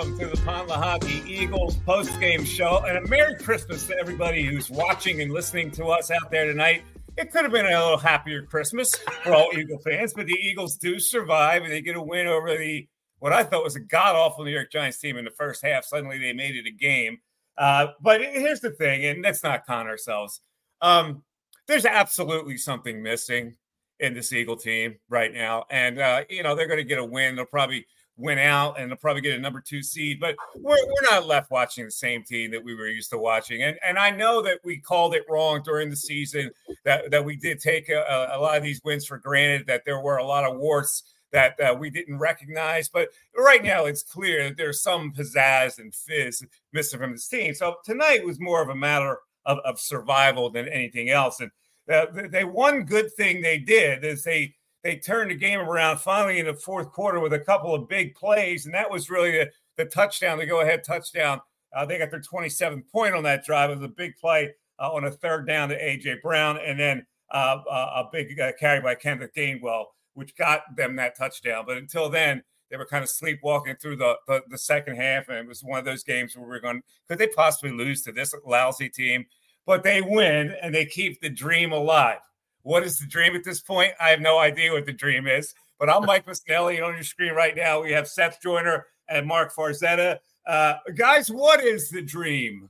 [0.00, 2.82] Welcome to the Pond Lehocky Eagles post-game show.
[2.88, 6.84] And a Merry Christmas to everybody who's watching and listening to us out there tonight.
[7.18, 10.78] It could have been a little happier Christmas for all Eagle fans, but the Eagles
[10.78, 12.88] do survive and they get a win over the
[13.18, 15.84] what I thought was a god awful New York Giants team in the first half.
[15.84, 17.18] Suddenly they made it a game.
[17.58, 20.40] Uh, but here's the thing, and let's not con ourselves.
[20.80, 21.24] Um,
[21.66, 23.56] there's absolutely something missing
[23.98, 25.66] in this Eagle team right now.
[25.68, 27.36] And, uh, you know, they're going to get a win.
[27.36, 27.84] They'll probably
[28.20, 30.20] win out and they'll probably get a number two seed.
[30.20, 33.62] But we're, we're not left watching the same team that we were used to watching.
[33.62, 36.50] And, and I know that we called it wrong during the season,
[36.84, 40.00] that, that we did take a, a lot of these wins for granted, that there
[40.00, 42.88] were a lot of warts that uh, we didn't recognize.
[42.88, 47.54] But right now, it's clear that there's some pizzazz and fizz missing from this team.
[47.54, 51.40] So tonight was more of a matter of, of survival than anything else.
[51.40, 51.50] And
[51.90, 56.38] uh, they one good thing they did is they they turned the game around finally
[56.38, 59.50] in the fourth quarter with a couple of big plays, and that was really the,
[59.76, 61.40] the touchdown, the go ahead touchdown.
[61.74, 63.70] Uh, they got their 27th point on that drive.
[63.70, 67.06] It was a big play uh, on a third down to AJ Brown, and then
[67.30, 69.84] uh, a big uh, carry by Kenneth Gainwell
[70.14, 71.64] which got them that touchdown.
[71.66, 75.28] But until then, they were kind of sleepwalking through the, the, the second half.
[75.28, 78.02] And it was one of those games where we are going, could they possibly lose
[78.02, 79.24] to this lousy team?
[79.66, 82.18] But they win and they keep the dream alive.
[82.62, 83.92] What is the dream at this point?
[84.00, 85.54] I have no idea what the dream is.
[85.78, 86.84] But I'm Mike Missanelli.
[86.84, 90.18] On your screen right now, we have Seth Joyner and Marc Farzetta.
[90.46, 92.68] Uh, guys, what is the dream?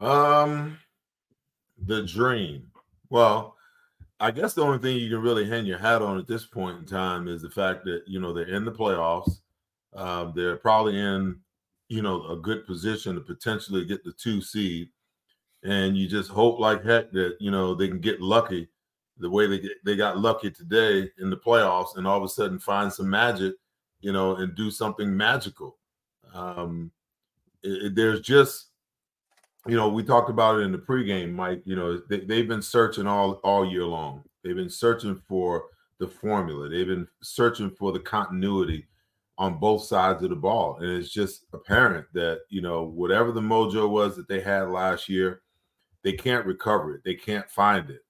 [0.00, 0.78] Um,
[1.82, 2.70] the dream.
[3.08, 3.56] Well,
[4.20, 6.78] I guess the only thing you can really hang your hat on at this point
[6.78, 9.40] in time is the fact that you know they're in the playoffs.
[9.94, 11.40] Um, they're probably in
[11.88, 14.90] you know a good position to potentially get the two seed,
[15.64, 18.68] and you just hope like heck that you know they can get lucky
[19.18, 22.58] the way they they got lucky today in the playoffs, and all of a sudden
[22.58, 23.54] find some magic,
[24.00, 25.76] you know, and do something magical.
[26.34, 26.90] Um,
[27.62, 28.68] it, it, there's just
[29.66, 31.62] you know, we talked about it in the pregame, Mike.
[31.64, 34.24] You know, they, they've been searching all all year long.
[34.42, 35.64] They've been searching for
[35.98, 36.68] the formula.
[36.68, 38.86] They've been searching for the continuity
[39.36, 43.40] on both sides of the ball, and it's just apparent that you know whatever the
[43.40, 45.42] mojo was that they had last year,
[46.04, 47.02] they can't recover it.
[47.04, 48.00] They can't find it.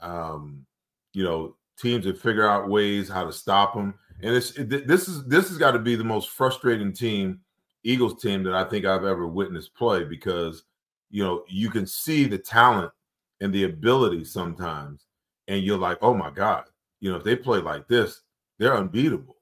[0.00, 0.66] Um,
[1.12, 5.08] you know, teams have figure out ways how to stop them, and it's it, this
[5.08, 7.40] is this has got to be the most frustrating team,
[7.84, 10.64] Eagles team that I think I've ever witnessed play because
[11.10, 12.92] you know, you can see the talent
[13.40, 15.06] and the ability sometimes,
[15.48, 16.64] and you're like, oh my God,
[17.00, 18.22] you know, if they play like this,
[18.58, 19.36] they're unbeatable.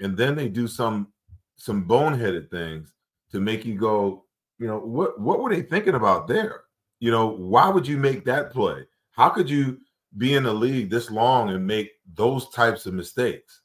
[0.00, 1.08] And then they do some
[1.56, 2.92] some boneheaded things
[3.32, 4.24] to make you go,
[4.58, 6.62] you know, what what were they thinking about there?
[7.00, 8.84] You know, why would you make that play?
[9.12, 9.78] How could you
[10.16, 13.60] be in the league this long and make those types of mistakes?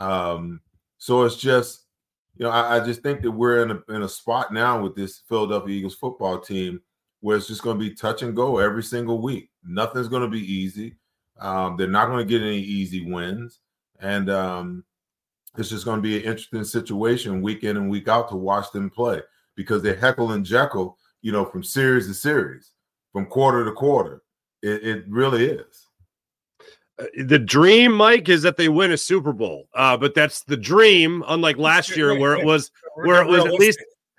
[0.00, 0.60] Um,
[0.98, 1.86] so it's just
[2.36, 4.94] you know, I, I, just think that we're in a in a spot now with
[4.94, 6.80] this Philadelphia Eagles football team
[7.20, 9.50] where it's just going to be touch and go every single week.
[9.64, 10.94] Nothing's going to be easy.
[11.40, 13.58] Um, they're not going to get any easy wins,
[13.98, 14.84] and um,
[15.56, 18.70] it's just going to be an interesting situation week in and week out to watch
[18.70, 19.20] them play
[19.56, 22.72] because they're heckle and jekyll, you know, from series to series,
[23.12, 24.22] from quarter to quarter.
[24.62, 25.86] It, it really is.
[26.98, 29.68] Uh, the dream, Mike, is that they win a Super Bowl.
[29.74, 33.52] Uh, but that's the dream, unlike last year where it was where it was at
[33.52, 33.78] least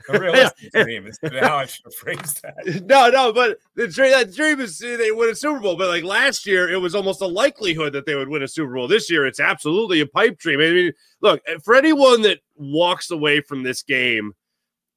[0.10, 2.84] a realistic dream is how I should phrase that.
[2.86, 5.75] No, no, but the dream, that dream is they win a Super Bowl.
[5.75, 8.74] But like last year, it was almost a likelihood that they would win a Super
[8.74, 8.88] Bowl.
[8.88, 10.60] This year, it's absolutely a pipe dream.
[10.60, 14.34] I mean, look, for anyone that walks away from this game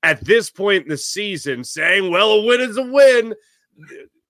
[0.02, 3.34] at this point in the season saying, well, a win is a win,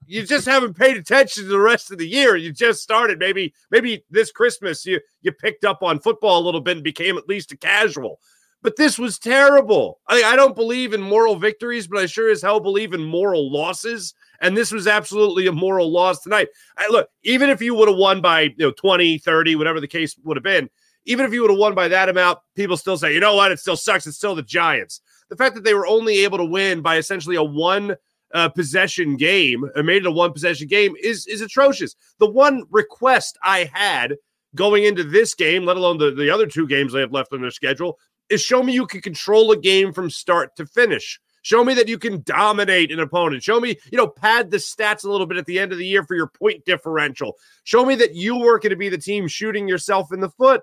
[0.07, 2.37] you just haven't paid attention to the rest of the year.
[2.37, 3.19] You just started.
[3.19, 7.17] Maybe maybe this Christmas you you picked up on football a little bit and became
[7.17, 8.21] at least a casual.
[8.63, 10.01] But this was terrible.
[10.07, 13.51] I, I don't believe in moral victories, but I sure as hell believe in moral
[13.51, 14.15] losses.
[14.41, 16.49] And this was absolutely a moral loss tonight.
[16.77, 19.89] I, look, even if you would have won by you know 20, 30, whatever the
[19.89, 20.69] case would have been,
[21.07, 23.51] even if you would have won by that amount, people still say, you know what,
[23.51, 24.07] it still sucks.
[24.07, 25.01] It's still the Giants.
[25.33, 27.97] The fact that they were only able to win by essentially a one
[28.35, 31.97] uh, possession game, or made it a one possession game, is is atrocious.
[32.19, 34.17] The one request I had
[34.55, 37.41] going into this game, let alone the, the other two games they have left on
[37.41, 37.99] their schedule,
[38.29, 41.19] is show me you can control a game from start to finish.
[41.41, 43.43] Show me that you can dominate an opponent.
[43.43, 45.87] Show me, you know, pad the stats a little bit at the end of the
[45.87, 47.39] year for your point differential.
[47.65, 50.61] Show me that you were going to be the team shooting yourself in the foot.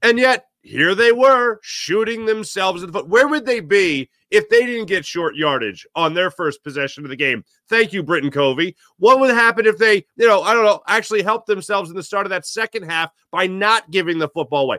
[0.00, 3.08] And yet, here they were shooting themselves in the foot.
[3.08, 7.10] Where would they be if they didn't get short yardage on their first possession of
[7.10, 7.44] the game?
[7.68, 8.76] Thank you, Britain Covey.
[8.98, 12.02] What would happen if they, you know, I don't know, actually helped themselves in the
[12.02, 14.78] start of that second half by not giving the football away?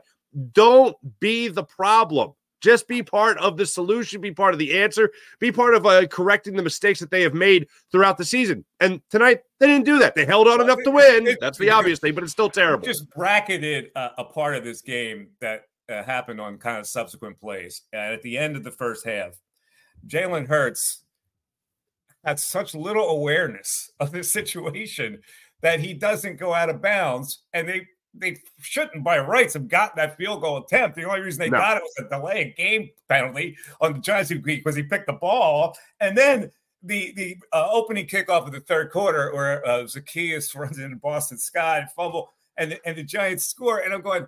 [0.54, 2.32] Don't be the problem.
[2.62, 6.08] Just be part of the solution, be part of the answer, be part of uh,
[6.08, 8.64] correcting the mistakes that they have made throughout the season.
[8.80, 10.16] And tonight, they didn't do that.
[10.16, 11.36] They held on enough to win.
[11.42, 12.86] That's the obvious thing, but it's still terrible.
[12.86, 17.40] Just bracketed uh, a part of this game that uh, happened on kind of subsequent
[17.40, 17.82] plays.
[17.94, 19.40] at the end of the first half,
[20.08, 21.04] Jalen Hurts
[22.24, 25.20] had such little awareness of the situation
[25.62, 29.96] that he doesn't go out of bounds, and they they shouldn't by rights have got
[29.96, 30.96] that field goal attempt.
[30.96, 31.58] The only reason they no.
[31.58, 35.76] got it was a delay game penalty on the Giants because he picked the ball,
[36.00, 36.52] and then
[36.84, 41.38] the the uh, opening kickoff of the third quarter where uh, Zaccheaus runs into Boston
[41.38, 44.28] Scott and fumble, and the, and the Giants score, and I'm going,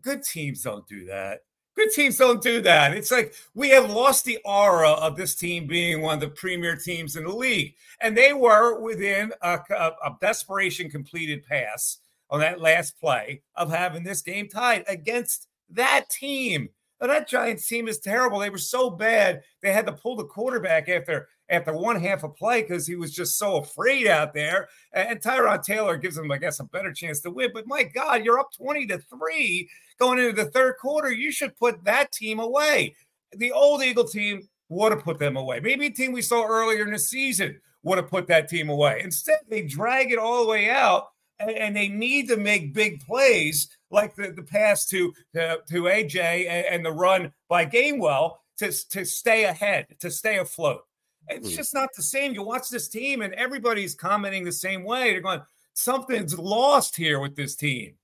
[0.00, 1.40] good teams don't do that.
[1.76, 2.96] Good teams don't do that.
[2.96, 6.76] It's like we have lost the aura of this team being one of the premier
[6.76, 11.98] teams in the league, and they were within a, a, a desperation completed pass
[12.30, 16.68] on that last play of having this game tied against that team.
[17.00, 18.38] Now, that Giants team is terrible.
[18.38, 22.36] They were so bad they had to pull the quarterback after after one half of
[22.36, 24.68] play because he was just so afraid out there.
[24.92, 27.50] And Tyrod Taylor gives him, I guess, a better chance to win.
[27.52, 31.12] But my God, you're up 20 to 3 going into the third quarter.
[31.12, 32.96] You should put that team away.
[33.32, 35.60] The old Eagle team would have put them away.
[35.60, 39.00] Maybe a team we saw earlier in the season would have put that team away.
[39.04, 41.08] Instead, they drag it all the way out
[41.38, 46.48] and they need to make big plays like the, the pass to, to, to AJ
[46.48, 50.82] and, and the run by Gainwell to, to stay ahead, to stay afloat.
[51.28, 51.56] It's Hmm.
[51.56, 52.34] just not the same.
[52.34, 55.10] You watch this team, and everybody's commenting the same way.
[55.12, 57.94] They're going, something's lost here with this team.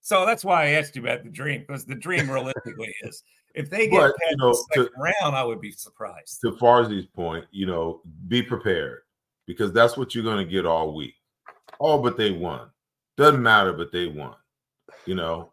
[0.00, 3.22] So that's why I asked you about the dream, because the dream realistically is
[3.54, 4.92] if they get But, past you know, the second to-
[5.22, 6.40] round, I would be surprised.
[6.42, 9.00] to Farzi's point, you know, be prepared
[9.46, 11.14] because that's what you're going to get all week.
[11.80, 12.70] Oh, but they won.
[13.16, 14.34] Doesn't matter, but they won.
[15.06, 15.52] You know,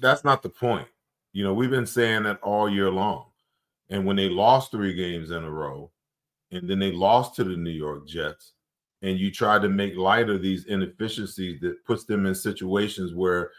[0.00, 0.86] that's not the point.
[1.32, 3.26] You know, we've been saying that all year long.
[3.90, 5.90] And when they lost three games in a row,
[6.54, 8.52] and then they lost to the New York Jets,
[9.02, 13.50] and you try to make light of these inefficiencies that puts them in situations where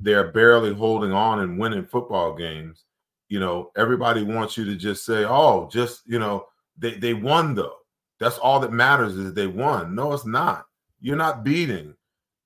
[0.00, 2.84] they're barely holding on and winning football games
[3.28, 6.46] you know everybody wants you to just say oh just you know
[6.78, 7.74] they, they won though.
[8.20, 9.94] That's all that matters is they won.
[9.94, 10.64] No it's not.
[11.00, 11.94] You're not beating.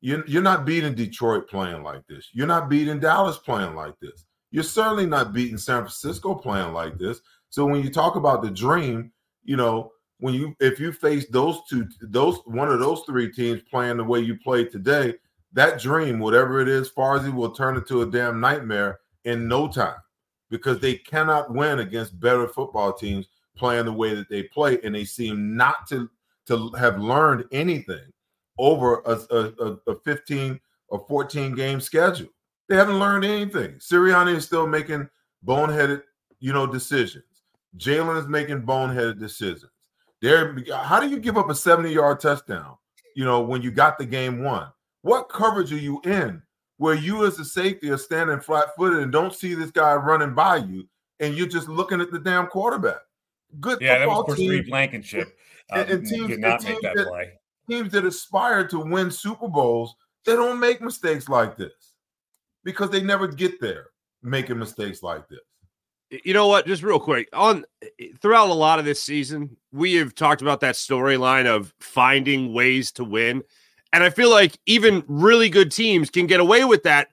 [0.00, 2.28] You're, you're not beating detroit playing like this.
[2.32, 4.24] You're not beating dallas playing like this.
[4.50, 7.20] You're certainly not beating san francisco playing like this.
[7.50, 9.11] So when you talk about the dream
[9.44, 13.62] you know when you if you face those two those one of those three teams
[13.70, 15.14] playing the way you played today
[15.52, 19.96] that dream whatever it is Farzi will turn into a damn nightmare in no time
[20.50, 24.94] because they cannot win against better football teams playing the way that they play, and
[24.94, 26.08] they seem not to
[26.46, 28.12] to have learned anything
[28.58, 32.28] over a, a, a 15 or 14 game schedule.
[32.68, 33.74] They haven't learned anything.
[33.76, 35.08] Sirianni is still making
[35.46, 36.02] boneheaded,
[36.40, 37.24] you know, decisions.
[37.76, 39.70] Jalen is making boneheaded decisions.
[40.20, 42.76] There, how do you give up a 70 yard touchdown?
[43.16, 44.68] You know, when you got the game won,
[45.02, 46.42] what coverage are you in?
[46.82, 50.34] where you as a safety are standing flat footed and don't see this guy running
[50.34, 50.88] by you,
[51.20, 52.98] and you're just looking at the damn quarterback.
[53.60, 55.38] Good Yeah, that was team, Reed Blankenship.
[55.70, 57.32] And, and um, teams, did not make teams that that, play.
[57.70, 59.94] teams that aspire to win Super Bowls,
[60.26, 61.92] they don't make mistakes like this
[62.64, 63.86] because they never get there
[64.24, 65.38] making mistakes like this.
[66.24, 66.66] You know what?
[66.66, 67.64] Just real quick on
[68.20, 72.92] throughout a lot of this season we have talked about that storyline of finding ways
[72.92, 73.42] to win.
[73.94, 77.08] And i feel like even really good teams can get away with that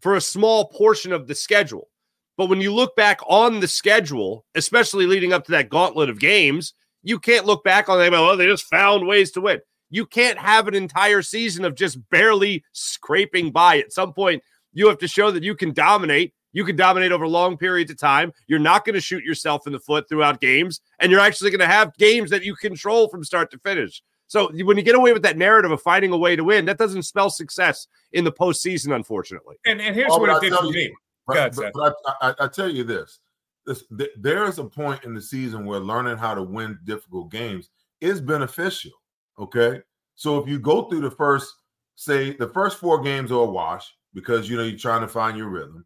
[0.00, 1.88] for a small portion of the schedule.
[2.36, 6.20] But when you look back on the schedule especially leading up to that gauntlet of
[6.20, 9.60] games you can't look back on them well they just found ways to win.
[9.90, 13.78] You can't have an entire season of just barely scraping by.
[13.78, 14.42] At some point
[14.72, 17.98] you have to show that you can dominate you can dominate over long periods of
[17.98, 18.32] time.
[18.46, 21.60] You're not going to shoot yourself in the foot throughout games, and you're actually going
[21.60, 24.02] to have games that you control from start to finish.
[24.26, 26.78] So when you get away with that narrative of finding a way to win, that
[26.78, 29.56] doesn't spell success in the postseason, unfortunately.
[29.66, 30.94] And, and here's Oh, what it I did for you- me.
[31.26, 33.20] But, Go ahead, but- but I, I, I tell you this,
[33.66, 37.30] this th- there is a point in the season where learning how to win difficult
[37.30, 37.70] games
[38.00, 38.90] is beneficial.
[39.38, 39.80] Okay,
[40.16, 41.54] so if you go through the first,
[41.96, 45.36] say, the first four games are a wash because you know you're trying to find
[45.36, 45.84] your rhythm.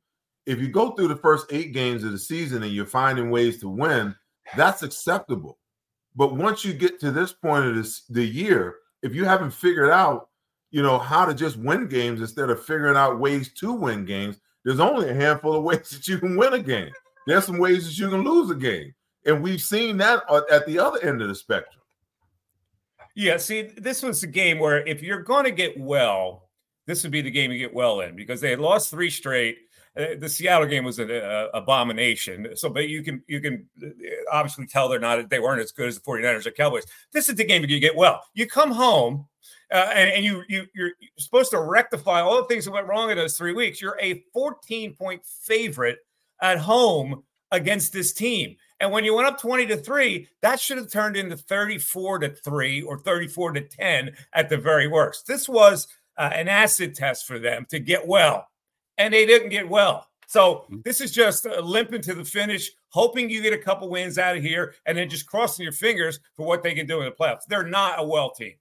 [0.49, 3.61] If you go through the first eight games of the season and you're finding ways
[3.61, 4.15] to win,
[4.57, 5.59] that's acceptable.
[6.17, 9.91] But once you get to this point of this the year, if you haven't figured
[9.91, 10.31] out,
[10.71, 14.41] you know, how to just win games instead of figuring out ways to win games,
[14.65, 16.93] there's only a handful of ways that you can win a game.
[17.27, 18.95] There's some ways that you can lose a game.
[19.27, 21.83] And we've seen that at the other end of the spectrum.
[23.15, 26.49] Yeah, see, this was a game where if you're going to get well,
[26.87, 29.59] this would be the game you get well in because they had lost three straight.
[29.97, 32.49] Uh, the Seattle game was an uh, abomination.
[32.55, 33.89] So, but you can you can uh,
[34.31, 36.85] obviously tell they're not they weren't as good as the 49ers or Cowboys.
[37.13, 38.23] This is the game you get well.
[38.35, 39.27] You come home
[39.73, 43.11] uh, and, and you you you're supposed to rectify all the things that went wrong
[43.11, 43.81] in those three weeks.
[43.81, 45.99] You're a 14 point favorite
[46.41, 48.57] at home against this team.
[48.81, 52.29] And when you went up 20 to 3, that should have turned into 34 to
[52.31, 55.27] 3 or 34 to 10 at the very worst.
[55.27, 58.47] This was uh, an acid test for them to get well,
[58.99, 60.07] and they didn't get well.
[60.27, 60.79] So mm-hmm.
[60.85, 64.43] this is just limping to the finish, hoping you get a couple wins out of
[64.43, 67.47] here, and then just crossing your fingers for what they can do in the playoffs.
[67.49, 68.55] They're not a well team.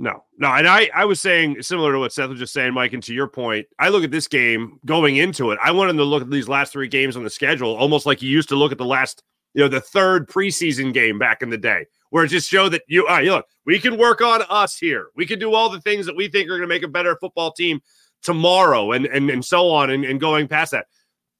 [0.00, 0.52] No, no.
[0.52, 3.12] And I, I was saying similar to what Seth was just saying, Mike, and to
[3.12, 5.58] your point, I look at this game going into it.
[5.60, 8.30] I wanted to look at these last three games on the schedule, almost like you
[8.30, 11.58] used to look at the last, you know, the third preseason game back in the
[11.58, 14.78] day, where it just showed that you, all right, look, we can work on us
[14.78, 15.08] here.
[15.16, 17.16] We can do all the things that we think are going to make a better
[17.20, 17.80] football team
[18.22, 20.86] tomorrow and and, and so on and, and going past that.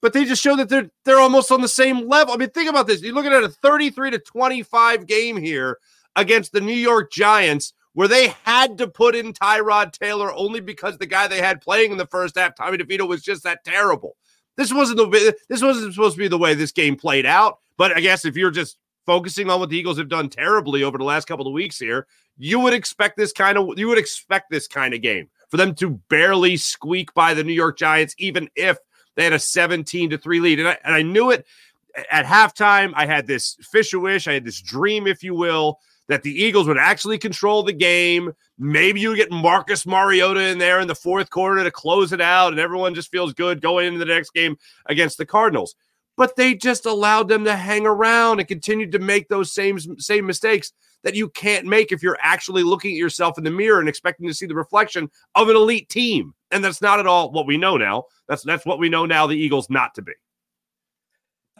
[0.00, 2.34] But they just show that they're they're almost on the same level.
[2.34, 3.02] I mean, think about this.
[3.02, 5.78] You're looking at a 33 to 25 game here
[6.16, 10.98] against the New York Giants where they had to put in Tyrod Taylor only because
[10.98, 14.16] the guy they had playing in the first half, Tommy DeVito, was just that terrible.
[14.56, 17.58] This wasn't the this wasn't supposed to be the way this game played out.
[17.76, 20.98] But I guess if you're just focusing on what the Eagles have done terribly over
[20.98, 22.06] the last couple of weeks here,
[22.36, 25.74] you would expect this kind of you would expect this kind of game for them
[25.76, 28.78] to barely squeak by the New York Giants, even if
[29.16, 30.60] they had a 17 to 3 lead.
[30.60, 31.46] And I, and I knew it
[32.10, 35.78] at halftime, I had this fish a wish, I had this dream, if you will,
[36.08, 38.32] that the Eagles would actually control the game.
[38.58, 42.52] Maybe you get Marcus Mariota in there in the fourth quarter to close it out,
[42.52, 45.74] and everyone just feels good going into the next game against the Cardinals.
[46.16, 50.26] But they just allowed them to hang around and continued to make those same same
[50.26, 50.72] mistakes
[51.04, 54.26] that you can't make if you're actually looking at yourself in the mirror and expecting
[54.26, 56.34] to see the reflection of an elite team.
[56.50, 58.04] And that's not at all what we know now.
[58.28, 60.12] That's that's what we know now the Eagles not to be.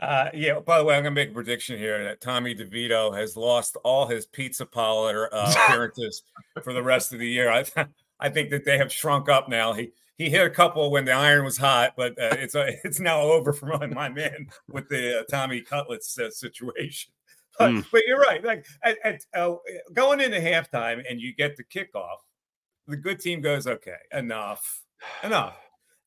[0.00, 0.60] Uh, yeah.
[0.60, 3.76] By the way, I'm going to make a prediction here that Tommy DeVito has lost
[3.84, 6.22] all his pizza parlor uh, appearances
[6.62, 7.50] for the rest of the year.
[7.50, 7.64] I,
[8.20, 9.72] I think that they have shrunk up now.
[9.72, 13.00] He he hit a couple when the iron was hot, but uh, it's uh, it's
[13.00, 17.12] now over for my, my man with the uh, Tommy Cutlets uh, situation.
[17.58, 17.86] But, mm.
[17.90, 18.44] but, you're right.
[18.44, 19.56] Like at, at, uh,
[19.92, 22.18] going into halftime and you get the kickoff,
[22.86, 24.82] the good team goes, okay, enough,
[25.22, 25.56] enough,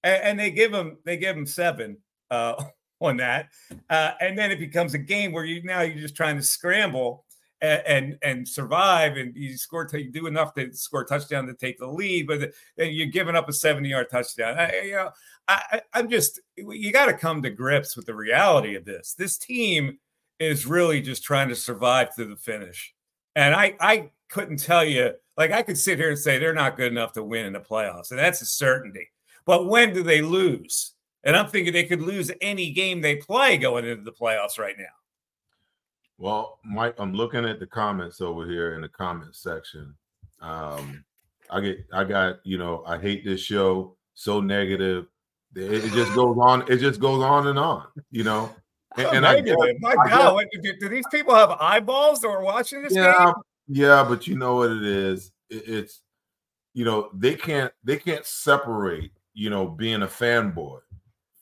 [0.03, 1.97] and, and they give them they give them seven.
[2.29, 2.63] Uh,
[3.01, 3.49] on that.
[3.89, 7.25] Uh, and then it becomes a game where you now you're just trying to scramble
[7.61, 11.47] and and, and survive, and you score till you do enough to score a touchdown
[11.47, 14.57] to take the lead, but then you're giving up a 70 yard touchdown.
[14.57, 15.09] I, you know,
[15.47, 19.13] I, I'm just you got to come to grips with the reality of this.
[19.17, 19.99] This team
[20.41, 22.93] is really just trying to survive to the finish,
[23.35, 26.77] and I I couldn't tell you like I could sit here and say they're not
[26.77, 29.09] good enough to win in the playoffs, and that's a certainty.
[29.45, 30.93] But when do they lose?
[31.23, 34.75] And I'm thinking they could lose any game they play going into the playoffs right
[34.77, 34.85] now.
[36.17, 39.95] Well, Mike, I'm looking at the comments over here in the comment section.
[40.39, 41.03] Um,
[41.49, 45.07] I get, I got, you know, I hate this show, so negative.
[45.55, 46.63] It, it just goes on.
[46.71, 48.49] It just goes on and on, you know.
[48.97, 49.41] And, oh, and I,
[49.79, 53.33] my I God, do, do, these people have eyeballs that are watching this yeah, game?
[53.67, 55.31] Yeah, but you know what it is.
[55.49, 56.01] It, it's,
[56.73, 60.79] you know, they can't, they can't separate, you know, being a fanboy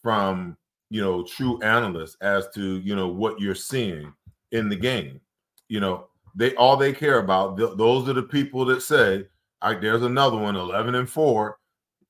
[0.02, 0.58] from
[0.90, 4.12] you know true analysts as to you know what you're seeing
[4.52, 5.22] in the game.
[5.68, 9.26] You know they all they care about th- those are the people that say
[9.64, 11.58] like there's another one 11 and 4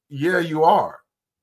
[0.09, 0.99] yeah you are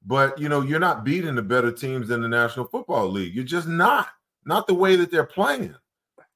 [0.07, 3.35] but you know you're not beating the better teams in the national football league.
[3.35, 4.09] You're just not
[4.45, 5.75] not the way that they're playing.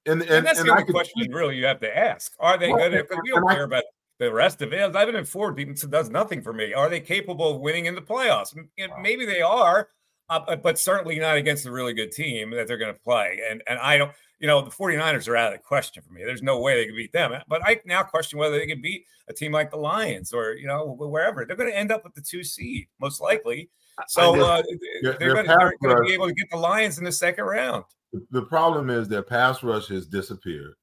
[0.07, 2.33] And, and, and that's and the only question really you have to ask.
[2.41, 3.85] Are they good because we don't care about
[4.21, 4.81] the rest of it.
[4.81, 6.73] 11 and 4 does nothing for me.
[6.75, 8.55] Are they capable of winning in the playoffs?
[9.01, 9.89] Maybe they are
[10.31, 13.41] uh, but certainly not against a really good team that they're going to play.
[13.51, 16.23] And and I don't, you know, the 49ers are out of the question for me.
[16.25, 17.33] There's no way they can beat them.
[17.49, 20.67] But I now question whether they can beat a team like the Lions or, you
[20.67, 21.45] know, wherever.
[21.45, 23.69] They're going to end up with the two seed, most likely.
[24.09, 24.63] So uh,
[25.03, 27.85] they're, they're going to be able to get the Lions in the second round.
[28.31, 30.75] The problem is their pass rush has disappeared.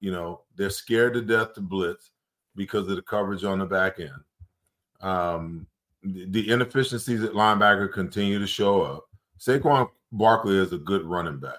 [0.00, 2.12] You know, they're scared to death to blitz
[2.54, 4.10] because of the coverage on the back end.
[5.00, 5.66] Um,
[6.02, 9.06] the inefficiencies at linebacker continue to show up.
[9.38, 11.58] Saquon Barkley is a good running back,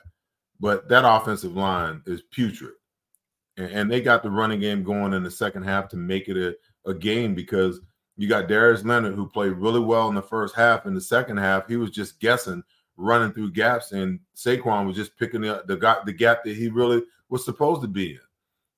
[0.60, 2.74] but that offensive line is putrid.
[3.58, 6.38] And, and they got the running game going in the second half to make it
[6.38, 7.82] a, a game because
[8.18, 10.86] you got Darius Leonard who played really well in the first half.
[10.86, 12.64] In the second half, he was just guessing,
[12.98, 17.04] running through gaps, and Saquon was just picking the, the, the gap that he really
[17.30, 18.20] was supposed to be in.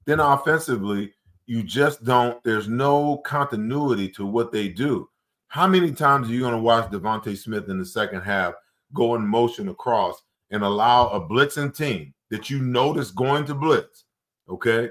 [0.06, 1.14] Then offensively,
[1.46, 5.10] you just don't, there's no continuity to what they do.
[5.54, 8.56] How many times are you going to watch DeVonta Smith in the second half
[8.92, 14.06] go in motion across and allow a blitzing team that you notice going to blitz?
[14.50, 14.90] Okay.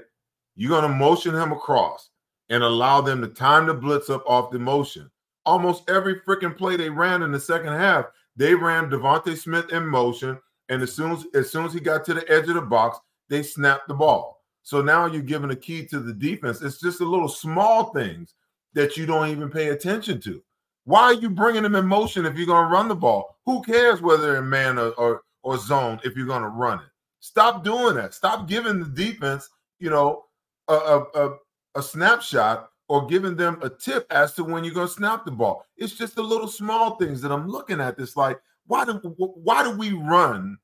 [0.55, 2.11] You're going to motion him across
[2.49, 5.11] and allow them to time the blitz up off the motion.
[5.45, 8.05] Almost every freaking play they ran in the second half,
[8.37, 10.39] they ran DeVonta Smith in motion.
[10.69, 12.99] And as soon as, as soon as he got to the edge of the box,
[13.27, 14.41] they snapped the ball.
[14.61, 16.61] So now you're giving a key to the defense.
[16.61, 18.33] It's just a little small things
[18.71, 20.41] that you don't even pay attention to.
[20.85, 23.37] Why are you bringing them in motion if you're going to run the ball?
[23.45, 26.89] Who cares whether in man or, or, or zone if you're going to run it?
[27.19, 28.13] Stop doing that.
[28.13, 30.25] Stop giving the defense, you know,
[30.67, 31.37] a, a, a,
[31.75, 35.31] a snapshot or giving them a tip as to when you're going to snap the
[35.31, 35.65] ball.
[35.77, 37.97] It's just the little small things that I'm looking at.
[37.97, 40.57] This like, why do why do we run?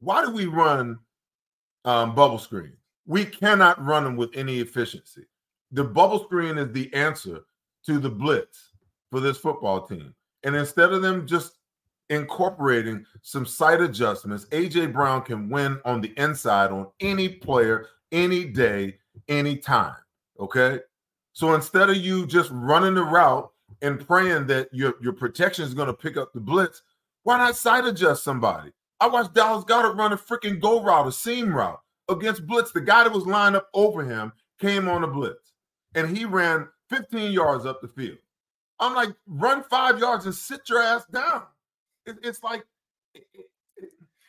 [0.00, 0.98] Why do we run
[1.84, 2.72] um, bubble screen?
[3.06, 5.24] We cannot run them with any efficiency.
[5.72, 7.40] The bubble screen is the answer
[7.86, 8.67] to the blitz
[9.10, 10.14] for this football team.
[10.44, 11.58] And instead of them just
[12.10, 18.44] incorporating some sight adjustments, AJ Brown can win on the inside on any player, any
[18.44, 19.96] day, any time.
[20.40, 20.80] Okay.
[21.32, 23.50] So instead of you just running the route
[23.82, 26.82] and praying that your, your protection is going to pick up the blitz,
[27.22, 28.72] why not sight adjust somebody?
[29.00, 32.72] I watched Dallas Goedert run a freaking go route, a seam route against blitz.
[32.72, 35.52] The guy that was lined up over him came on a blitz
[35.94, 38.18] and he ran 15 yards up the field.
[38.80, 41.42] I'm like, run five yards and sit your ass down.
[42.06, 42.64] It, it's like,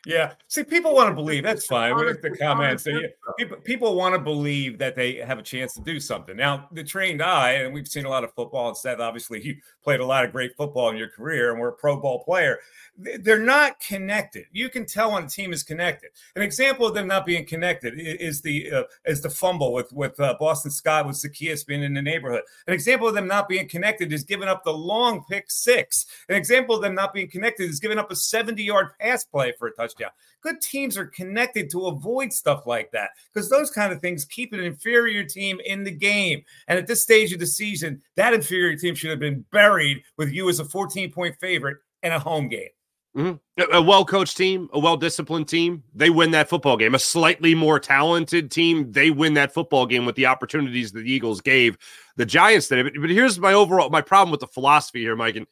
[0.05, 0.33] Yeah.
[0.47, 2.87] See, people want to believe that's fine with the comments.
[3.39, 6.35] People, people want to believe that they have a chance to do something.
[6.35, 9.55] Now, the trained eye, and we've seen a lot of football, and Seth, obviously, you
[9.81, 12.59] played a lot of great football in your career and we're a pro ball player.
[12.97, 14.45] They're not connected.
[14.51, 16.09] You can tell when a team is connected.
[16.35, 20.19] An example of them not being connected is the uh, is the fumble with with
[20.19, 22.41] uh, Boston Scott with Zaccheaus being in the neighborhood.
[22.67, 26.05] An example of them not being connected is giving up the long pick six.
[26.27, 29.53] An example of them not being connected is giving up a 70 yard pass play
[29.57, 30.11] for a touchdown.
[30.41, 34.53] Good teams are connected to avoid stuff like that because those kind of things keep
[34.53, 36.43] an inferior team in the game.
[36.67, 40.31] And at this stage of the season, that inferior team should have been buried with
[40.31, 42.69] you as a 14 point favorite in a home game.
[43.17, 43.73] Mm-hmm.
[43.73, 46.93] A well coached team, a well disciplined team, they win that football game.
[46.93, 51.11] A slightly more talented team, they win that football game with the opportunities that the
[51.11, 51.77] Eagles gave
[52.17, 52.83] the Giants today.
[52.83, 55.37] But, but here's my overall my problem with the philosophy here, Mike.
[55.37, 55.47] And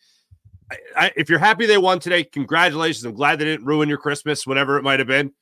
[0.95, 3.03] I, if you're happy they won today, congratulations.
[3.05, 5.33] I'm glad they didn't ruin your Christmas, whatever it might have been.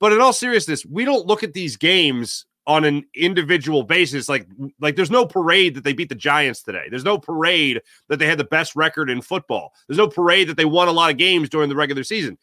[0.00, 4.28] But in all seriousness, we don't look at these games on an individual basis.
[4.28, 4.46] Like,
[4.80, 6.86] like there's no parade that they beat the Giants today.
[6.88, 9.72] There's no parade that they had the best record in football.
[9.86, 12.38] There's no parade that they won a lot of games during the regular season.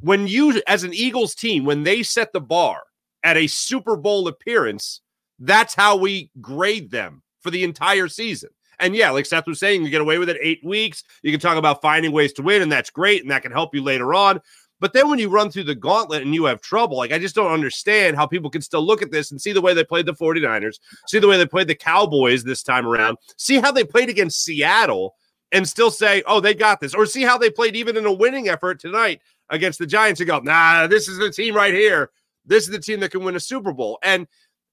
[0.00, 2.82] When you, as an Eagles team, when they set the bar
[3.22, 5.02] at a Super Bowl appearance,
[5.38, 8.50] that's how we grade them for the entire season.
[8.80, 11.04] And yeah, like Seth was saying, you get away with it eight weeks.
[11.22, 13.74] You can talk about finding ways to win, and that's great, and that can help
[13.74, 14.40] you later on.
[14.80, 17.34] But then when you run through the gauntlet and you have trouble, like I just
[17.34, 20.06] don't understand how people can still look at this and see the way they played
[20.06, 23.84] the 49ers, see the way they played the Cowboys this time around, see how they
[23.84, 25.14] played against Seattle
[25.52, 28.12] and still say, oh, they got this, or see how they played even in a
[28.12, 32.10] winning effort tonight against the Giants and go, nah, this is the team right here.
[32.46, 33.98] This is the team that can win a Super Bowl.
[34.02, 34.26] And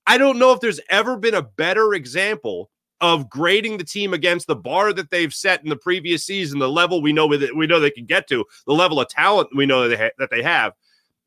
[0.05, 2.69] I don't know if there's ever been a better example
[3.01, 6.69] of grading the team against the bar that they've set in the previous season, the
[6.69, 9.65] level we know that we know they can get to, the level of talent we
[9.65, 10.73] know that they, ha- that they have,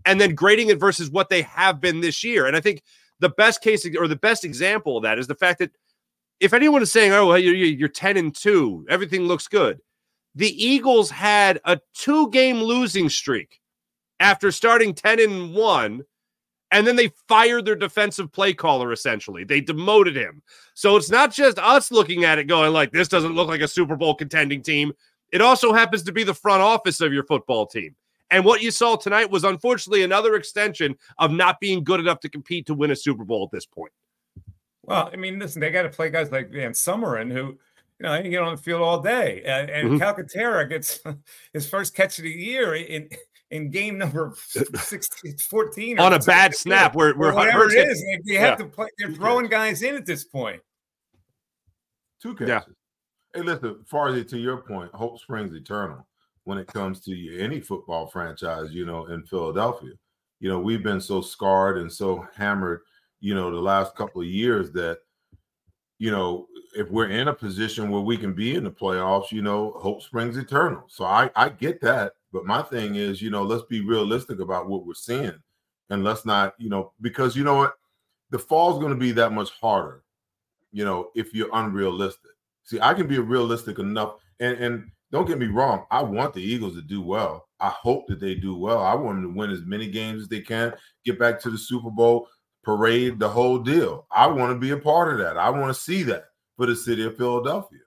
[0.05, 2.47] and then grading it versus what they have been this year.
[2.47, 2.83] And I think
[3.21, 5.71] the best case or the best example of that is the fact that
[6.41, 9.81] if anyone is saying, "Oh, well, you're, you're ten and two, everything looks good,"
[10.35, 13.61] the Eagles had a two-game losing streak
[14.19, 16.03] after starting ten and one
[16.71, 19.45] and then they fired their defensive play caller essentially.
[19.45, 20.43] They demoted him.
[20.75, 23.69] So it's not just us looking at it going like this doesn't look like a
[23.69, 24.93] Super Bowl contending team.
[25.33, 27.95] It also happens to be the front office of your football team.
[28.31, 32.29] And what you saw tonight was unfortunately another extension of not being good enough to
[32.29, 33.93] compete to win a Super Bowl at this point.
[34.85, 37.59] Well, I mean, listen, they got to play guys like Van Summerson who
[38.01, 39.43] you know, he can get on the field all day.
[39.45, 40.03] And, and mm-hmm.
[40.03, 41.01] Calcaterra gets
[41.53, 43.11] his first catch of the year in
[43.51, 48.03] in game number 16, 14 on a bad snap where, where whatever it is.
[48.25, 48.57] They have yeah.
[48.57, 50.61] to play, they're throwing guys in at this point.
[52.23, 52.49] Two catches.
[52.49, 52.61] Yeah.
[53.35, 56.07] Hey, listen, Farley, to your point, hope springs eternal
[56.45, 59.93] when it comes to any football franchise, you know, in Philadelphia.
[60.41, 62.81] You know, we've been so scarred and so hammered,
[63.21, 64.99] you know, the last couple of years that,
[65.99, 69.43] you know, if we're in a position where we can be in the playoffs, you
[69.43, 70.85] know, hope springs eternal.
[70.89, 72.15] So I, I get that.
[72.33, 75.39] But my thing is, you know, let's be realistic about what we're seeing.
[75.91, 77.75] And let's not, you know, because you know what?
[78.31, 80.05] The fall's going to be that much harder,
[80.71, 82.31] you know, if you're unrealistic.
[82.63, 84.15] See, I can be realistic enough.
[84.39, 87.49] And, and don't get me wrong, I want the Eagles to do well.
[87.59, 88.79] I hope that they do well.
[88.79, 90.73] I want them to win as many games as they can,
[91.05, 92.29] get back to the Super Bowl,
[92.63, 94.07] parade, the whole deal.
[94.11, 95.37] I want to be a part of that.
[95.37, 97.81] I want to see that for the city of Philadelphia.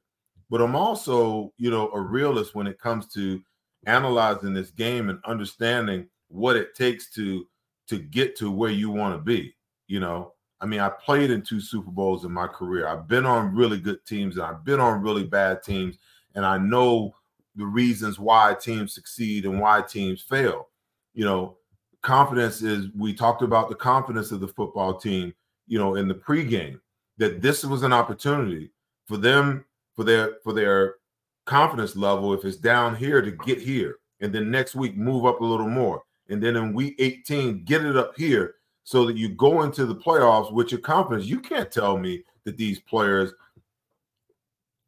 [0.49, 3.41] But I'm also, you know, a realist when it comes to
[3.85, 7.47] analyzing this game and understanding what it takes to
[7.87, 9.53] to get to where you want to be.
[9.87, 12.87] You know, I mean, I played in two Super Bowls in my career.
[12.87, 15.97] I've been on really good teams and I've been on really bad teams,
[16.35, 17.13] and I know
[17.55, 20.69] the reasons why teams succeed and why teams fail.
[21.13, 21.57] You know,
[22.01, 25.33] confidence is we talked about the confidence of the football team,
[25.67, 26.79] you know, in the pregame,
[27.17, 28.71] that this was an opportunity
[29.05, 29.65] for them
[29.95, 30.95] for their for their
[31.45, 35.41] confidence level if it's down here to get here and then next week move up
[35.41, 36.03] a little more.
[36.29, 39.95] And then in week 18 get it up here so that you go into the
[39.95, 41.25] playoffs with your confidence.
[41.25, 43.33] You can't tell me that these players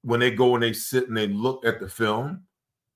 [0.04, 2.44] when they go and they sit and they look at the film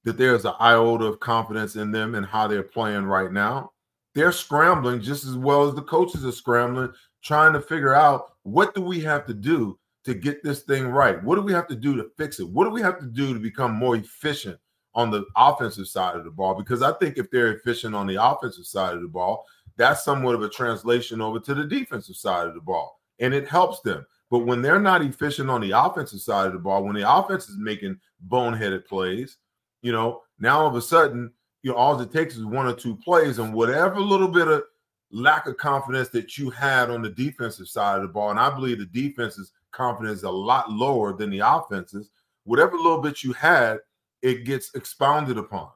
[0.03, 3.71] that there's an iota of confidence in them and how they're playing right now.
[4.15, 6.91] They're scrambling just as well as the coaches are scrambling
[7.23, 11.21] trying to figure out what do we have to do to get this thing right?
[11.23, 12.49] What do we have to do to fix it?
[12.49, 14.57] What do we have to do to become more efficient
[14.95, 16.55] on the offensive side of the ball?
[16.55, 19.45] Because I think if they're efficient on the offensive side of the ball,
[19.77, 23.47] that's somewhat of a translation over to the defensive side of the ball, and it
[23.47, 24.05] helps them.
[24.29, 27.49] But when they're not efficient on the offensive side of the ball, when the offense
[27.49, 29.38] is making boneheaded plays,
[29.81, 31.31] you know, now all of a sudden
[31.63, 34.63] you know, all it takes is one or two plays, and whatever little bit of
[35.12, 38.49] lack of confidence that you had on the defensive side of the ball, and I
[38.53, 42.10] believe the defense's confidence a lot lower than the offense's.
[42.43, 43.79] Whatever little bit you had,
[44.21, 45.69] it gets expounded upon.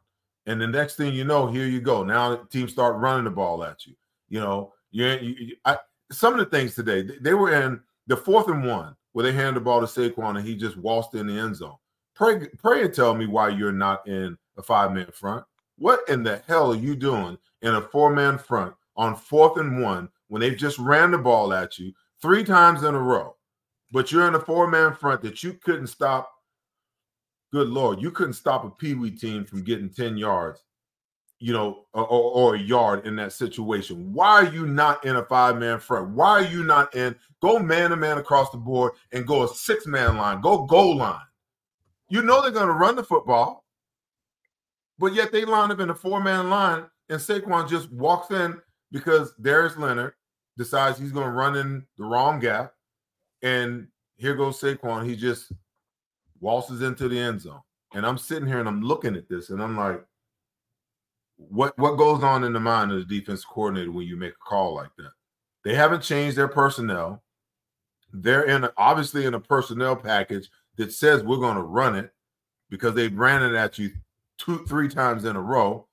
[0.45, 2.03] And the next thing you know, here you go.
[2.03, 3.93] Now teams start running the ball at you.
[4.29, 5.77] You know, you, you I,
[6.11, 9.31] some of the things today, they, they were in the fourth and one where they
[9.31, 11.75] handed the ball to Saquon and he just waltzed in the end zone.
[12.15, 15.45] Pray, pray and tell me why you're not in a five man front.
[15.77, 19.81] What in the hell are you doing in a four man front on fourth and
[19.81, 23.35] one when they've just ran the ball at you three times in a row?
[23.93, 26.33] But you're in a four man front that you couldn't stop
[27.51, 30.63] good lord, you couldn't stop a Pee Wee team from getting 10 yards,
[31.39, 34.11] you know, or, or, a yard in that situation.
[34.11, 36.09] Why are you not in a five man front?
[36.09, 39.47] Why are you not in go man to man across the board and go a
[39.47, 41.21] six man line, go goal line?
[42.09, 43.63] You know they're going to run the football,
[44.97, 48.59] but yet they line up in a four man line and Saquon just walks in
[48.91, 50.13] because Darius Leonard
[50.57, 52.72] decides he's going to run in the wrong gap.
[53.43, 55.05] And here goes Saquon.
[55.05, 55.51] He just
[56.39, 57.61] waltzes into the end zone.
[57.93, 60.03] And I'm sitting here and I'm looking at this and I'm like,
[61.37, 64.49] what what goes on in the mind of the defense coordinator when you make a
[64.49, 65.11] call like that?
[65.63, 67.23] They haven't changed their personnel.
[68.11, 72.11] They're in a, obviously in a personnel package that says we're going to run it
[72.69, 73.91] because they ran it at you
[74.37, 75.87] two, three times in a row.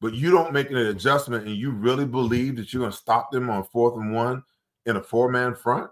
[0.00, 3.30] But you don't make an adjustment and you really believe that you're going to stop
[3.30, 4.42] them on fourth and one
[4.84, 5.90] in a four man front.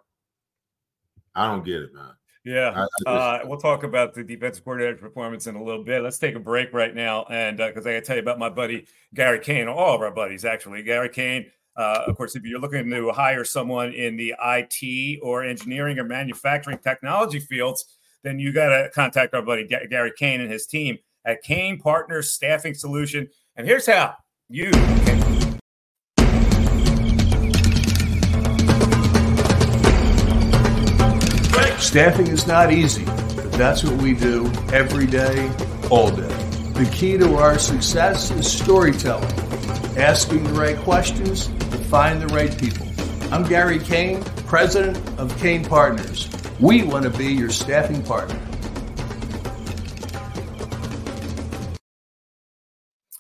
[1.35, 2.13] I don't get it, man.
[2.45, 5.83] Yeah, I, I just, uh, we'll talk about the defensive coordinator performance in a little
[5.83, 6.03] bit.
[6.03, 8.39] Let's take a break right now, and because uh, I got to tell you about
[8.39, 10.83] my buddy Gary Kane, all of our buddies actually.
[10.83, 15.43] Gary Kane, uh, of course, if you're looking to hire someone in the IT or
[15.43, 17.87] engineering or manufacturing technology fields,
[18.23, 22.33] then you got to contact our buddy Gary Kane and his team at Kane Partners
[22.33, 23.29] Staffing Solution.
[23.57, 24.17] And here's how
[24.51, 25.24] you can
[31.95, 35.49] Staffing is not easy, but that's what we do every day,
[35.91, 36.27] all day.
[36.73, 39.33] The key to our success is storytelling,
[39.97, 42.85] asking the right questions to find the right people.
[43.33, 46.29] I'm Gary Kane, president of Kane Partners.
[46.59, 48.41] We want to be your staffing partner.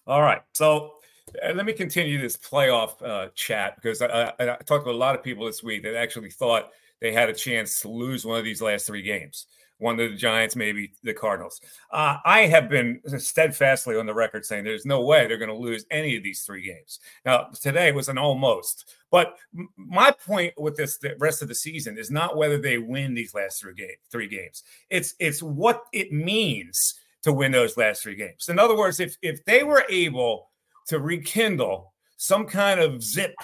[0.05, 0.43] All right.
[0.55, 0.95] So
[1.41, 4.93] uh, let me continue this playoff uh, chat because I, I, I talked to a
[4.93, 6.73] lot of people this week that actually thought–
[7.05, 9.45] they had a chance to lose one of these last three games.
[9.77, 11.61] One of the Giants, maybe the Cardinals.
[11.91, 15.55] Uh, I have been steadfastly on the record saying there's no way they're going to
[15.55, 17.01] lose any of these three games.
[17.27, 18.95] Now, today was an almost.
[19.11, 19.37] But
[19.77, 23.35] my point with this the rest of the season is not whether they win these
[23.35, 23.75] last three,
[24.11, 24.63] three games.
[24.89, 28.49] It's it's what it means to win those last three games.
[28.49, 30.49] In other words, if if they were able
[30.87, 33.35] to rekindle some kind of zip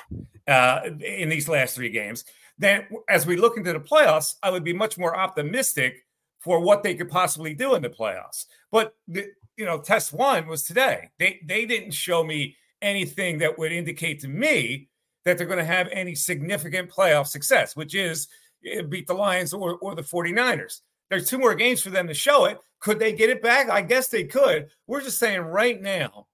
[0.48, 2.24] uh, in these last three games,
[2.60, 6.04] then as we look into the playoffs, I would be much more optimistic
[6.40, 8.46] for what they could possibly do in the playoffs.
[8.70, 11.10] But the, you know, test one was today.
[11.18, 14.88] They they didn't show me anything that would indicate to me
[15.24, 18.28] that they're going to have any significant playoff success, which is
[18.66, 20.80] eh, beat the Lions or, or the 49ers.
[21.08, 22.58] There's two more games for them to show it.
[22.78, 23.68] Could they get it back?
[23.68, 24.68] I guess they could.
[24.86, 26.26] We're just saying right now,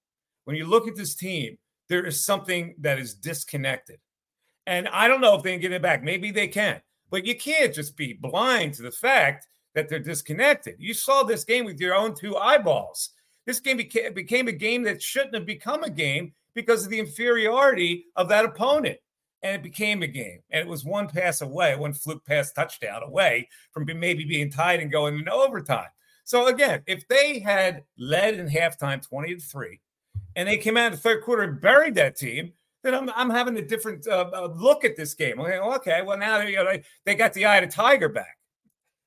[0.45, 1.59] when you look at this team,
[1.89, 3.99] there is something that is disconnected.
[4.67, 6.03] And I don't know if they can get it back.
[6.03, 6.81] Maybe they can.
[7.11, 10.77] But you can't just be blind to the fact that they're disconnected.
[10.79, 13.11] You saw this game with your own two eyeballs.
[13.45, 16.99] This game became, became a game that shouldn't have become a game because of the
[16.99, 18.99] inferiority of that opponent.
[19.43, 20.41] And it became a game.
[20.51, 24.81] And it was one pass away, one fluke pass touchdown away from maybe being tied
[24.81, 25.89] and going into overtime.
[26.25, 29.81] So again, if they had led in halftime 20 to 3
[30.35, 32.53] and they came out in the third quarter and buried that team,
[32.95, 35.41] I'm, I'm having a different uh, uh look at this game.
[35.41, 38.39] Okay, okay well now you know, they got the eye to Tiger back.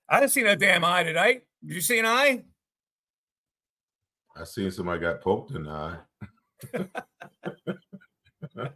[0.09, 1.43] I didn't see no damn eye tonight.
[1.65, 2.43] Did you see an eye?
[4.35, 5.97] I seen somebody got poked in the eye.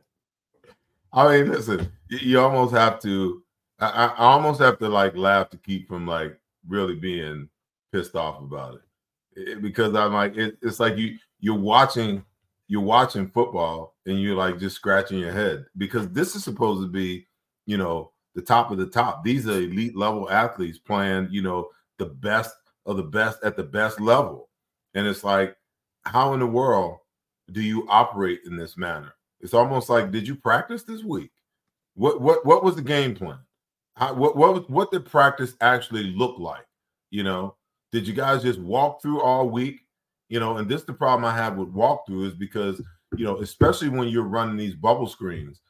[1.13, 3.43] I mean, listen, you, you almost have to.
[3.79, 7.49] I, I, almost have to like laugh to keep from like really being
[7.91, 12.23] pissed off about it, it because I'm like, it, it's like you you're watching
[12.67, 16.87] you're watching football and you're like just scratching your head because this is supposed to
[16.87, 17.27] be,
[17.65, 19.23] you know, the top of the top.
[19.23, 23.63] These are elite level athletes playing, you know, the best of the best at the
[23.63, 24.49] best level.
[24.93, 25.55] And it's like,
[26.03, 26.97] how in the world
[27.51, 29.13] do you operate in this manner?
[29.41, 31.31] It's almost like, did you practice this week?
[31.95, 33.39] What what what was the game plan?
[33.95, 36.65] How, what what what did practice actually look like?
[37.11, 37.55] You know,
[37.91, 39.81] did you guys just walk through all week
[40.29, 42.81] You know, and this is the problem I have with walkthrough is because
[43.15, 45.62] you know, especially when you're running these bubble screens,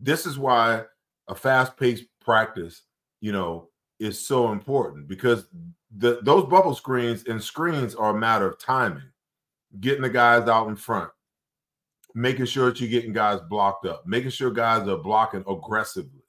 [0.00, 0.84] this is why
[1.28, 2.82] a fast-paced practice,
[3.20, 5.46] you know, is so important because
[5.96, 9.10] the those bubble screens and screens are a matter of timing,
[9.80, 11.10] getting the guys out in front,
[12.14, 16.22] making sure that you're getting guys blocked up, making sure guys are blocking aggressively,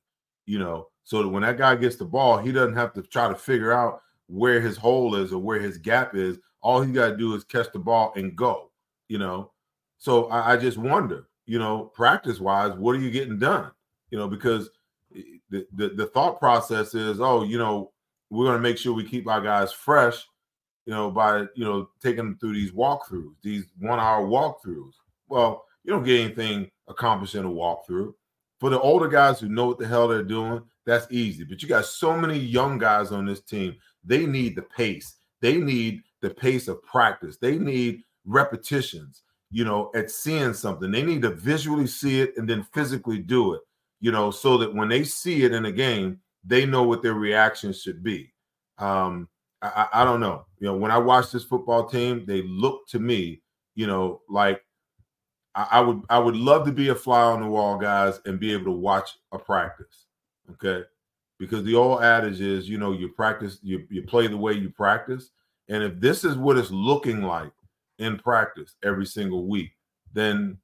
[0.45, 3.27] you know, so that when that guy gets the ball, he doesn't have to try
[3.27, 6.37] to figure out where his hole is or where his gap is.
[6.61, 8.71] All he got to do is catch the ball and go,
[9.07, 9.51] you know.
[9.99, 13.71] So I, I just wonder, you know, practice wise, what are you getting done?
[14.09, 14.69] You know, because
[15.15, 17.91] eh, the, the, the thought process is, oh, you know,
[18.29, 20.25] we're going to make sure we keep our guys fresh,
[20.85, 24.93] you know, by you know taking them through these walkthroughs, these one hour walkthroughs.
[25.27, 28.13] Well, you don't get anything accomplished in a walkthrough.
[28.59, 31.43] For the older guys who know what the hell they're doing, that's easy.
[31.43, 33.75] But you got so many young guys on this team.
[34.03, 35.15] They need the pace.
[35.41, 37.37] They need the pace of practice.
[37.37, 40.91] They need repetitions, you know, at seeing something.
[40.91, 43.61] They need to visually see it and then physically do it,
[43.99, 47.15] you know, so that when they see it in a game, they know what their
[47.15, 48.33] reaction should be.
[48.77, 49.27] Um,
[49.61, 50.45] I, I don't know.
[50.59, 53.41] You know, when I watch this football team, they look to me,
[53.75, 54.63] you know, like
[55.55, 58.39] I, I would I would love to be a fly on the wall, guys, and
[58.39, 60.05] be able to watch a practice.
[60.51, 60.83] Okay.
[61.39, 64.69] Because the old adage is, you know, you practice, you, you play the way you
[64.69, 65.31] practice.
[65.69, 67.51] And if this is what it's looking like
[67.99, 69.71] in practice every single week,
[70.13, 70.57] then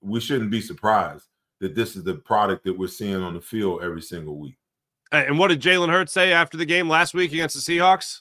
[0.00, 1.26] we shouldn't be surprised
[1.60, 4.56] that this is the product that we're seeing on the field every single week.
[5.10, 8.20] And what did Jalen Hurts say after the game last week against the Seahawks?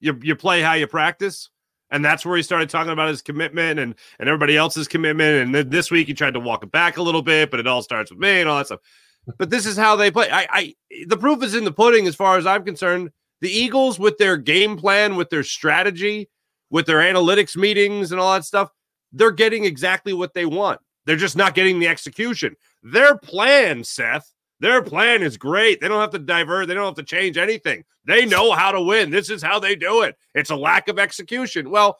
[0.00, 1.50] You you play how you practice,
[1.90, 5.44] and that's where he started talking about his commitment and and everybody else's commitment.
[5.44, 7.66] And then this week he tried to walk it back a little bit, but it
[7.66, 8.80] all starts with me and all that stuff.
[9.38, 10.28] But this is how they play.
[10.28, 10.74] I, I
[11.06, 13.10] the proof is in the pudding, as far as I'm concerned.
[13.40, 16.28] The Eagles, with their game plan, with their strategy,
[16.72, 18.70] with their analytics meetings and all that stuff,
[19.12, 20.80] they're getting exactly what they want.
[21.04, 22.56] They're just not getting the execution.
[22.82, 25.80] Their plan, Seth, their plan is great.
[25.80, 26.68] They don't have to divert.
[26.68, 27.84] They don't have to change anything.
[28.06, 29.10] They know how to win.
[29.10, 30.16] This is how they do it.
[30.34, 31.70] It's a lack of execution.
[31.70, 31.98] Well,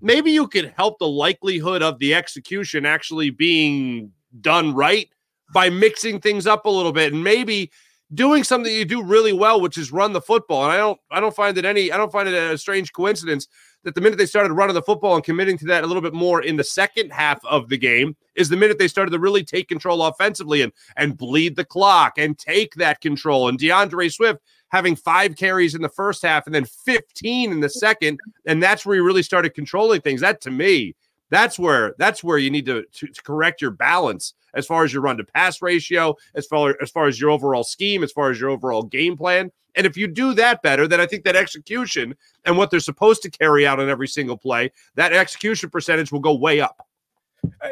[0.00, 4.10] maybe you could help the likelihood of the execution actually being
[4.40, 5.08] done right
[5.52, 7.70] by mixing things up a little bit and maybe
[8.14, 10.64] doing something you do really well, which is run the football.
[10.64, 13.48] And I don't I don't find it any I don't find it a strange coincidence
[13.84, 16.14] that the minute they started running the football and committing to that a little bit
[16.14, 19.44] more in the second half of the game is the minute they started to really
[19.44, 23.48] take control offensively and and bleed the clock and take that control.
[23.48, 27.68] And DeAndre Swift having five carries in the first half and then 15 in the
[27.68, 30.20] second, and that's where he really started controlling things.
[30.20, 30.96] That to me,
[31.30, 34.92] that's where that's where you need to, to, to correct your balance as far as
[34.92, 38.30] your run to pass ratio, as far as far as your overall scheme, as far
[38.30, 39.50] as your overall game plan.
[39.74, 43.22] And if you do that better, then I think that execution and what they're supposed
[43.22, 46.86] to carry out on every single play, that execution percentage will go way up.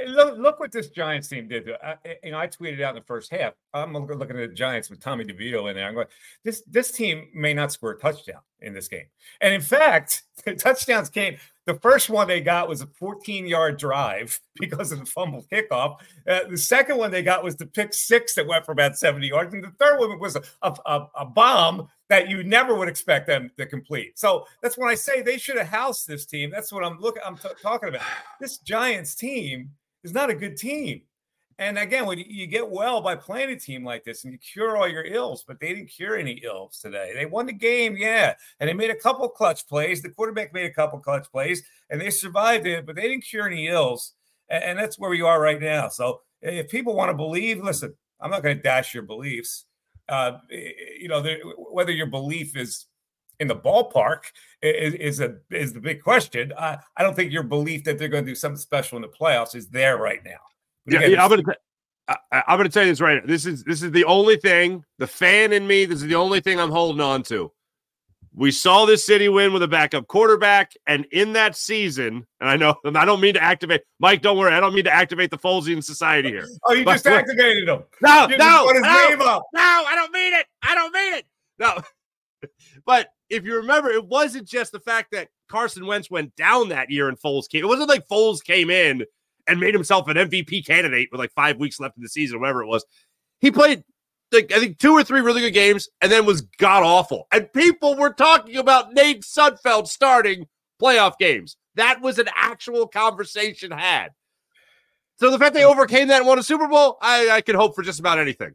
[0.06, 1.70] Look, look, what this Giants team did.
[1.82, 3.54] I, you know, I tweeted out in the first half.
[3.72, 5.86] I'm looking at the Giants with Tommy DeVito in there.
[5.86, 6.08] I'm going,
[6.44, 9.06] this this team may not score a touchdown in this game.
[9.40, 11.36] And in fact, the touchdowns came.
[11.64, 16.00] The first one they got was a 14 yard drive because of the fumble kickoff.
[16.28, 19.28] Uh, the second one they got was the pick six that went for about 70
[19.28, 19.54] yards.
[19.54, 23.50] And the third one was a, a, a bomb that you never would expect them
[23.56, 24.18] to complete.
[24.18, 26.50] So that's when I say they should have housed this team.
[26.50, 27.22] That's what I'm looking.
[27.24, 28.02] I'm t- talking about.
[28.40, 29.70] This Giants team
[30.04, 31.02] is not a good team.
[31.58, 34.76] And again, when you get well by playing a team like this and you cure
[34.76, 37.12] all your ills, but they didn't cure any ills today.
[37.14, 40.02] They won the game, yeah, and they made a couple clutch plays.
[40.02, 43.46] The quarterback made a couple clutch plays, and they survived it, but they didn't cure
[43.46, 44.14] any ills.
[44.48, 45.88] And, that's where we are right now.
[45.88, 49.64] So if people want to believe, listen, I'm not going to dash your beliefs.
[50.08, 51.22] Uh, you know,
[51.70, 52.86] whether your belief is
[53.40, 54.24] in the ballpark
[54.60, 56.52] is, is a is the big question.
[56.52, 59.08] Uh, I don't think your belief that they're going to do something special in the
[59.08, 60.38] playoffs is there right now.
[60.86, 61.42] Yeah, yeah, I'm gonna.
[62.08, 62.16] I,
[62.48, 63.26] I'm going to tell you this right now.
[63.26, 64.84] This is this is the only thing.
[64.98, 65.84] The fan in me.
[65.84, 67.52] This is the only thing I'm holding on to.
[68.34, 72.56] We saw this city win with a backup quarterback, and in that season, and I
[72.56, 74.22] know I don't mean to activate Mike.
[74.22, 76.46] Don't worry, I don't mean to activate the Folesian Society here.
[76.64, 77.82] Oh, you but, just activated him.
[78.00, 80.46] No, you no, no, no, I don't mean it.
[80.62, 81.26] I don't mean it.
[81.58, 81.82] No,
[82.86, 86.90] but if you remember, it wasn't just the fact that Carson Wentz went down that
[86.90, 87.64] year and Foles came.
[87.64, 89.04] It wasn't like Foles came in
[89.46, 92.62] and made himself an MVP candidate with like five weeks left in the season, whatever
[92.62, 92.84] it was.
[93.40, 93.84] He played
[94.32, 97.26] like I think two or three really good games and then was god awful.
[97.32, 100.46] And people were talking about Nate Sudfeld starting
[100.80, 101.56] playoff games.
[101.74, 104.10] That was an actual conversation had.
[105.16, 107.74] So the fact they overcame that and won a Super Bowl, I, I could hope
[107.74, 108.54] for just about anything.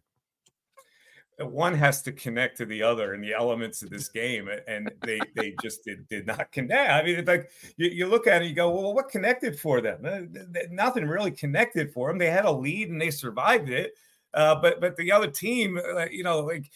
[1.40, 5.20] One has to connect to the other and the elements of this game, and they
[5.36, 6.90] they just did, did not connect.
[6.90, 10.04] I mean, like you, you look at it, you go, well, what connected for them?
[10.04, 12.18] Uh, nothing really connected for them.
[12.18, 13.94] They had a lead and they survived it.
[14.34, 16.70] Uh, but but the other team, uh, you know, like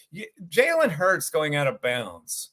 [0.47, 2.51] Jalen Hurts going out of bounds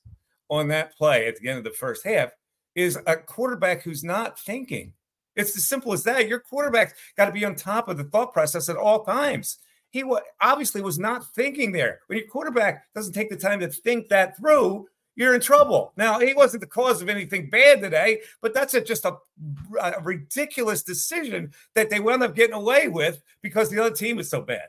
[0.48, 2.30] on that play at the end of the first half
[2.74, 4.92] is a quarterback who's not thinking.
[5.36, 6.26] It's as simple as that.
[6.26, 9.58] Your quarterback's got to be on top of the thought process at all times.
[9.90, 10.04] He
[10.40, 12.00] obviously was not thinking there.
[12.06, 14.86] When your quarterback doesn't take the time to think that through,
[15.18, 15.92] you're in trouble.
[15.96, 19.16] Now, he wasn't the cause of anything bad today, but that's a, just a,
[19.82, 24.30] a ridiculous decision that they wound up getting away with because the other team was
[24.30, 24.68] so bad.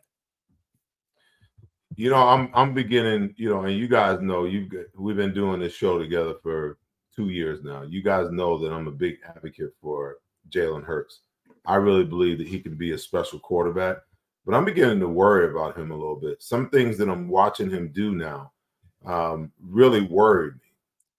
[1.95, 5.59] You know, I'm I'm beginning, you know, and you guys know you we've been doing
[5.59, 6.78] this show together for
[7.13, 7.82] two years now.
[7.82, 10.17] You guys know that I'm a big advocate for
[10.49, 11.22] Jalen Hurts.
[11.65, 13.97] I really believe that he can be a special quarterback,
[14.45, 16.41] but I'm beginning to worry about him a little bit.
[16.41, 18.51] Some things that I'm watching him do now
[19.05, 20.71] um, really worried me.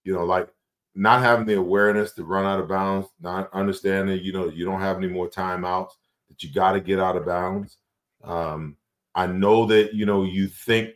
[0.03, 0.49] You know, like
[0.95, 4.81] not having the awareness to run out of bounds, not understanding, you know, you don't
[4.81, 5.91] have any more timeouts,
[6.29, 7.77] that you got to get out of bounds.
[8.23, 8.75] Um,
[9.15, 10.91] I know that, you know, you think,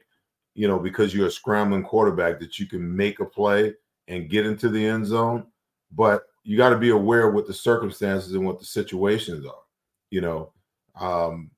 [0.53, 3.73] you know, because you're a scrambling quarterback that you can make a play
[4.07, 5.45] and get into the end zone,
[5.91, 9.63] but you got to be aware of what the circumstances and what the situations are.
[10.11, 10.53] You know,
[10.99, 11.51] um,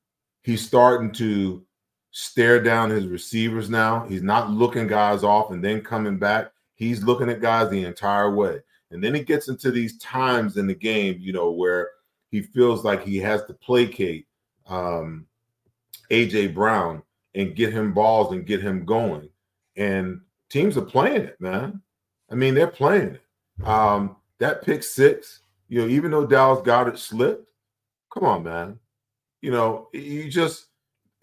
[0.48, 1.62] he's starting to
[2.10, 4.06] stare down his receivers now.
[4.08, 6.52] He's not looking guys off and then coming back.
[6.74, 8.60] He's looking at guys the entire way.
[8.90, 11.90] And then he gets into these times in the game, you know, where
[12.30, 14.26] he feels like he has to placate
[14.66, 15.26] um,
[16.10, 17.02] AJ Brown
[17.34, 19.28] and get him balls and get him going.
[19.76, 21.82] And teams are playing it, man.
[22.30, 23.66] I mean, they're playing it.
[23.66, 27.46] Um, that pick six, you know, even though Dallas Goedert slipped,
[28.10, 28.78] come on, man.
[29.40, 30.66] You know, you just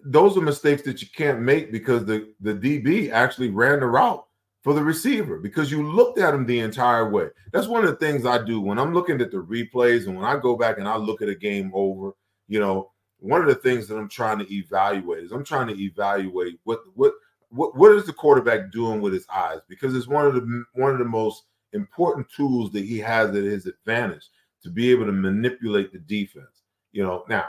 [0.06, 4.26] those are mistakes that you can't make because the the DB actually ran the route
[4.64, 7.28] for the receiver because you looked at him the entire way.
[7.52, 10.26] That's one of the things I do when I'm looking at the replays and when
[10.26, 12.14] I go back and I look at a game over,
[12.48, 15.82] you know, one of the things that I'm trying to evaluate is I'm trying to
[15.82, 17.14] evaluate what what
[17.50, 20.92] what, what is the quarterback doing with his eyes because it's one of the one
[20.92, 21.44] of the most
[21.74, 24.30] important tools that he has at his advantage
[24.64, 26.64] to be able to manipulate the defense.
[26.92, 27.46] You know, now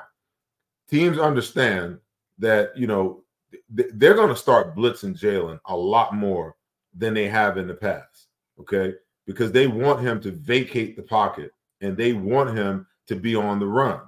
[0.88, 1.98] teams understand
[2.38, 3.24] that you know
[3.70, 6.56] they're going to start blitzing Jalen a lot more
[6.94, 8.28] than they have in the past.
[8.60, 8.94] Okay,
[9.26, 13.58] because they want him to vacate the pocket and they want him to be on
[13.58, 14.00] the run.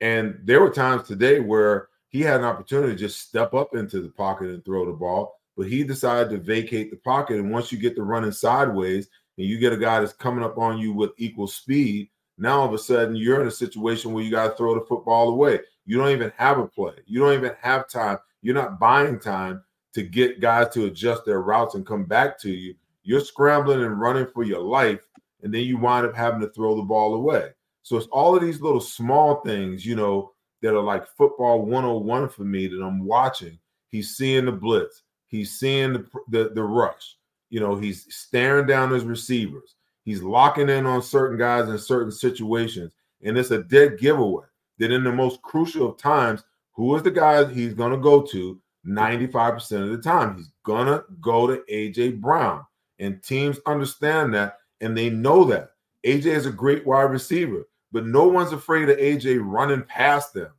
[0.00, 4.00] And there were times today where he had an opportunity to just step up into
[4.00, 7.38] the pocket and throw the ball, but he decided to vacate the pocket.
[7.38, 10.58] And once you get the running sideways and you get a guy that's coming up
[10.58, 12.08] on you with equal speed,
[12.38, 14.86] now all of a sudden you're in a situation where you got to throw the
[14.86, 15.60] football away.
[15.86, 16.94] You don't even have a play.
[17.06, 18.18] You don't even have time.
[18.42, 19.62] You're not buying time
[19.94, 22.74] to get guys to adjust their routes and come back to you.
[23.02, 25.06] You're scrambling and running for your life,
[25.42, 27.50] and then you wind up having to throw the ball away.
[27.82, 30.32] So it's all of these little small things, you know,
[30.62, 33.58] that are like football 101 for me that I'm watching.
[33.88, 37.16] He's seeing the blitz, he's seeing the, the, the rush,
[37.50, 42.10] you know, he's staring down his receivers, he's locking in on certain guys in certain
[42.10, 44.46] situations, and it's a dead giveaway
[44.78, 48.22] that in the most crucial of times, who is the guy he's going to go
[48.22, 50.36] to 95% of the time?
[50.36, 52.64] He's going to go to AJ Brown.
[52.98, 55.70] And teams understand that and they know that.
[56.04, 60.50] AJ is a great wide receiver, but no one's afraid of AJ running past them.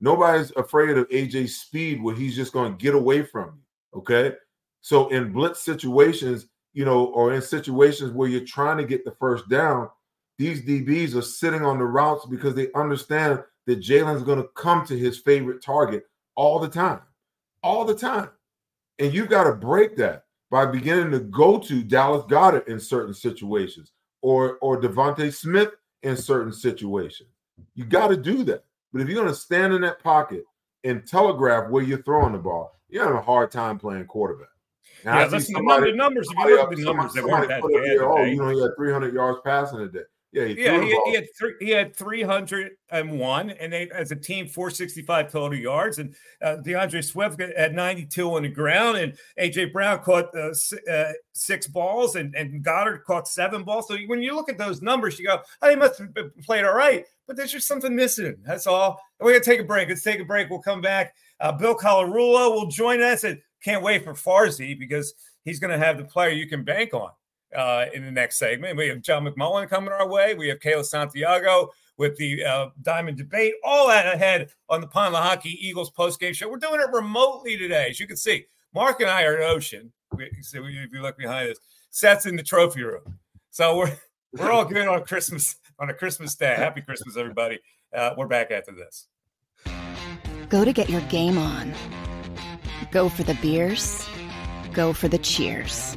[0.00, 3.98] Nobody's afraid of AJ's speed where he's just going to get away from you.
[3.98, 4.34] Okay.
[4.80, 9.12] So in blitz situations, you know, or in situations where you're trying to get the
[9.12, 9.88] first down,
[10.36, 14.86] these DBs are sitting on the routes because they understand that Jalen's going to come
[14.86, 16.04] to his favorite target
[16.34, 17.00] all the time,
[17.62, 18.30] all the time.
[18.98, 23.14] And you've got to break that by beginning to go to Dallas Goedert in certain
[23.14, 23.92] situations
[24.22, 25.70] or or DeVonta Smith
[26.02, 27.30] in certain situations.
[27.74, 28.64] You got to do that.
[28.92, 30.44] But if you're going to stand in that pocket
[30.84, 34.48] and telegraph where you're throwing the ball, you're having a hard time playing quarterback.
[35.04, 37.60] Now, yeah, listen, somebody, the numbers, if you look at the numbers, they weren't that
[37.60, 37.98] bad.
[38.00, 40.00] Oh, you know, he had 300 yards passing a day.
[40.34, 44.48] Yeah, he, yeah, he, he, had three, he had 301, and they, as a team,
[44.48, 46.00] 465 total yards.
[46.00, 50.52] And uh, DeAndre Swift had 92 on the ground, and AJ Brown caught uh,
[50.90, 53.86] uh, six balls, and, and Goedert caught seven balls.
[53.86, 56.12] So when you look at those numbers, you go, "Oh, he must have
[56.42, 58.34] played all right." But there's just something missing.
[58.44, 59.00] That's all.
[59.20, 59.88] we're gonna take a break.
[59.88, 60.50] Let's take a break.
[60.50, 61.14] We'll come back.
[61.38, 65.14] Uh, Bill Colarulo will join us, and can't wait for Farzi because
[65.44, 67.10] he's going to have the player you can bank on
[67.54, 68.76] uh, in the next segment.
[68.76, 70.34] We have John McMullen coming our way.
[70.34, 73.54] We have Kayla Santiago with the uh, Diamond Debate.
[73.64, 76.48] All that ahead on the Pond Eagles postgame show.
[76.48, 78.46] We're doing it remotely today, as you can see.
[78.74, 79.92] Marc and I are in Ocean.
[80.16, 81.58] We, if you look behind us,
[81.90, 83.18] Seth's in the trophy room.
[83.50, 83.96] So we're
[84.32, 86.54] we're all good on Christmas on a Christmas day.
[86.56, 87.58] Happy Christmas, everybody.
[87.94, 89.06] Uh, we're back after this.
[90.48, 91.72] Go to get your game on.
[92.90, 94.06] Go for the beers.
[94.72, 95.96] Go for the cheers.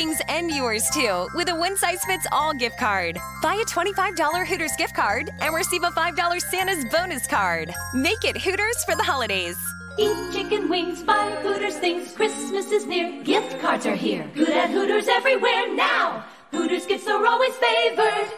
[0.00, 3.18] Stockings and yours too with a one size fits all gift card.
[3.42, 7.72] Buy a $25 Hooters gift card and receive a $5 Santa's bonus card.
[7.94, 9.56] Make it Hooters for the holidays.
[9.98, 12.12] Eat chicken wings, buy Hooters things.
[12.12, 13.22] Christmas is near.
[13.22, 14.30] Gift cards are here.
[14.34, 16.24] Good at Hooters everywhere now.
[16.50, 18.32] Hooters gifts are always favored.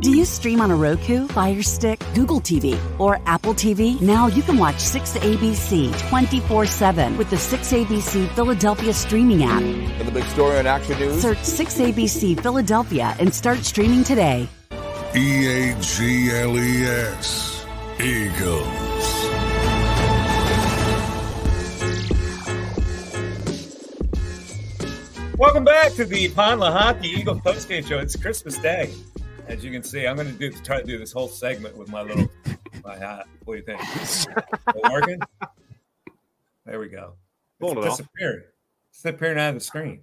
[0.00, 4.00] Do you stream on a Roku, Fire Stick, Google TV, or Apple TV?
[4.00, 9.60] Now you can watch 6ABC 24 7 with the 6ABC Philadelphia streaming app.
[9.98, 14.48] For the big story on Action News, Search 6ABC Philadelphia and start streaming today.
[15.14, 17.66] E A G L E S.
[18.00, 18.66] Eagles.
[25.36, 27.98] Welcome back to the Pond Hockey Eagle postgame show.
[27.98, 28.94] It's Christmas Day.
[29.50, 31.88] As you can see, I'm going to do try to do this whole segment with
[31.88, 32.28] my little
[32.84, 33.26] my hat.
[33.44, 33.80] What do you think?
[34.02, 35.20] Is it working?
[36.64, 37.14] There we go.
[37.58, 37.96] Pulling It's it off.
[37.98, 38.42] disappearing.
[38.90, 40.02] It's disappearing out of the screen.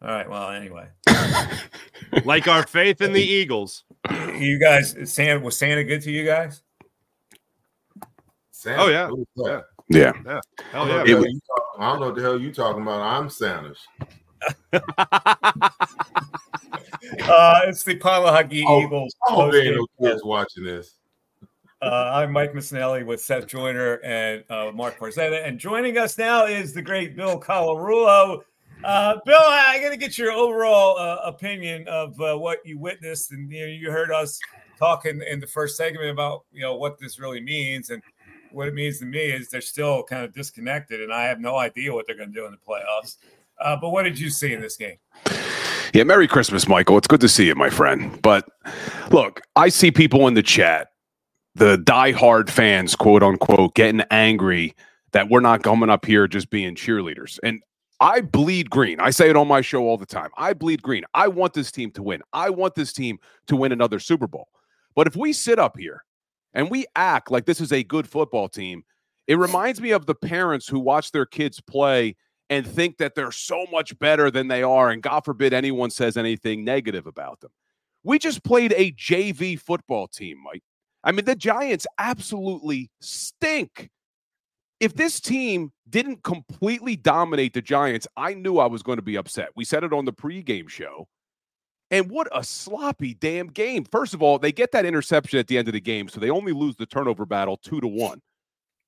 [0.00, 0.28] All right.
[0.30, 0.86] Well, anyway,
[2.24, 3.84] like our faith in the Eagles.
[4.38, 6.62] you guys, Santa was Santa good to you guys?
[8.52, 9.08] Santa, Oh, yeah.
[9.08, 9.64] who's that?
[9.88, 10.12] Yeah.
[10.24, 10.40] Yeah.
[10.58, 10.98] I Hell don't, know yeah.
[10.98, 13.00] what the hell you talk- I don't know what the hell you talking about.
[13.00, 13.78] I'm Santa's.
[17.22, 19.14] Uh, it's the Hockey Oh, Eagles.
[19.28, 20.96] Oh, there no kids watching this.
[21.82, 25.46] Uh, I'm Mike Missanelli with Seth Joyner and uh, Marc Farzetta.
[25.46, 28.42] And joining us now is the great Bill Colarulo.
[28.82, 33.32] Uh, Bill, I got to get your overall uh, opinion of uh, what you witnessed.
[33.32, 34.38] And you, know, you heard us
[34.78, 37.90] talking in the first segment about you know what this really means.
[37.90, 38.02] And
[38.50, 41.00] what it means to me is they're still kind of disconnected.
[41.02, 43.16] And I have no idea what they're going to do in the playoffs.
[43.60, 44.96] Uh, but what did you see in this game?
[45.94, 46.98] Yeah, Merry Christmas, Michael.
[46.98, 48.20] It's good to see you, my friend.
[48.20, 48.48] But
[49.12, 50.88] look, I see people in the chat,
[51.54, 54.74] the diehard fans, quote unquote, getting angry
[55.12, 57.38] that we're not coming up here just being cheerleaders.
[57.44, 57.62] And
[58.00, 58.98] I bleed green.
[58.98, 60.30] I say it on my show all the time.
[60.36, 61.04] I bleed green.
[61.14, 62.22] I want this team to win.
[62.32, 64.48] I want this team to win another Super Bowl.
[64.96, 66.04] But if we sit up here
[66.54, 68.82] and we act like this is a good football team,
[69.28, 72.16] it reminds me of the parents who watch their kids play
[72.50, 74.90] and think that they're so much better than they are.
[74.90, 77.50] And God forbid anyone says anything negative about them.
[78.02, 80.62] We just played a JV football team, Mike.
[81.02, 83.90] I mean, the Giants absolutely stink.
[84.80, 89.16] If this team didn't completely dominate the Giants, I knew I was going to be
[89.16, 89.50] upset.
[89.56, 91.08] We said it on the pregame show.
[91.90, 93.84] And what a sloppy damn game.
[93.84, 96.30] First of all, they get that interception at the end of the game, so they
[96.30, 98.20] only lose the turnover battle two to one.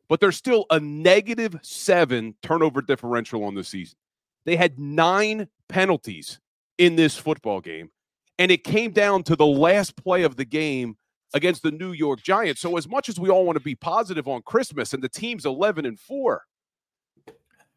[0.08, 3.98] But there's still a negative seven turnover differential on the season.
[4.44, 6.38] They had nine penalties
[6.78, 7.90] in this football game,
[8.38, 10.96] and it came down to the last play of the game
[11.34, 12.60] against the New York Giants.
[12.60, 15.44] So, as much as we all want to be positive on Christmas and the team's
[15.44, 16.42] 11 and 4,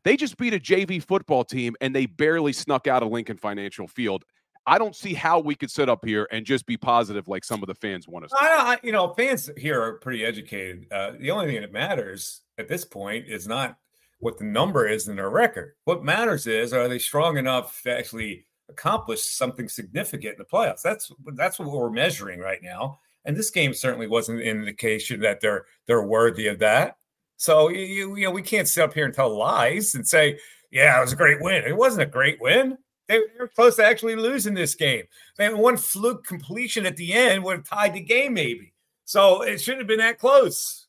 [0.04, 3.88] they just beat a JV football team and they barely snuck out of Lincoln Financial
[3.88, 4.24] Field.
[4.66, 7.64] I don't see how we could sit up here and just be positive like some
[7.64, 8.32] of the fans want us.
[8.32, 8.38] To.
[8.40, 10.86] I, I, you know, fans here are pretty educated.
[10.92, 13.78] Uh, the only thing that matters at this point is not
[14.20, 15.74] what the number is in their record.
[15.86, 20.82] What matters is are they strong enough to actually accomplish something significant in the playoffs?
[20.82, 23.00] That's that's what we're measuring right now.
[23.26, 26.98] And this game certainly wasn't an indication that they're they're worthy of that.
[27.38, 30.40] So you you know we can't sit up here and tell lies and say,
[30.72, 31.64] yeah, it was a great win.
[31.66, 32.78] It wasn't a great win.
[33.10, 35.04] They were close to actually losing this game.
[35.36, 38.72] They had one fluke completion at the end would have tied the game, maybe.
[39.04, 40.86] So it shouldn't have been that close.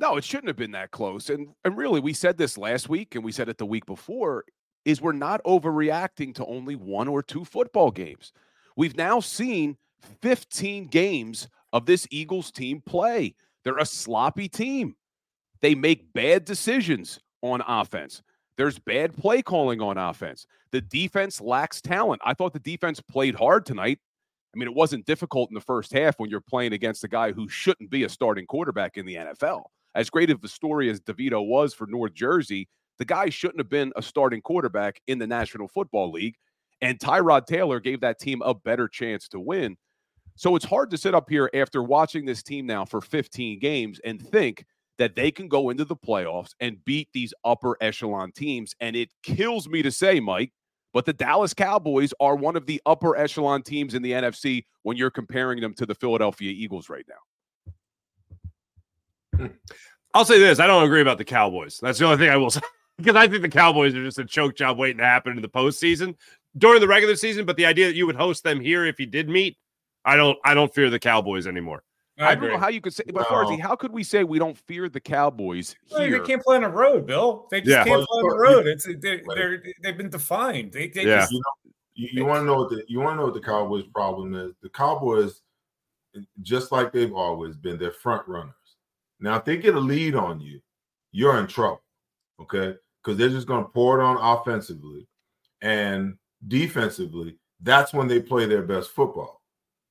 [0.00, 1.28] No, it shouldn't have been that close.
[1.28, 4.46] And and really, we said this last week and we said it the week before,
[4.86, 8.32] is we're not overreacting to only one or two football games.
[8.74, 9.76] We've now seen
[10.22, 13.34] 15 games of this Eagles team play.
[13.62, 14.96] They're a sloppy team.
[15.60, 18.22] They make bad decisions on offense.
[18.56, 20.46] There's bad play calling on offense.
[20.72, 22.22] The defense lacks talent.
[22.24, 23.98] I thought the defense played hard tonight.
[24.54, 27.32] I mean, it wasn't difficult in the first half when you're playing against a guy
[27.32, 29.64] who shouldn't be a starting quarterback in the NFL.
[29.94, 33.68] As great of a story as DeVito was for North Jersey, the guy shouldn't have
[33.68, 36.36] been a starting quarterback in the National Football League.
[36.80, 39.76] And Tyrod Taylor gave that team a better chance to win.
[40.36, 44.00] So it's hard to sit up here after watching this team now for 15 games
[44.04, 44.64] and think
[44.98, 48.74] that they can go into the playoffs and beat these upper echelon teams.
[48.80, 50.52] And it kills me to say, Mike,
[50.92, 54.96] but the Dallas Cowboys are one of the upper echelon teams in the NFC when
[54.96, 57.14] you're comparing them to the Philadelphia Eagles right now.
[59.36, 59.46] Hmm.
[60.14, 61.78] I'll say this I don't agree about the Cowboys.
[61.82, 62.62] That's the only thing I will say.
[62.96, 65.48] because I think the Cowboys are just a choke job waiting to happen in the
[65.48, 66.14] postseason
[66.56, 67.44] during the regular season.
[67.44, 69.58] But the idea that you would host them here if you did meet,
[70.04, 71.82] I don't I don't fear the Cowboys anymore.
[72.18, 73.58] I, I don't know how you could say, but no.
[73.58, 75.98] how could we say we don't fear the Cowboys here?
[75.98, 77.46] Well, they can't play on the road, Bill.
[77.50, 77.84] They just yeah.
[77.84, 78.66] can't play on the road.
[78.66, 80.72] It's they're, they're they've been defined.
[80.72, 81.20] They, they yeah.
[81.20, 83.34] Just, you, know, you, you want to know what the you want to know what
[83.34, 84.54] the Cowboys' problem is.
[84.62, 85.42] The Cowboys,
[86.40, 88.54] just like they've always been, they're front runners.
[89.20, 90.60] Now, if they get a lead on you,
[91.12, 91.82] you're in trouble.
[92.40, 95.06] Okay, because they're just going to pour it on offensively
[95.60, 96.16] and
[96.48, 97.36] defensively.
[97.60, 99.42] That's when they play their best football.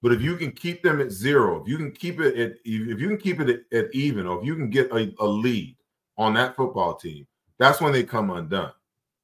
[0.05, 2.99] But if you can keep them at zero, if you can keep it at if
[2.99, 5.75] you can keep it at, at even, or if you can get a, a lead
[6.15, 7.25] on that football team,
[7.57, 8.71] that's when they come undone.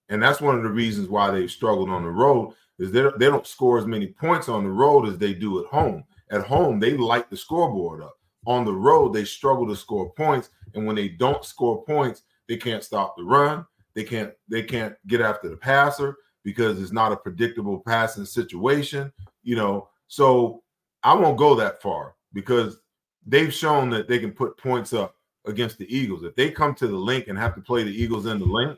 [0.09, 3.27] And that's one of the reasons why they've struggled on the road is they they
[3.27, 6.03] don't score as many points on the road as they do at home.
[6.32, 8.15] At home, they light the scoreboard up.
[8.47, 12.57] On the road, they struggle to score points, and when they don't score points, they
[12.57, 13.67] can't stop the run.
[13.93, 19.13] They can't they can't get after the passer because it's not a predictable passing situation.
[19.43, 20.61] You know, so
[21.04, 22.78] I won't go that far because
[23.26, 26.24] they've shown that they can put points up against the Eagles.
[26.24, 28.78] If they come to the link and have to play the Eagles in the link,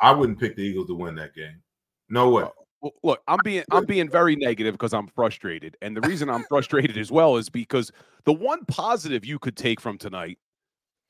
[0.00, 1.62] I wouldn't pick the Eagles to win that game.
[2.08, 2.48] No uh, way.
[2.80, 6.44] Well, look, I'm being I'm being very negative because I'm frustrated, and the reason I'm
[6.44, 7.90] frustrated as well is because
[8.24, 10.38] the one positive you could take from tonight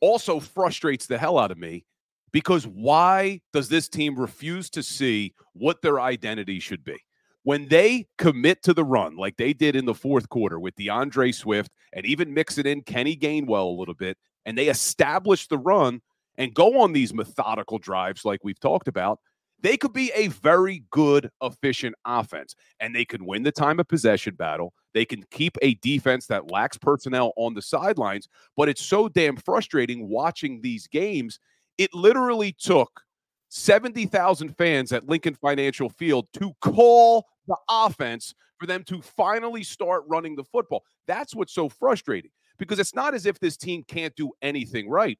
[0.01, 1.85] also frustrates the hell out of me.
[2.31, 6.97] Because why does this team refuse to see what their identity should be?
[7.45, 11.35] When they commit to the run like they did in the fourth quarter with DeAndre
[11.35, 15.59] Swift and even mix it in Kenny Gainwell a little bit, and they establish the
[15.59, 16.01] run
[16.37, 19.21] and go on these methodical drives like we've talked about,
[19.61, 22.55] they could be a very good, efficient offense.
[22.81, 24.75] And they can win the time of possession battle.
[24.93, 28.29] They can keep a defense that lacks personnel on the sidelines.
[28.57, 31.39] But it's so damn frustrating watching these games.
[31.79, 33.03] It literally took
[33.49, 40.05] 70,000 fans at Lincoln Financial Field to call the offense for them to finally start
[40.07, 40.85] running the football.
[41.07, 45.19] That's what's so frustrating because it's not as if this team can't do anything right.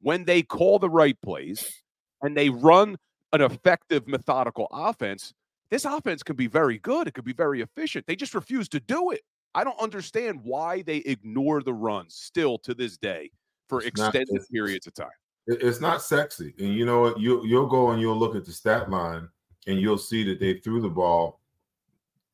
[0.00, 1.82] When they call the right plays
[2.22, 2.96] and they run
[3.32, 5.34] an effective, methodical offense,
[5.70, 7.08] this offense can be very good.
[7.08, 8.06] It could be very efficient.
[8.06, 9.22] They just refuse to do it.
[9.54, 13.30] I don't understand why they ignore the runs still to this day
[13.68, 15.08] for it's extended not, periods of time.
[15.46, 16.54] It's not sexy.
[16.58, 17.18] And you know what?
[17.18, 19.28] You, you'll go and you'll look at the stat line
[19.66, 21.40] and you'll see that they threw the ball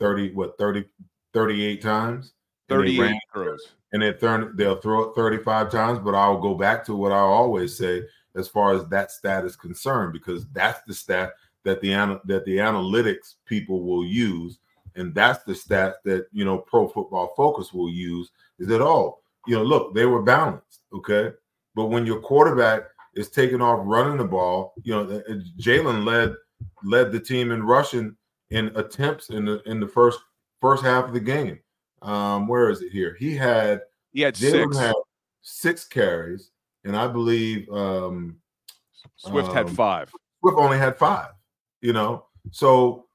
[0.02, 0.84] 30, what, 30,
[1.32, 2.32] 38 times.
[2.68, 3.72] 38 throws.
[3.92, 7.18] And they turn, they'll throw it 35 times, but I'll go back to what I
[7.18, 8.02] always say
[8.34, 11.32] as far as that stat is concerned, because that's the stat
[11.64, 11.90] that the
[12.24, 14.58] that the analytics people will use
[14.96, 18.30] and that's the stat that you know Pro Football Focus will use.
[18.58, 21.32] Is that oh, you know, look, they were balanced, okay,
[21.74, 22.82] but when your quarterback
[23.14, 26.34] is taking off running the ball, you know, uh, uh, Jalen led
[26.84, 28.16] led the team in rushing
[28.52, 30.20] in attempts in the in the first
[30.60, 31.58] first half of the game.
[32.02, 33.16] Um, where is it here?
[33.18, 33.82] He had
[34.12, 34.78] he had Jalen six.
[34.78, 34.94] had
[35.42, 36.50] six carries,
[36.84, 38.36] and I believe um,
[39.16, 40.10] Swift had um, five.
[40.40, 41.30] Swift only had five.
[41.80, 43.06] You know, so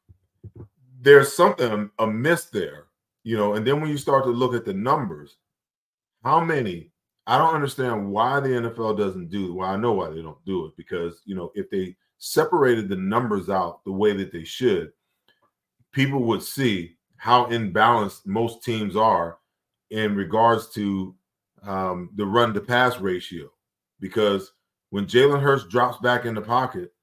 [1.01, 2.85] there's something amiss there.
[3.23, 5.37] You know, and then when you start to look at the numbers,
[6.23, 6.91] how many?
[7.29, 9.53] I don't understand why the NFL doesn't do.
[9.53, 12.95] Well, I know why they don't do it because you know if they separated the
[12.95, 14.91] numbers out the way that they should,
[15.97, 19.39] people would see how imbalanced most teams are
[19.89, 21.15] in regards to
[21.63, 23.49] um, the run to pass ratio.
[23.99, 24.51] Because
[24.91, 26.93] when Jalen Hurts drops back in the pocket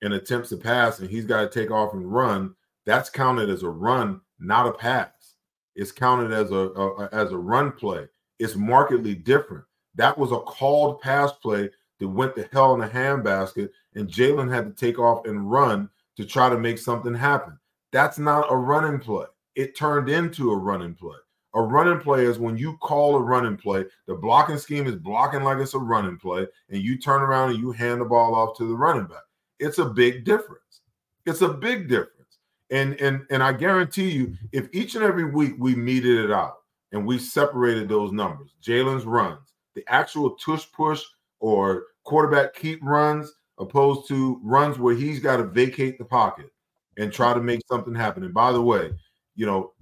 [0.00, 2.54] and attempts to pass, and he's got to take off and run,
[2.86, 5.34] that's counted as a run, not a pass.
[5.76, 8.08] It's counted as a, a as a run play.
[8.38, 9.64] It's markedly different.
[9.94, 11.68] That was a called pass play
[12.00, 15.90] that went to hell in a handbasket, and Jalen had to take off and run
[16.16, 17.57] to try to make something happen.
[17.92, 19.26] That's not a running play.
[19.54, 21.16] It turned into a running play.
[21.54, 25.42] A running play is when you call a running play, the blocking scheme is blocking
[25.42, 28.56] like it's a running play, and you turn around and you hand the ball off
[28.58, 29.22] to the running back.
[29.58, 30.82] It's a big difference.
[31.24, 32.38] It's a big difference.
[32.70, 36.58] And and and I guarantee you, if each and every week we meted it out
[36.92, 41.02] and we separated those numbers, Jalen's runs, the actual tush push
[41.40, 46.50] or quarterback keep runs, opposed to runs where he's got to vacate the pocket
[46.98, 48.24] and try to make something happen.
[48.24, 48.90] And by the way,
[49.34, 49.72] you know,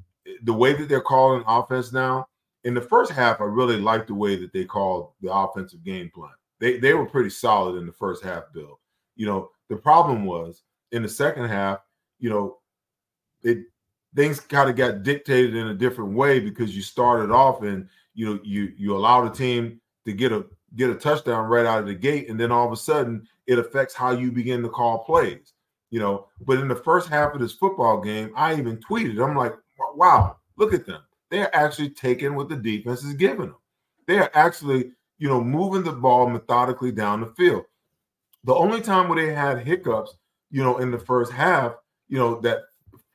[0.45, 2.27] the way that they're calling offense now,
[2.65, 6.11] in the first half, I really liked the way that they called the offensive game
[6.15, 6.33] plan.
[6.59, 8.81] They they were pretty solid in the first half, Bill.
[9.15, 10.63] You know, the problem was
[10.93, 11.81] in the second half,
[12.19, 12.59] you know,
[13.43, 13.59] it
[14.15, 18.27] things kind of got dictated in a different way because you started off and you
[18.27, 20.45] know you you allow the team to get a
[20.75, 23.59] get a touchdown right out of the gate, and then all of a sudden it
[23.59, 25.53] affects how you begin to call plays.
[25.91, 29.37] You know, but in the first half of this football game, I even tweeted, I'm
[29.37, 29.55] like,
[29.95, 31.01] wow, look at them.
[31.31, 33.57] They're actually taking what the defense is giving them.
[34.07, 37.65] They are actually, you know, moving the ball methodically down the field.
[38.45, 40.17] The only time where they had hiccups,
[40.51, 41.75] you know, in the first half,
[42.09, 42.63] you know, that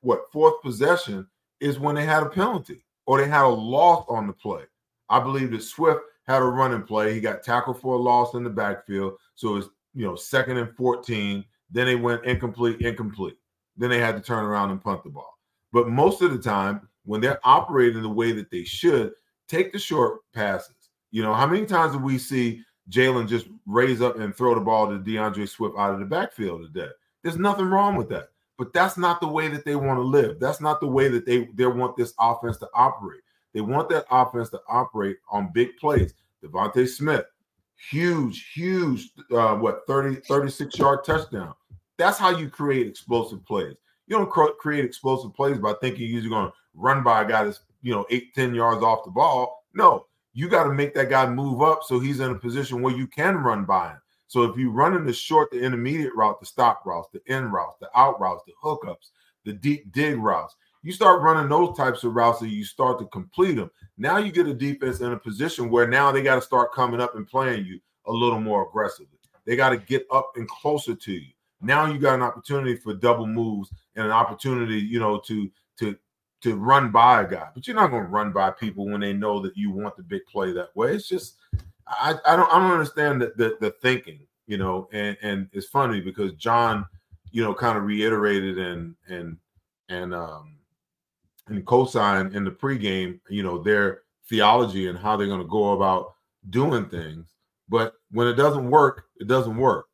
[0.01, 1.27] what fourth possession
[1.59, 4.63] is when they had a penalty or they had a loss on the play.
[5.09, 7.13] I believe that Swift had a running play.
[7.13, 9.13] He got tackled for a loss in the backfield.
[9.35, 11.45] So it's, you know, second and 14.
[11.71, 13.37] Then they went incomplete, incomplete.
[13.77, 15.37] Then they had to turn around and punt the ball.
[15.71, 19.13] But most of the time, when they're operating the way that they should,
[19.47, 20.89] take the short passes.
[21.11, 24.61] You know, how many times do we see Jalen just raise up and throw the
[24.61, 26.91] ball to DeAndre Swift out of the backfield today?
[27.23, 28.29] There's nothing wrong with that.
[28.57, 30.39] But that's not the way that they want to live.
[30.39, 33.21] That's not the way that they, they want this offense to operate.
[33.53, 36.13] They want that offense to operate on big plays.
[36.43, 37.25] DeVonta Smith,
[37.89, 41.53] huge, huge, uh, what, 30, 36 yard touchdown.
[42.01, 43.75] That's how you create explosive plays.
[44.07, 47.43] You don't cr- create explosive plays by thinking you're going to run by a guy
[47.43, 49.65] that's, you know, eight ten yards off the ball.
[49.75, 52.95] No, you got to make that guy move up so he's in a position where
[52.95, 54.01] you can run by him.
[54.25, 57.53] So if you run in the short, the intermediate route, the stop routes, the end
[57.53, 59.11] routes, the out routes, the hookups,
[59.45, 63.05] the deep dig routes, you start running those types of routes and you start to
[63.05, 63.69] complete them.
[63.99, 66.99] Now you get a defense in a position where now they got to start coming
[66.99, 69.19] up and playing you a little more aggressively.
[69.45, 71.31] They got to get up and closer to you.
[71.61, 75.49] Now you got an opportunity for double moves and an opportunity, you know, to
[75.79, 75.95] to
[76.41, 77.49] to run by a guy.
[77.53, 80.03] But you're not going to run by people when they know that you want the
[80.03, 80.95] big play that way.
[80.95, 81.37] It's just
[81.87, 85.67] I, I don't I don't understand the, the, the thinking, you know, and and it's
[85.67, 86.85] funny because John,
[87.31, 89.37] you know, kind of reiterated and and
[89.89, 90.57] and um
[91.47, 95.73] and co-sign in the pregame, you know, their theology and how they're going to go
[95.73, 96.13] about
[96.49, 97.35] doing things.
[97.67, 99.87] But when it doesn't work, it doesn't work.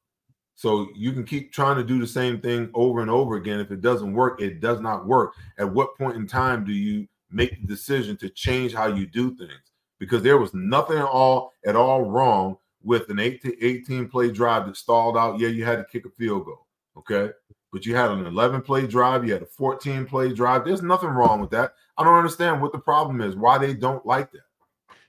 [0.58, 3.60] So you can keep trying to do the same thing over and over again.
[3.60, 5.36] If it doesn't work, it does not work.
[5.60, 9.36] At what point in time do you make the decision to change how you do
[9.36, 9.52] things?
[10.00, 14.32] Because there was nothing at all at all wrong with an 8 to 18 play
[14.32, 15.40] drive that stalled out.
[15.40, 16.66] Yeah, you had to kick a field goal.
[16.98, 17.32] Okay.
[17.72, 20.66] But you had an 11 play drive, you had a 14 play drive.
[20.66, 21.74] There's nothing wrong with that.
[22.00, 24.42] I don't understand what the problem is, why they don't like that.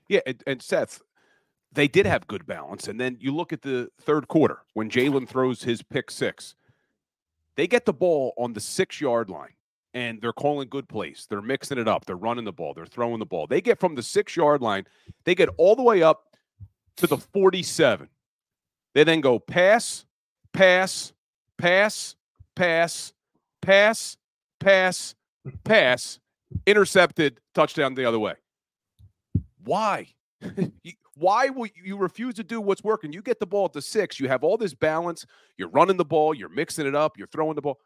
[0.09, 1.01] Yeah, and, and Seth,
[1.71, 2.87] they did have good balance.
[2.87, 6.55] And then you look at the third quarter when Jalen throws his pick six.
[7.55, 9.53] They get the ball on the six yard line
[9.93, 11.27] and they're calling good plays.
[11.29, 12.05] They're mixing it up.
[12.05, 12.73] They're running the ball.
[12.73, 13.47] They're throwing the ball.
[13.47, 14.85] They get from the six yard line,
[15.25, 16.35] they get all the way up
[16.97, 18.07] to the 47.
[18.93, 20.05] They then go pass,
[20.53, 21.13] pass,
[21.57, 22.15] pass,
[22.55, 23.13] pass,
[23.61, 24.17] pass,
[24.59, 25.15] pass,
[25.63, 26.19] pass,
[26.65, 28.33] intercepted, touchdown the other way.
[29.63, 30.07] Why?
[31.19, 33.11] Why will you refuse to do what's working?
[33.11, 35.25] You get the ball at the six, you have all this balance,
[35.57, 37.79] you're running the ball, you're mixing it up, you're throwing the ball,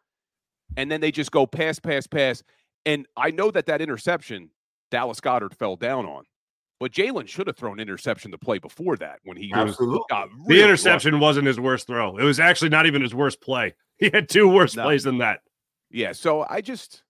[0.78, 2.44] and then they just go pass, pass, pass.
[2.86, 4.50] And I know that that interception
[4.92, 6.24] Dallas Goedert fell down on,
[6.80, 10.00] but Jalen should have thrown interception to play before that when he Absolutely.
[10.10, 12.18] got The interception wasn't his worst throw.
[12.18, 13.74] It was actually not even his worst play.
[13.98, 14.84] He had two worse No.
[14.84, 15.42] plays than that.
[15.92, 17.03] Yeah, so I just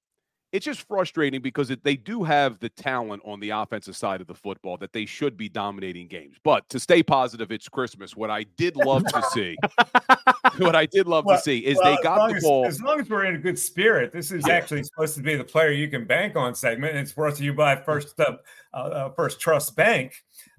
[0.53, 4.27] it's just frustrating because it, they do have the talent on the offensive side of
[4.27, 6.37] the football that they should be dominating games.
[6.43, 8.15] But to stay positive, it's Christmas.
[8.15, 9.57] What I did love to see,
[10.59, 12.65] what I did love Well- to see is well, they got the as- ball.
[12.67, 14.53] As long as we're in a good spirit, this is Yeah.
[14.53, 16.95] actually supposed to be the player you can bank on segment.
[16.95, 18.37] It's brought to you by First uh,
[18.73, 20.13] uh, uh, First Trust Bank.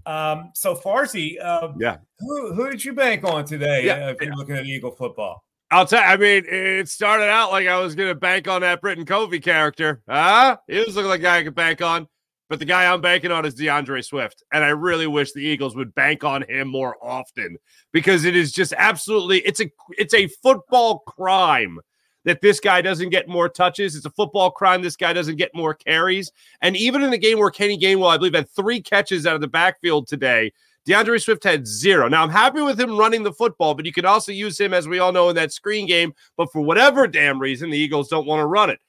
[0.06, 1.98] Um, so Farsi, uh, Yeah.
[2.18, 3.86] who, who did you bank on today?
[3.86, 6.04] Yeah, uh, if you're looking at Eagle football, I'll tell.
[6.04, 9.40] I mean, it started out like I was going to bank on that Britain Covey
[9.40, 10.02] character.
[10.08, 10.56] Huh?
[10.68, 12.06] He was looking like a guy I could bank on.
[12.48, 15.74] But the guy I'm banking on is DeAndre Swift, and I really wish the Eagles
[15.74, 17.56] would bank on him more often
[17.90, 21.80] because it is just absolutely it's a it's a football crime
[22.24, 23.96] that this guy doesn't get more touches.
[23.96, 26.30] It's a football crime this guy doesn't get more carries.
[26.60, 29.40] And even in the game where Kenny Gainwell, I believe, had three catches out of
[29.40, 30.52] the backfield today,
[30.86, 32.08] DeAndre Swift had zero.
[32.08, 34.86] Now I'm happy with him running the football, but you can also use him, as
[34.86, 36.14] we all know, in that screen game.
[36.36, 38.80] But for whatever damn reason, the Eagles don't want to run it.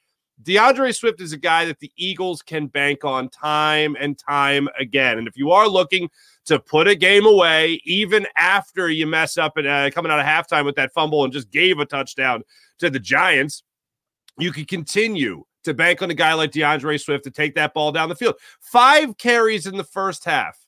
[0.43, 5.17] DeAndre Swift is a guy that the Eagles can bank on time and time again.
[5.17, 6.09] And if you are looking
[6.45, 10.25] to put a game away, even after you mess up and uh, coming out of
[10.25, 12.43] halftime with that fumble and just gave a touchdown
[12.79, 13.63] to the Giants,
[14.37, 17.93] you can continue to bank on a guy like DeAndre Swift to take that ball
[17.93, 18.35] down the field.
[18.59, 20.64] Five carries in the first half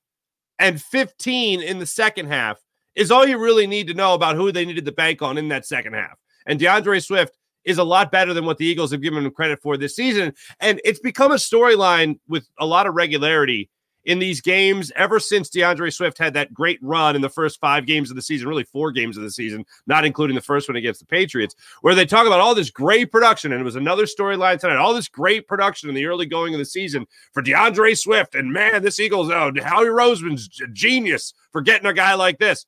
[0.59, 2.57] and 15 in the second half
[2.95, 5.49] is all you really need to know about who they needed to bank on in
[5.49, 6.17] that second half.
[6.47, 9.59] And DeAndre Swift is a lot better than what the Eagles have given him credit
[9.61, 10.33] for this season.
[10.59, 13.69] And it's become a storyline with a lot of regularity
[14.07, 17.85] in these games ever since DeAndre Swift had that great run in the first five
[17.85, 20.77] games of the season, really four games of the season, not including the first one
[20.77, 23.51] against the Patriots, where they talk about all this great production.
[23.51, 26.57] And it was another storyline tonight, all this great production in the early going of
[26.57, 28.33] the season for DeAndre Swift.
[28.33, 32.65] And man, this Eagles, oh, Howie Roseman's a genius for getting a guy like this.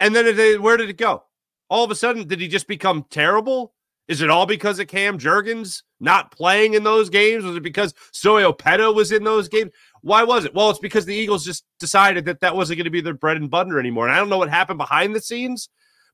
[0.00, 1.22] And then where did it go?
[1.68, 3.74] All of a sudden, did he just become terrible?
[4.10, 7.44] Is it all because of Cam Jurgens not playing in those games?
[7.44, 9.70] Was it because Sua Opeta was in those games?
[10.02, 10.52] Why was it?
[10.52, 13.36] Well, it's because the Eagles just decided that that wasn't going to be their bread
[13.36, 14.08] and butter anymore.
[14.08, 15.68] And I don't know what happened behind the scenes,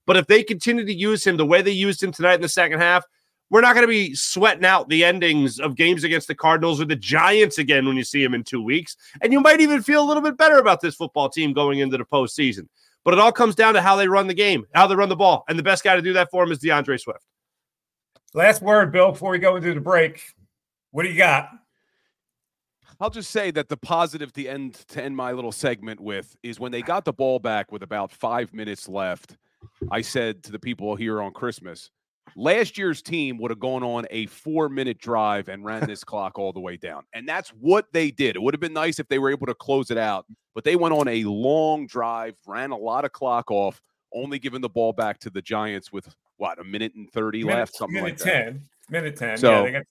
[0.05, 2.51] but if they continue to use him the way they used him tonight in the
[2.51, 3.03] second half,
[3.49, 6.85] we're not going to be sweating out the endings of games against the Cardinals or
[6.85, 8.95] the Giants again when you see him in two weeks.
[9.23, 11.97] And you might even feel a little bit better about this football team going into
[11.97, 12.69] the postseason.
[13.05, 15.17] But it all comes down to how they run the game, how they run the
[15.17, 15.45] ball.
[15.49, 17.25] And the best guy to do that for him is DeAndre Swift.
[18.37, 20.23] Last word, Bill, before we go into the break.
[20.93, 21.51] What do you got?
[23.01, 26.61] I'll just say that the positive to end to end my little segment with is
[26.61, 29.37] when they got the ball back with about five minutes left.
[29.91, 31.91] I said to the people here on Christmas,
[32.37, 36.39] last year's team would have gone on a four minute drive and ran this clock
[36.39, 37.03] all the way down.
[37.13, 38.37] And that's what they did.
[38.37, 40.25] It would have been nice if they were able to close it out,
[40.55, 43.83] but they went on a long drive, ran a lot of clock off,
[44.15, 47.57] only giving the ball back to the Giants with what, a minute and 30 Minute,
[47.59, 48.45] left, something minute like that.
[48.45, 48.63] 10.
[48.91, 49.37] Minute 10.
[49.39, 49.83] So- yeah, they got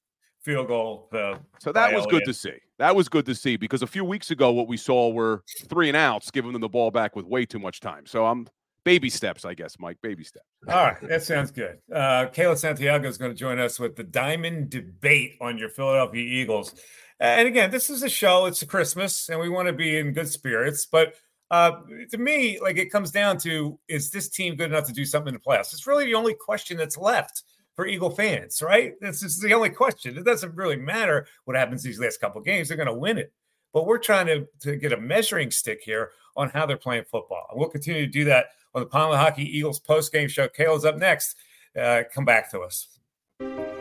[0.41, 1.09] field goal.
[1.11, 2.53] Uh, So that was good to see.
[2.77, 5.87] That was good to see because a few weeks ago, what we saw were three
[5.87, 8.05] and outs, giving them the ball back with way too much time.
[8.05, 8.47] So I'm
[8.83, 9.97] baby steps, I guess, Mike.
[10.03, 10.45] Baby steps.
[10.67, 11.79] All right, that sounds good.
[11.91, 16.21] Uh, Kayla Santiago is going to join us with the Diamond Debate on your Philadelphia
[16.21, 16.75] Eagles.
[17.19, 18.45] And again, this is a show.
[18.45, 20.85] It's a Christmas, and we want to be in good spirits.
[20.85, 21.15] But
[21.51, 21.71] uh,
[22.11, 25.33] to me, like it comes down to: is this team good enough to do something
[25.33, 25.73] in the playoffs?
[25.73, 27.43] It's really the only question that's left
[27.75, 28.93] for Eagle fans, right?
[29.01, 30.17] This is the only question.
[30.17, 33.31] It doesn't really matter what happens these last couple games; they're going to win it.
[33.73, 37.45] But we're trying to, to get a measuring stick here on how they're playing football.
[37.51, 40.47] And we'll continue to do that on the Pond Hockey Eagles post-game show.
[40.47, 41.35] Kale's up next.
[41.77, 42.87] Uh, come back to us.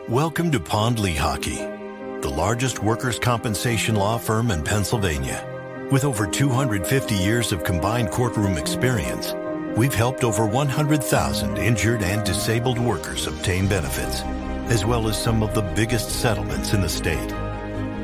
[0.09, 5.54] Welcome to Pond Lehocky, the largest workers' compensation law firm in Pennsylvania.
[5.91, 9.33] With over 250 years of combined courtroom experience,
[9.77, 14.21] we've helped over 100,000 injured and disabled workers obtain benefits,
[14.71, 17.31] as well as some of the biggest settlements in the state.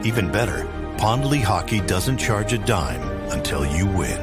[0.05, 0.67] Even better,
[0.99, 3.01] Pond Lehocky doesn't charge a dime
[3.31, 4.19] until you win.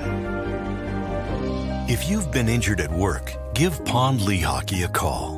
[1.89, 5.38] If you've been injured at work, give Pond Lehocky a call.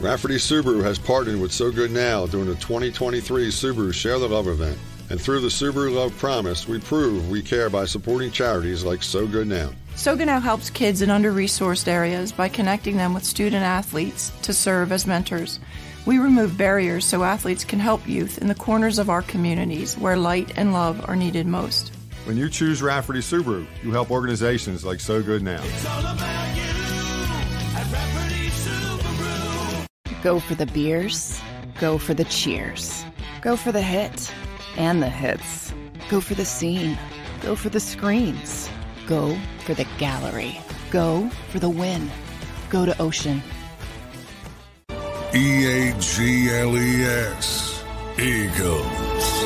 [0.00, 4.46] Rafferty Subaru has partnered with So Good Now during the 2023 Subaru Share the Love
[4.46, 4.78] event.
[5.10, 9.26] And through the Subaru Love Promise, we prove we care by supporting charities like So
[9.26, 9.70] Good Now.
[9.96, 14.32] So Good Now helps kids in under resourced areas by connecting them with student athletes
[14.42, 15.58] to serve as mentors.
[16.06, 20.16] We remove barriers so athletes can help youth in the corners of our communities where
[20.16, 21.92] light and love are needed most.
[22.24, 25.62] When you choose Rafferty Subaru, you help organizations like So Good Now.
[30.22, 31.40] Go for the beers,
[31.80, 33.04] go for the cheers,
[33.40, 34.32] go for the hit
[34.76, 35.72] and the hits.
[36.08, 36.98] Go for the scene,
[37.42, 38.68] go for the screens,
[39.06, 40.58] go for the gallery,
[40.90, 42.10] go for the win.
[42.70, 43.42] Go to Ocean.
[45.34, 47.84] E A G L E S.
[48.18, 49.37] Eagles.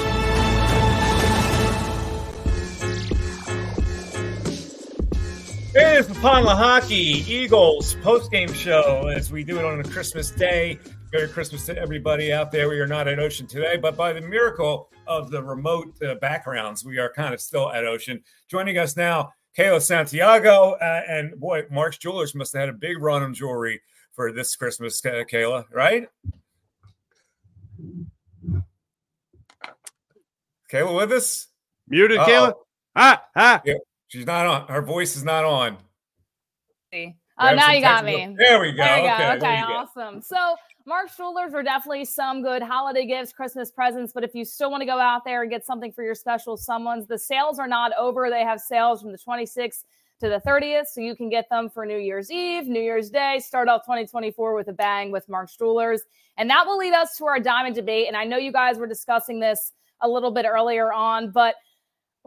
[5.75, 10.31] It is the Pond Lehocky Eagles post-game show as we do it on a Christmas
[10.31, 10.79] day.
[11.15, 12.69] Merry Christmas to everybody out there.
[12.69, 16.85] We are not at Ocean today, but by the miracle of the remote uh, backgrounds,
[16.85, 18.23] we are kind of still at Ocean.
[18.51, 23.01] Joining us now, Kayla Santiago, uh, and boy, Mark's Jewelers must have had a big
[23.01, 23.81] run on jewelry
[24.13, 26.07] for this Christmas, uh, Kayla, right?
[30.71, 31.47] Kayla with us?
[31.89, 32.29] Muted, Uh-oh.
[32.29, 32.55] Kayla.
[32.95, 33.63] Ah, ah.
[33.65, 33.75] Yeah,
[34.13, 34.69] she's not on.
[34.69, 35.79] Her voice is not on.
[36.93, 37.17] See.
[37.39, 38.37] Oh, now you got me.
[38.39, 38.85] There we go.
[38.85, 39.47] There go.
[39.47, 39.73] Okay, you go.
[39.73, 40.21] awesome.
[40.21, 40.55] So,
[40.87, 44.13] Mark's Jewelers are definitely some good holiday gifts, Christmas presents.
[44.13, 46.57] But if you still want to go out there and get something for your special
[46.57, 48.29] someone's, the sales are not over.
[48.29, 49.85] They have sales from the 26th
[50.21, 50.89] to the 30th.
[50.89, 54.55] So you can get them for New Year's Eve, New Year's Day, start off 2024
[54.55, 56.03] with a bang with Mark's Jewelers.
[56.37, 58.09] And that will lead us to our diamond debate.
[58.09, 61.55] And I know you guys were discussing this a little bit earlier on, but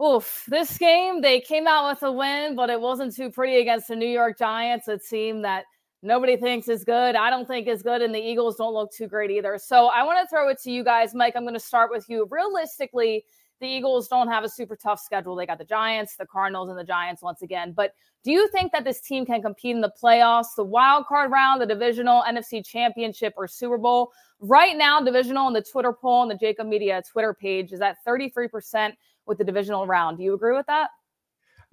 [0.02, 3.88] Oof, this game, they came out with a win, but it wasn't too pretty against
[3.88, 5.64] the New York Giants, a team that
[6.02, 7.16] nobody thinks is good.
[7.16, 9.58] I don't think is good, and the Eagles don't look too great either.
[9.58, 11.14] So I want to throw it to you guys.
[11.14, 12.28] Mike, I'm going to start with you.
[12.30, 13.24] Realistically,
[13.60, 15.34] the Eagles don't have a super tough schedule.
[15.34, 17.72] They got the Giants, the Cardinals, and the Giants once again.
[17.72, 17.92] But
[18.22, 21.62] do you think that this team can compete in the playoffs, the wild card round,
[21.62, 24.12] the divisional, NFC championship, or Super Bowl?
[24.40, 27.96] Right now, divisional on the Twitter poll on the JAKIB Media Twitter page is at
[28.06, 28.92] 33%
[29.26, 30.18] with the divisional round.
[30.18, 30.90] Do you agree with that?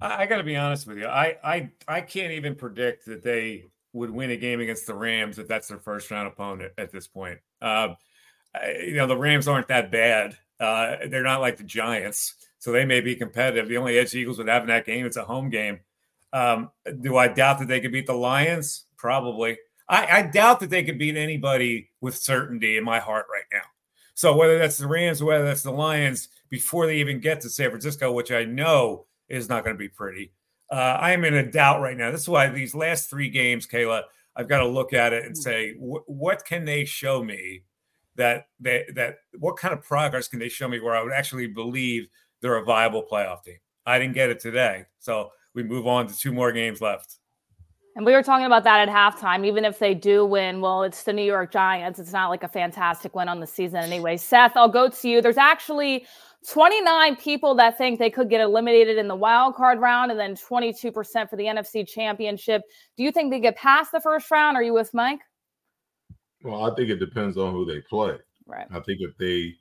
[0.00, 1.06] I, I got to be honest with you.
[1.06, 5.38] I, I I can't even predict that they would win a game against the Rams
[5.38, 7.38] if that's their first round opponent at this point.
[7.62, 7.96] I-
[8.80, 10.36] you know, the Rams aren't that bad.
[10.60, 13.68] Uh, they're not like the Giants, so they may be competitive.
[13.68, 15.80] The only edge the Eagles would have in that game, it's a home game.
[16.32, 18.86] Um, do I doubt that they could beat the Lions?
[18.96, 19.58] Probably.
[19.88, 23.64] I, I doubt that they could beat anybody with certainty in my heart right now.
[24.14, 27.50] So whether that's the Rams or whether that's the Lions, before they even get to
[27.50, 30.32] San Francisco, which I know is not going to be pretty,
[30.70, 32.10] uh, I am in a doubt right now.
[32.10, 34.02] This is why these last three games, Kayla,
[34.36, 37.62] I've got to look at it and say, wh- what can they show me
[38.16, 41.48] that they that what kind of progress can they show me where I would actually
[41.48, 42.08] believe
[42.40, 43.58] they're a viable playoff team?
[43.86, 47.18] I didn't get it today, so we move on to two more games left.
[47.96, 49.46] And we were talking about that at halftime.
[49.46, 52.00] Even if they do win, well, it's the New York Giants.
[52.00, 54.16] It's not like a fantastic win on the season anyway.
[54.16, 55.22] Seth, I'll go to you.
[55.22, 56.04] There's actually
[56.48, 60.34] 29 people that think they could get eliminated in the wild card round and then
[60.34, 62.62] 22% for the NFC championship.
[62.96, 64.56] Do you think they get past the first round?
[64.56, 65.20] Are you with Mike?
[66.42, 68.18] Well, I think it depends on who they play.
[68.46, 68.66] Right.
[68.70, 69.54] I think if they,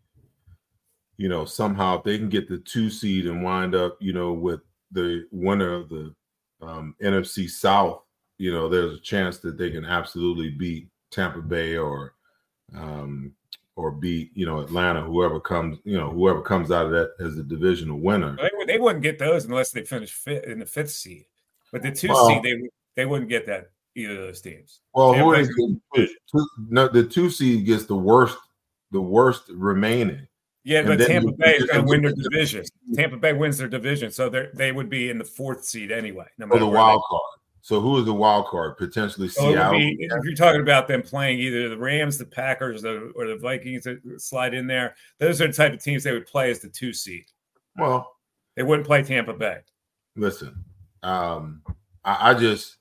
[1.17, 4.33] you know, somehow if they can get the two seed and wind up, you know,
[4.33, 4.59] with
[4.91, 6.13] the winner of the
[6.61, 8.02] um, NFC South,
[8.37, 12.13] you know, there's a chance that they can absolutely beat Tampa Bay or
[12.75, 13.33] um,
[13.75, 17.37] or beat, you know, Atlanta, whoever comes, you know, whoever comes out of that as
[17.37, 18.37] a divisional winner.
[18.37, 21.25] They, they wouldn't get those unless they finish fifth in the fifth seed.
[21.71, 24.81] But the two Well- seed, they they wouldn't get that either of those teams.
[24.93, 28.37] Well, who the two, no, the two seed gets the worst
[28.91, 30.27] the worst remaining.
[30.63, 32.63] Yeah, And but Tampa Bay is going to win their division.
[32.95, 36.25] Tampa Bay wins their division, so they they would be in the fourth seed anyway.
[36.37, 37.39] No matter the wild card.
[37.63, 38.75] So who is the wild card?
[38.77, 39.79] Potentially it Seattle.
[39.79, 43.37] be, if you're talking about them playing either the Rams, the Packers, the, or the
[43.37, 46.59] Vikings that slide in there, those are the type of teams they would play as
[46.59, 47.23] the two seed.
[47.77, 48.17] Well,
[48.57, 49.59] they wouldn't play Tampa Bay.
[50.17, 50.65] listen,
[51.03, 51.61] um,
[52.03, 52.79] I, I just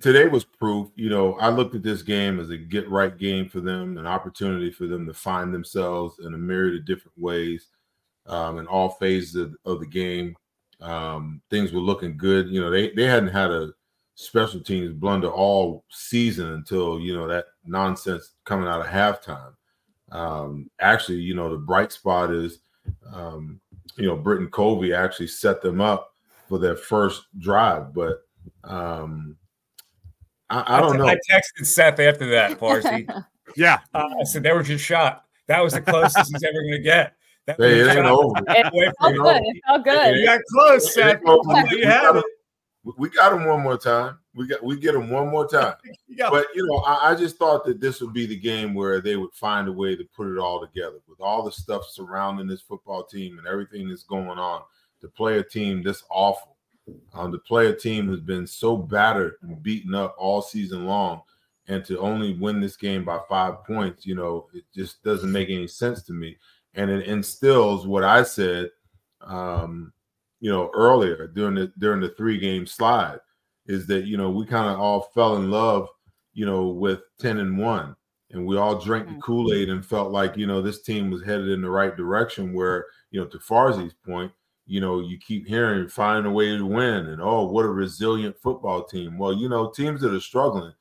[0.00, 0.88] today was proof.
[0.96, 4.08] You know, I looked at this game as a get right game for them, an
[4.08, 7.68] opportunity for them to find themselves in a myriad of different ways
[8.26, 10.34] um, in all phases of, of the game.
[10.80, 12.48] Um, things were looking good.
[12.48, 13.70] You know, they they hadn't had a
[14.14, 19.52] special teams blunder all season until you know that nonsense coming out of halftime.
[20.12, 22.60] Um, actually, you know, the bright spot is,
[23.12, 23.60] um,
[23.96, 26.14] you know, Britain Covey actually set them up
[26.48, 28.22] for their first drive, but
[28.64, 29.36] um,
[30.48, 31.08] I, I don't te- know.
[31.08, 33.08] I texted Seth after that, Farzi.
[33.56, 33.78] yeah.
[33.92, 35.24] Uh, I said, they were just shot.
[35.48, 37.15] That was the closest he's ever going to get.
[37.46, 38.38] That Hey, it ain't over.
[38.38, 38.44] Away
[38.74, 39.42] It felt good.
[39.44, 40.16] It felt good.
[40.16, 41.20] You got close, Seth.
[41.24, 42.18] We- we- You we had got it.
[42.18, 44.18] him- We got him one more time.
[44.34, 45.74] We got we get him one more time.
[46.08, 46.30] Yeah.
[46.30, 49.16] But you know, I, I just thought that this would be the game where they
[49.16, 52.62] would find a way to put it all together with all the stuff surrounding this
[52.62, 54.62] football team and everything that's going on.
[55.02, 56.56] To play a team this awful,
[57.12, 61.20] um, to play a team who's been so battered and beaten up all season long,
[61.68, 65.50] and to only win this game by five points, you know, it just doesn't make
[65.50, 66.38] any sense to me.
[66.76, 68.70] And it instills what I said,
[69.22, 69.92] um,
[70.40, 73.18] you know, earlier during the during the three game slide,
[73.66, 75.88] is that you know we kind of all fell in love,
[76.34, 77.96] you know, with ten and one,
[78.30, 81.22] and we all drank the Kool Aid and felt like you know this team was
[81.22, 82.52] headed in the right direction.
[82.52, 84.30] Where you know, to Farzi's point,
[84.66, 88.36] you know, you keep hearing find a way to win, and oh, what a resilient
[88.38, 89.16] football team.
[89.16, 90.74] Well, you know, teams that are struggling,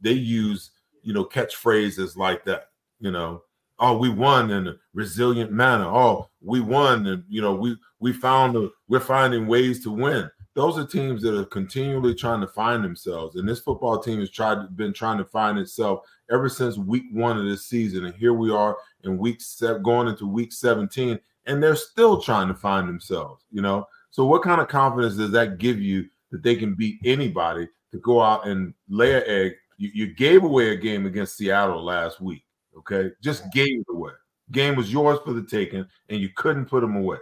[0.00, 0.70] they use
[1.02, 2.66] you know catchphrases like that.
[3.00, 3.42] You know,
[3.80, 5.86] oh, we won in a resilient manner.
[5.86, 10.30] Oh, we won, and you know, we we found a, we're finding ways to win.
[10.54, 14.30] Those are teams that are continually trying to find themselves, and this football team has
[14.30, 16.00] tried been trying to find itself
[16.30, 18.04] ever since week one of this season.
[18.04, 22.48] And here we are in week seven, going into week seventeen, and they're still trying
[22.48, 23.44] to find themselves.
[23.50, 26.98] You know, so what kind of confidence does that give you that they can beat
[27.04, 29.52] anybody to go out and lay an egg?
[29.78, 32.44] You, you gave away a game against Seattle last week.
[32.80, 34.12] Okay, just gave it away.
[34.50, 37.18] Game was yours for the taking, and you couldn't put them away.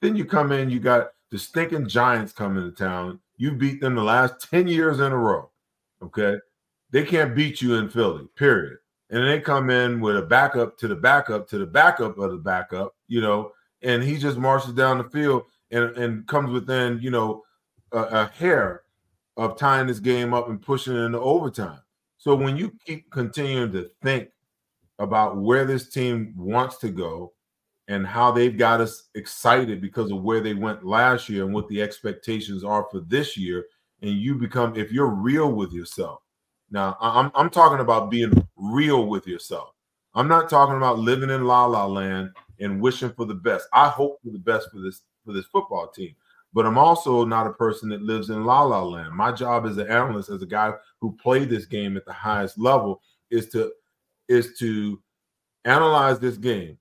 [0.00, 3.20] Then you come in, you got the stinking Giants coming to town.
[3.36, 5.50] You beat them the last 10 years in a row.
[6.02, 6.36] Okay.
[6.90, 8.76] They can't beat you in Philly, period.
[9.10, 12.38] And they come in with a backup to the backup to the backup of the
[12.38, 13.52] backup, you know,
[13.82, 17.42] and he just marches down the field and, and comes within, you know,
[17.92, 18.82] a, a hair
[19.36, 21.80] of tying this game up and pushing it into overtime.
[22.16, 24.28] So when you keep continuing to think
[24.98, 27.32] about where this team wants to go
[27.88, 31.68] and how they've got us excited because of where they went last year and what
[31.68, 33.66] the expectations are for this year,
[34.02, 36.20] and you become if you're real with yourself.
[36.70, 39.70] Now, I'm I'm talking about being real with yourself.
[40.14, 42.30] I'm not talking about living in la la land
[42.60, 43.68] and wishing for the best.
[43.72, 46.14] I hope for the best for this for this football team.
[46.52, 49.12] But I'm also not a person that lives in la la land.
[49.12, 52.58] My job as an analyst, as a guy who played this game at the highest
[52.58, 53.72] level, is to
[54.28, 55.00] is to
[55.64, 56.78] analyze this game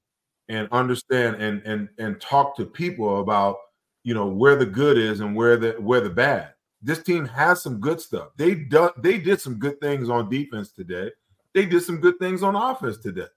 [0.49, 3.57] and understand and and and talk to people about
[4.03, 6.53] you know where the good is and where the where the bad.
[6.81, 8.29] This team has some good stuff.
[8.37, 11.11] They done they did some good things on defense today.
[11.53, 13.27] They did some good things on offense today.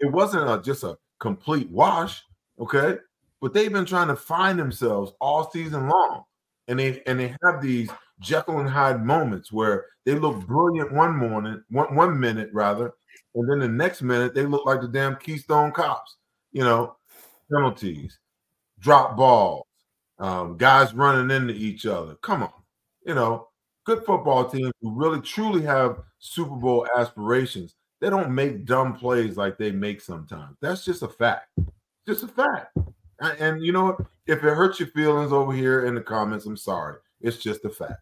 [0.00, 2.22] It wasn't a, just a complete wash,
[2.58, 2.96] okay?
[3.40, 6.24] But they've been trying to find themselves all season long,
[6.68, 7.90] and they and they have these
[8.20, 12.92] Jekyll and Hyde moments where they look brilliant one morning, one one minute rather,
[13.34, 16.16] and then the next minute they look like the damn Keystone Cops.
[16.52, 16.96] You know,
[17.52, 18.18] penalties,
[18.78, 19.66] drop balls,
[20.18, 22.14] um, guys running into each other.
[22.16, 22.52] Come on,
[23.06, 23.48] you know,
[23.84, 27.74] good football teams who really truly have Super Bowl aspirations.
[28.00, 30.56] They don't make dumb plays like they make sometimes.
[30.60, 31.48] That's just a fact.
[32.06, 32.76] Just a fact.
[33.20, 33.96] And, and you know?
[34.26, 36.98] If it hurts your feelings over here in the comments, I'm sorry.
[37.20, 38.00] It's just a fact.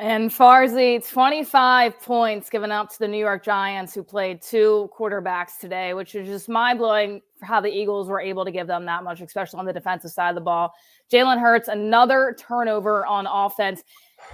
[0.00, 5.58] And Farzi, 25 points given up to the New York Giants, who played two quarterbacks
[5.60, 8.86] today, which is just mind blowing for how the Eagles were able to give them
[8.86, 10.72] that much, especially on the defensive side of the ball.
[11.12, 13.84] Jalen Hurts, another turnover on offense.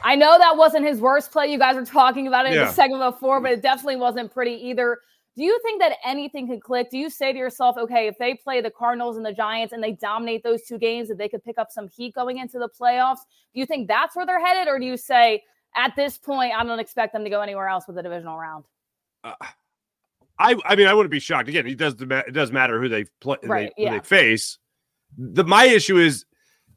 [0.04, 1.48] I know that wasn't his worst play.
[1.48, 4.52] You guys were talking about it in the segment before, but it definitely wasn't pretty
[4.68, 4.98] either.
[5.36, 6.90] Do you think that anything could click?
[6.90, 9.82] Do you say to yourself, okay, if they play the Cardinals and the Giants and
[9.82, 12.68] they dominate those two games, that they could pick up some heat going into the
[12.68, 13.18] playoffs?
[13.52, 14.68] Do you think that's where they're headed?
[14.68, 15.42] Or do you say,
[15.76, 18.64] at this point, I don't expect them to go anywhere else with the divisional round?
[19.22, 19.34] Uh,
[20.38, 21.48] I I mean I wouldn't be shocked.
[21.48, 23.98] Again, it does it does matter who they play Right, they, who yeah.
[23.98, 24.58] they face.
[25.16, 26.24] The my issue is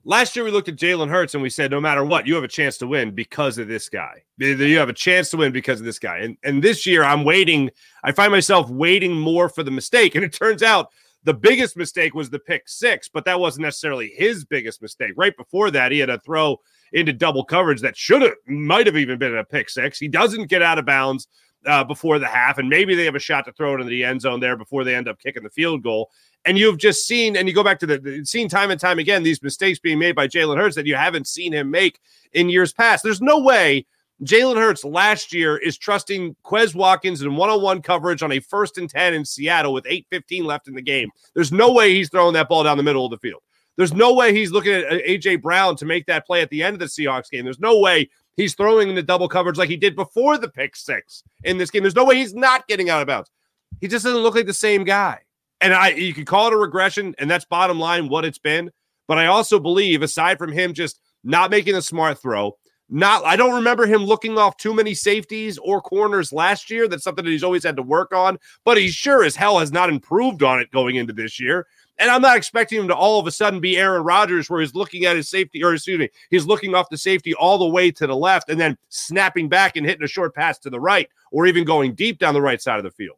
[0.03, 2.43] last year we looked at Jalen Hurts and we said no matter what you have
[2.43, 4.23] a chance to win because of this guy.
[4.37, 6.19] You have a chance to win because of this guy.
[6.19, 7.69] And and this year I'm waiting.
[8.03, 10.15] I find myself waiting more for the mistake.
[10.15, 10.89] And it turns out
[11.23, 15.11] the biggest mistake was the pick six, but that wasn't necessarily his biggest mistake.
[15.17, 16.57] Right before that, he had a throw
[16.93, 19.99] into double coverage that should have might have even been a pick six.
[19.99, 21.27] He doesn't get out of bounds
[21.65, 24.03] uh, before the half, and maybe they have a shot to throw it into the
[24.03, 26.09] end zone there before they end up kicking the field goal.
[26.45, 29.23] And you've just seen, and you go back to the, seen time and time again
[29.23, 31.99] these mistakes being made by Jalen Hurts that you haven't seen him make
[32.31, 33.03] in years past.
[33.03, 33.85] There's no way
[34.23, 38.89] Jalen Hurts last year is trusting Quez Watkins in one-on-one coverage on a first and
[38.89, 41.09] 10 in Seattle with 8:15 left in the game.
[41.33, 43.41] There's no way he's throwing that ball down the middle of the field.
[43.79, 46.61] There's no way he's looking at uh, AJ Brown to make that play at the
[46.61, 47.45] end of the Seahawks game.
[47.45, 50.75] There's no way he's throwing in the double coverage like he did before the pick
[50.75, 51.83] six in this game.
[51.83, 53.31] There's no way he's not getting out of bounds.
[53.79, 55.19] He just doesn't look like the same guy.
[55.61, 58.69] And I you could call it a regression, and that's bottom line what it's been.
[59.07, 62.57] But I also believe, aside from him just not making a smart throw,
[62.89, 66.89] not I don't remember him looking off too many safeties or corners last year.
[66.89, 69.71] That's something that he's always had to work on, but he sure as hell has
[69.71, 71.65] not improved on it going into this year.
[71.99, 74.73] And I'm not expecting him to all of a sudden be Aaron Rodgers, where he's
[74.73, 77.91] looking at his safety, or excuse me, he's looking off the safety all the way
[77.91, 81.09] to the left and then snapping back and hitting a short pass to the right,
[81.31, 83.17] or even going deep down the right side of the field.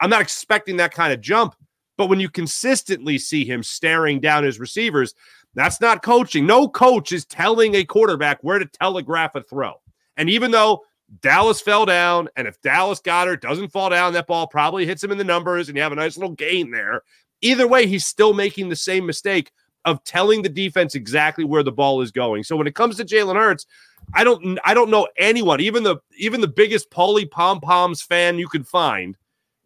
[0.00, 1.54] I'm not expecting that kind of jump.
[1.96, 5.14] But when you consistently see him staring down his receivers,
[5.54, 6.46] that's not coaching.
[6.46, 9.80] No coach is telling a quarterback where to telegraph a throw.
[10.18, 10.82] And even though
[11.22, 15.10] Dallas fell down, and if Dallas Goedert doesn't fall down, that ball probably hits him
[15.10, 17.02] in the numbers, and you have a nice little gain there.
[17.42, 19.52] Either way, he's still making the same mistake
[19.84, 22.42] of telling the defense exactly where the ball is going.
[22.42, 23.66] So when it comes to Jalen Hurts,
[24.14, 28.38] I don't I don't know anyone, even the even the biggest Paulie Pom Poms fan
[28.38, 29.16] you could find,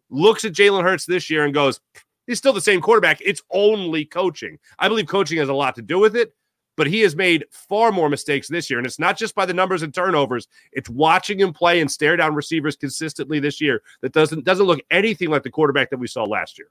[0.09, 1.79] looks at Jalen Hurts this year and goes,
[2.27, 3.19] he's still the same quarterback.
[3.21, 4.59] It's only coaching.
[4.77, 6.33] I believe coaching has a lot to do with it,
[6.77, 8.79] but he has made far more mistakes this year.
[8.79, 12.15] And it's not just by the numbers and turnovers, it's watching him play and stare
[12.15, 16.07] down receivers consistently this year that doesn't doesn't look anything like the quarterback that we
[16.07, 16.67] saw last year.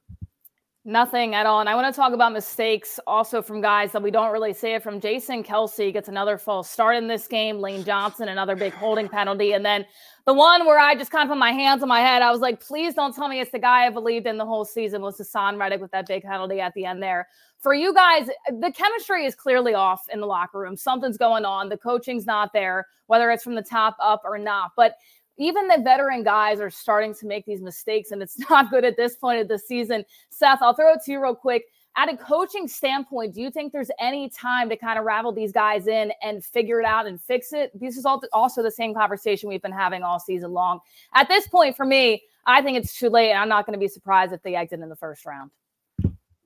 [0.90, 1.60] Nothing at all.
[1.60, 4.70] And I want to talk about mistakes also from guys that we don't really see
[4.70, 4.98] it from.
[4.98, 7.60] Jason Kelce gets another false start in this game.
[7.60, 9.52] Lane Johnson, another big holding penalty.
[9.52, 9.86] And then
[10.26, 12.40] the one where I just kind of put my hands on my head, I was
[12.40, 15.16] like, please don't tell me it's the guy I believed in the whole season was
[15.16, 17.28] Haason Reddick with that big penalty at the end there.
[17.60, 20.76] For you guys, the chemistry is clearly off in the locker room.
[20.76, 21.68] Something's going on.
[21.68, 24.72] The coaching's not there, whether it's from the top up or not.
[24.76, 24.96] But
[25.40, 28.96] even the veteran guys are starting to make these mistakes, and it's not good at
[28.96, 30.04] this point of the season.
[30.28, 31.64] Seth, I'll throw it to you real quick.
[31.96, 35.50] At a coaching standpoint, do you think there's any time to kind of ravel these
[35.50, 37.72] guys in and figure it out and fix it?
[37.78, 40.78] This is also the same conversation we've been having all season long.
[41.14, 43.30] At this point, for me, I think it's too late.
[43.30, 45.50] And I'm not going to be surprised if they exit in the first round.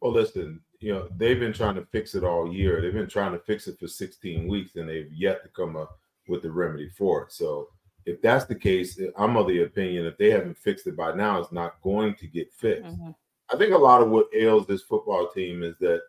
[0.00, 2.80] Well, listen, you know, they've been trying to fix it all year.
[2.80, 5.98] They've been trying to fix it for 16 weeks, and they've yet to come up
[6.26, 7.32] with the remedy for it.
[7.32, 7.68] So,
[8.06, 11.40] if that's the case, I'm of the opinion if they haven't fixed it by now,
[11.40, 12.84] it's not going to get fixed.
[12.84, 13.10] Mm-hmm.
[13.52, 16.02] I think a lot of what ails this football team is that,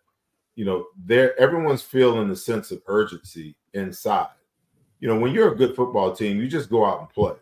[0.56, 4.30] you know, they're everyone's feeling the sense of urgency inside.
[5.00, 7.34] You know, when you're a good football team, you just go out and play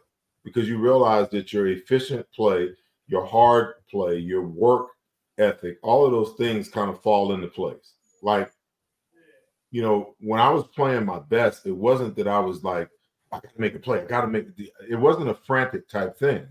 [0.43, 2.71] because you realize that your efficient play,
[3.07, 4.87] your hard play, your work
[5.37, 7.93] ethic, all of those things kind of fall into place.
[8.21, 8.51] Like,
[9.71, 12.89] you know, when I was playing my best, it wasn't that I was like,
[13.33, 13.99] I got to make a play.
[13.99, 14.71] I got to make the.
[14.87, 16.45] It wasn't a frantic type thing.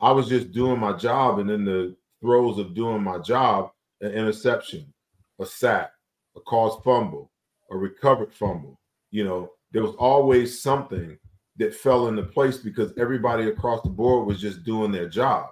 [0.00, 3.70] I was just doing my job, and in the throes of doing my job,
[4.00, 4.92] an interception,
[5.38, 5.90] a sack,
[6.36, 7.30] a caused fumble,
[7.70, 8.80] a recovered fumble.
[9.10, 11.18] You know, there was always something
[11.58, 15.46] that fell into place because everybody across the board was just doing their job.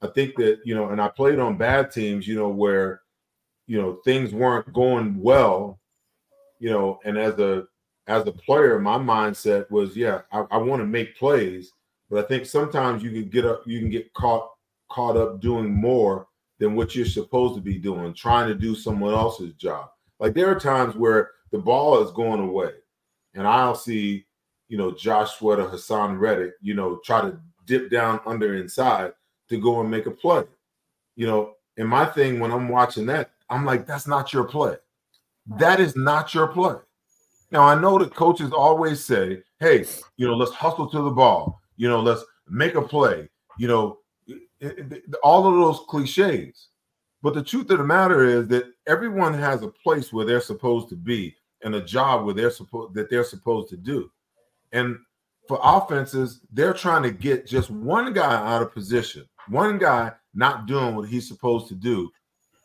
[0.00, 3.02] I think that you know, and I played on bad teams, you know, where
[3.68, 5.78] you know things weren't going well,
[6.58, 7.66] you know, and as a
[8.06, 11.72] as a player, my mindset was, yeah, I, I want to make plays,
[12.10, 14.48] but I think sometimes you can get up, you can get caught
[14.90, 16.26] caught up doing more
[16.58, 19.88] than what you're supposed to be doing, trying to do someone else's job.
[20.20, 22.72] Like there are times where the ball is going away,
[23.34, 24.26] and I'll see,
[24.68, 29.12] you know, Josh Sweat or Haason Reddick, you know, try to dip down under inside
[29.48, 30.44] to go and make a play.
[31.16, 34.76] You know, and my thing when I'm watching that, I'm like, that's not your play.
[35.58, 36.76] That is not your play.
[37.52, 39.84] Now I know that coaches always say, "Hey,
[40.16, 41.60] you know, let's hustle to the ball.
[41.76, 46.68] You know, let's make a play." You know, it, it, all of those cliches.
[47.22, 50.88] But the truth of the matter is that everyone has a place where they're supposed
[50.88, 54.10] to be and a job where they're supposed that they're supposed to do.
[54.72, 54.98] And
[55.46, 60.66] for offenses, they're trying to get just one guy out of position one guy not
[60.66, 62.10] doing what he's supposed to do,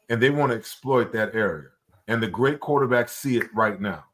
[0.10, 1.70] and they want to exploit that area.
[2.08, 4.06] And the great quarterbacks see it right now.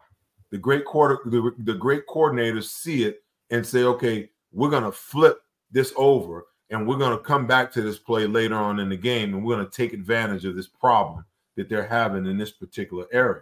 [0.53, 5.39] The great quarter, the, the great coordinators see it and say, okay, we're gonna flip
[5.71, 9.33] this over and we're gonna come back to this play later on in the game,
[9.33, 11.25] and we're gonna take advantage of this problem
[11.55, 13.41] that they're having in this particular area.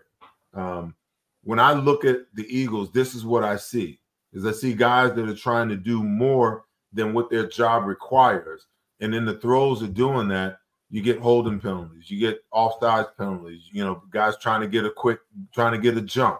[0.54, 0.96] Um,
[1.44, 4.00] when I look at the Eagles, this is what I see:
[4.32, 6.64] is I see guys that are trying to do more
[6.94, 8.68] than what their job requires,
[9.02, 10.60] and in the throws of doing that,
[10.90, 13.64] you get holding penalties, you get offsides penalties.
[13.70, 15.20] You know, guys trying to get a quick,
[15.54, 16.40] trying to get a jump.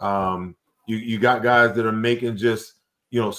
[0.00, 0.56] Um,
[0.86, 2.74] you you got guys that are making just
[3.10, 3.34] you know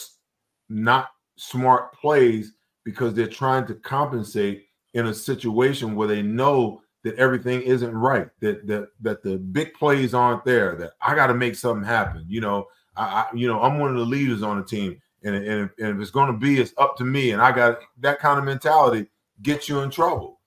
[0.70, 2.54] not smart plays
[2.84, 8.30] because they're trying to compensate in a situation where they know that everything isn't right,
[8.40, 12.26] that that that the big plays aren't there, that I got to make something happen.
[12.28, 15.36] You know, I, I, you know I'm one of the leaders on the team, and
[15.36, 18.20] and, and if it's going to be, it's up to me, and I got that
[18.20, 19.08] kind of mentality
[19.42, 20.40] gets you in trouble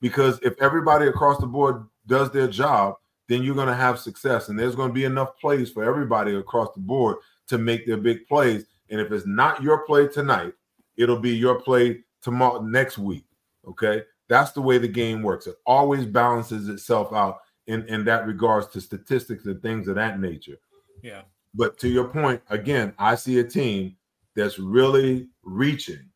[0.00, 2.94] because if everybody across the board does their job,
[3.28, 6.34] then you're going to have success, and there's going to be enough plays for everybody
[6.34, 8.64] across the board to make their big plays.
[8.90, 10.54] And if it's not your play tonight,
[10.96, 13.26] it'll be your play tomorrow next week.
[13.66, 14.02] Okay.
[14.28, 15.46] That's the way the game works.
[15.46, 20.20] It always balances itself out in, in that regards to statistics and things of that
[20.20, 20.56] nature.
[21.02, 21.22] Yeah.
[21.54, 23.96] But to your point, again, I see a team
[24.36, 26.08] that's really reaching,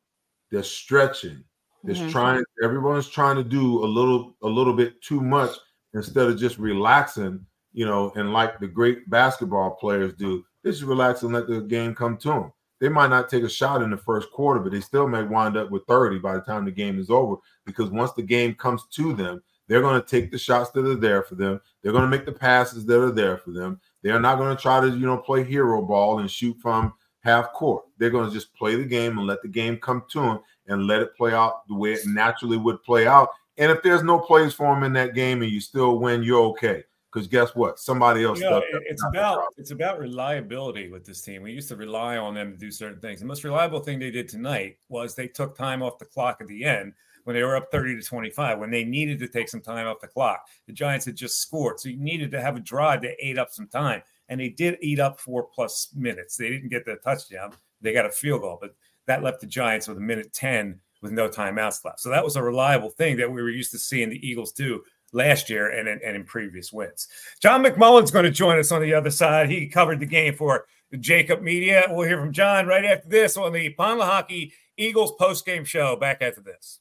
[0.50, 1.44] that's stretching,
[1.84, 2.10] that's Mhm.
[2.10, 5.50] trying, everyone's trying to do a little, a little bit too much
[5.94, 10.82] instead of just relaxing, you know, and like the great basketball players do, they just
[10.82, 12.52] relax and let the game come to them.
[12.80, 15.56] They might not take a shot in the first quarter, but they still may wind
[15.56, 17.36] up with 30 by the time the game is over.
[17.64, 20.96] Because once the game comes to them, they're going to take the shots that are
[20.96, 21.60] there for them.
[21.82, 23.80] They're going to make the passes that are there for them.
[24.02, 27.52] They're not going to try to, you know, play hero ball and shoot from half
[27.52, 27.84] court.
[27.98, 30.86] They're going to just play the game and let the game come to them and
[30.86, 33.28] let it play out the way it naturally would play out.
[33.58, 36.42] And if there's no plays for them in that game and you still win, you're
[36.50, 36.84] okay.
[37.12, 37.78] Because guess what?
[37.78, 38.38] Somebody else.
[38.40, 38.80] You know, stepped up.
[38.80, 41.42] it- it's about it's about reliability with this team.
[41.42, 43.20] We used to rely on them to do certain things.
[43.20, 46.46] The most reliable thing they did tonight was they took time off the clock at
[46.46, 49.60] the end when they were up 30 to 25, when they needed to take some
[49.60, 50.48] time off the clock.
[50.66, 51.78] The Giants had just scored.
[51.78, 54.02] So you needed to have a drive that ate up some time.
[54.30, 56.36] And they did eat up four plus minutes.
[56.36, 57.52] They didn't get the touchdown.
[57.82, 58.74] They got a field goal, but
[59.06, 62.00] that left the Giants with a minute 10 with no timeouts left.
[62.00, 64.82] So that was a reliable thing that we were used to seeing the Eagles do
[65.12, 67.08] last year and, in- and in previous wins.
[67.40, 69.50] John McMullen's going to join us on the other side.
[69.50, 71.84] He covered the game for JAKIB Media.
[71.88, 75.96] We'll hear from John right after this on the Pond Lehocky Eagles post game show.
[75.96, 76.80] Back after this.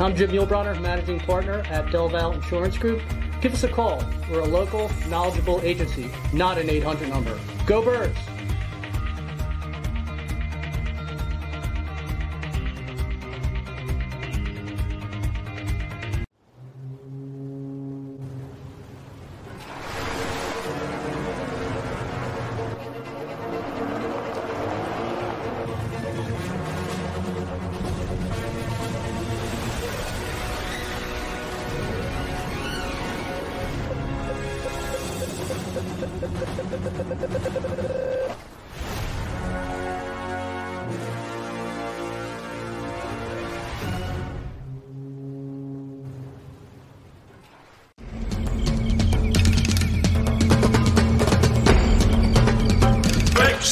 [0.00, 3.02] I'm Jim Muehlbronner, Managing Partner at Del Val Insurance Group.
[3.42, 4.02] Give us a call.
[4.30, 7.38] We're a local, knowledgeable agency, not an 800 number.
[7.66, 8.16] Go Birds!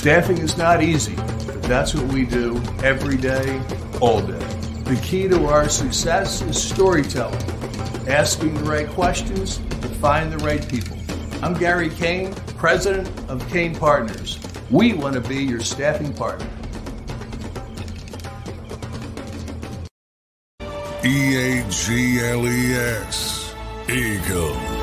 [0.09, 3.61] Staffing is not easy, but that's what we do every day,
[4.01, 4.39] all day.
[4.85, 7.39] The key to our success is storytelling,
[8.09, 10.97] asking the right questions to find the right people.
[11.43, 14.41] I'm Gary Kane, president of Kane Partners.
[14.71, 16.49] We want to be your staffing partner.
[21.05, 23.55] E A G L E S.
[23.91, 24.78] Eagles.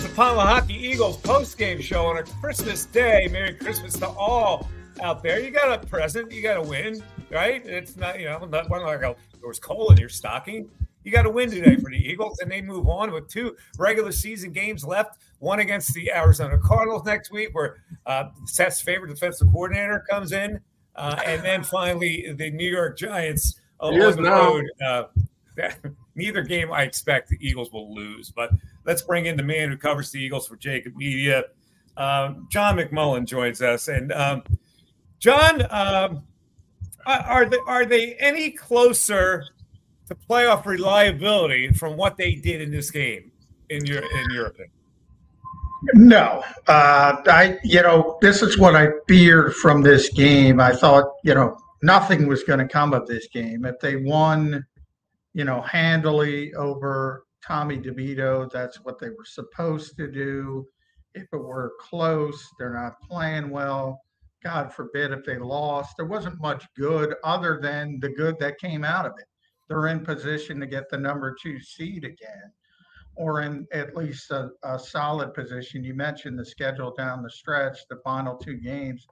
[0.00, 3.28] Is the Pond Lehocky Eagles post-game show on a Christmas day.
[3.30, 4.66] Merry Christmas to all
[5.02, 5.40] out there.
[5.40, 7.62] You got a present, you got to win, right?
[7.66, 10.70] It's not, you know, not one like a, there was coal in your stocking.
[11.04, 14.10] You got to win today for the Eagles, and they move on with two regular
[14.10, 15.18] season games left.
[15.38, 20.60] One against the Arizona Cardinals next week, where uh, Seth's favorite defensive coordinator comes in,
[20.96, 24.64] uh, and then finally the New York Giants on the road.
[24.82, 25.02] Uh,
[26.14, 28.50] neither game I expect the Eagles will lose, but
[28.84, 31.44] let's bring in the man who covers the Eagles for JAKIB Media.
[31.96, 34.42] Um, John McMullen joins us, and um,
[35.18, 36.22] John, um,
[37.06, 39.46] are they, are they any closer
[40.08, 43.30] to playoff reliability from what they did in this game?
[43.68, 44.72] In your in your opinion,
[45.94, 50.58] No, uh, I you know this is what I feared from this game.
[50.58, 54.66] I thought you know nothing was going to come of this game if they won,
[55.34, 58.50] you know, handily over Tommy DeVito.
[58.50, 60.66] That's what they were supposed to do.
[61.14, 64.00] If it were close, they're not playing well.
[64.42, 65.96] God forbid if they lost.
[65.96, 69.26] There wasn't much good other than the good that came out of it.
[69.68, 72.52] They're in position to get the number two seed again
[73.16, 75.84] or in at least a, a solid position.
[75.84, 79.06] You mentioned the schedule down the stretch, the final two games,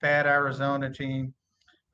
[0.00, 1.32] bad Arizona team,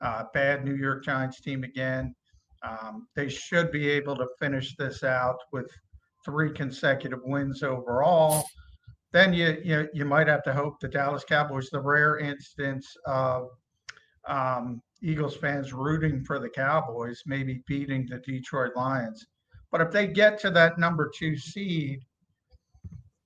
[0.01, 2.15] uh, bad New York Giants team again.
[2.61, 5.69] Um, they should be able to finish this out with
[6.25, 8.45] three consecutive wins overall.
[9.11, 13.47] Then you you, you might have to hope the Dallas Cowboys, the rare instance of
[14.27, 19.25] um, Eagles fans rooting for the Cowboys, maybe beating the Detroit Lions.
[19.71, 21.99] But if they get to that number two seed,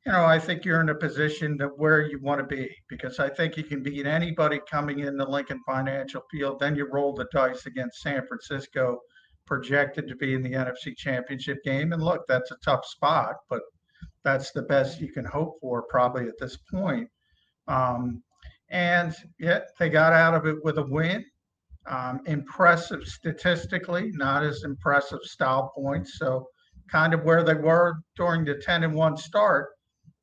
[0.05, 3.19] you know, I think you're in a position to where you want to be because
[3.19, 6.59] I think you can beat anybody coming in the Lincoln Financial Field.
[6.59, 8.99] Then you roll the dice against San Francisco,
[9.45, 11.93] projected to be in the NFC Championship game.
[11.93, 13.61] And look, that's a tough spot, but
[14.23, 17.09] that's the best you can hope for probably at this point.
[17.67, 18.23] Um,
[18.69, 21.25] and yet they got out of it with a win.
[21.85, 26.17] Um, impressive statistically, not as impressive style points.
[26.17, 26.47] So
[26.89, 29.69] kind of where they were during the 10 and 1 start,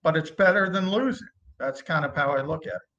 [0.02, 1.28] but it's better than losing.
[1.58, 2.89] That's kind of how I look at it.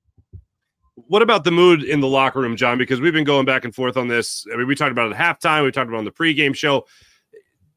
[0.96, 2.78] What about the mood in the locker room, John?
[2.78, 4.46] Because we've been going back and forth on this.
[4.54, 5.64] I mean, we talked about it at halftime.
[5.64, 6.86] We talked about it on the pregame show.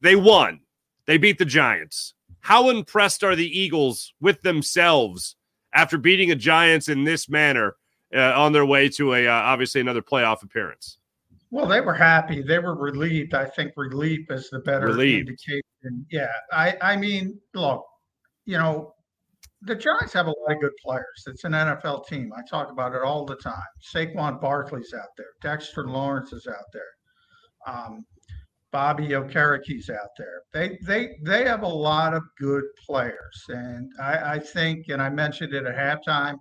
[0.01, 0.59] They won.
[1.07, 2.13] They beat the Giants.
[2.41, 5.35] How impressed are the Eagles with themselves
[5.73, 7.75] after beating a Giants in this manner
[8.13, 10.97] uh, on their way to a uh, obviously another playoff appearance?
[11.51, 12.41] Well, they were happy.
[12.41, 13.33] They were relieved.
[13.33, 15.29] I think relief is the better Relieved.
[15.29, 16.05] indication.
[16.11, 16.31] Yeah.
[16.51, 17.85] I, I mean, look,
[18.45, 18.94] you know,
[19.61, 21.23] the Giants have a lot of good players.
[21.27, 22.31] It's an NFL team.
[22.35, 23.63] I talk about it all the time.
[23.93, 25.27] Saquon Barkley's out there.
[25.41, 27.73] Dexter Lawrence is out there.
[27.73, 28.05] Um,
[28.71, 30.41] Bobby Okereke's out there.
[30.53, 35.09] They they they have a lot of good players, and I, I think, and I
[35.09, 36.35] mentioned it at halftime.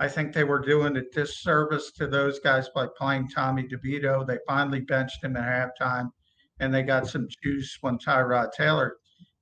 [0.00, 4.26] I think they were doing a disservice to those guys by playing Tommy DeVito.
[4.26, 6.08] They finally benched him at halftime,
[6.60, 8.96] and they got some juice when Tyrod Taylor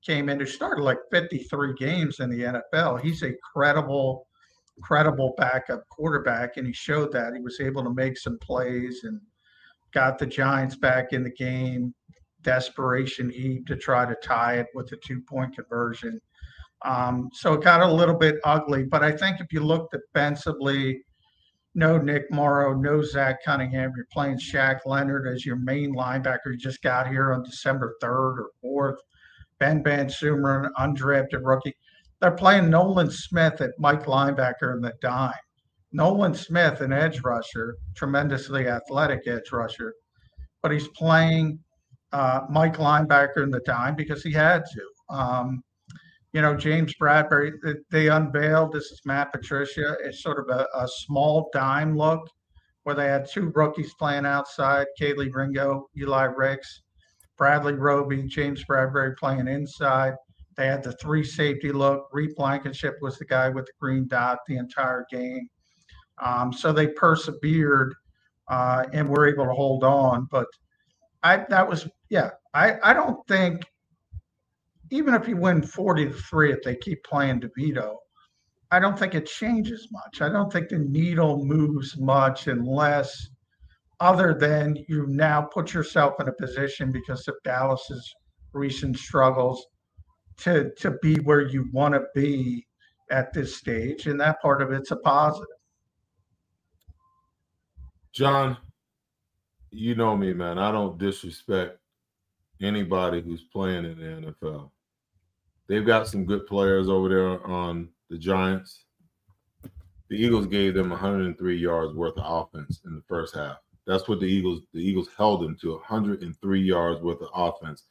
[0.07, 3.01] came in, who started like 53 games in the NFL.
[3.01, 4.27] He's a credible,
[4.83, 9.21] credible backup quarterback, and he showed that he was able to make some plays and
[9.93, 11.95] got the Giants back in the game.
[12.43, 16.21] Desperation heat to try to tie it with a two-point conversion.
[16.85, 21.03] Um, so it got a little bit ugly, but I think if you look defensively,
[21.75, 23.93] no Nick Morrow, no Zach Cunningham.
[23.97, 26.47] You're playing Shaq Leonard as your main linebacker.
[26.53, 28.97] You just got here on December 3rd or 4th.
[29.59, 31.75] Ben VanSumeren, an undrafted rookie.
[32.21, 35.33] They're playing Nolan Smith at Mike linebacker in the dime.
[35.93, 39.95] Nolan Smith, an edge rusher, tremendously athletic edge rusher,
[40.63, 41.59] but he's playing
[42.13, 45.17] uh, Mike linebacker in the dime because he had to.
[45.17, 45.63] Um,
[46.33, 47.53] you know, James Bradberry,
[47.91, 49.97] they, unveiled this is Matt Patricia.
[50.03, 52.29] It's sort of a, a small dime look
[52.83, 56.83] where they had two rookies playing outside Kelee Ringo, Eli Ricks,
[57.37, 60.15] Bradley Roby, James Bradberry playing inside.
[60.57, 62.09] They had the three safety look.
[62.13, 65.49] Reed Blankenship was the guy with the green dot the entire game.
[66.23, 67.95] Um, so they persevered
[68.49, 70.29] uh, and were able to hold on.
[70.31, 70.47] But
[71.23, 72.31] I that was yeah.
[72.55, 73.65] I I don't think
[74.91, 77.97] even if you win 40 to 3, if they keep playing DeVito,
[78.71, 80.21] I don't think it changes much.
[80.21, 83.29] I don't think the needle moves much unless,
[84.01, 88.15] other than you now put yourself in a position because of Dallas's
[88.53, 89.67] recent struggles
[90.39, 92.67] to to be where you want to be
[93.11, 95.47] at this stage, and that part of it's a positive.
[98.13, 98.57] John,
[99.71, 100.59] you know me, man.
[100.59, 101.79] I don't disrespect
[102.61, 104.71] anybody who's playing in the NFL.
[105.69, 108.85] They've got some good players over there on the Giants.
[110.09, 113.57] The Eagles gave them 103 yards worth of offense in the first half.
[113.87, 117.85] That's what the Eagles the Eagles held them to 103 yards worth of offense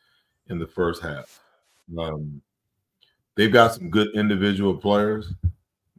[0.50, 1.40] in the first half.
[1.98, 2.42] Um,
[3.36, 5.34] they've got some good individual players,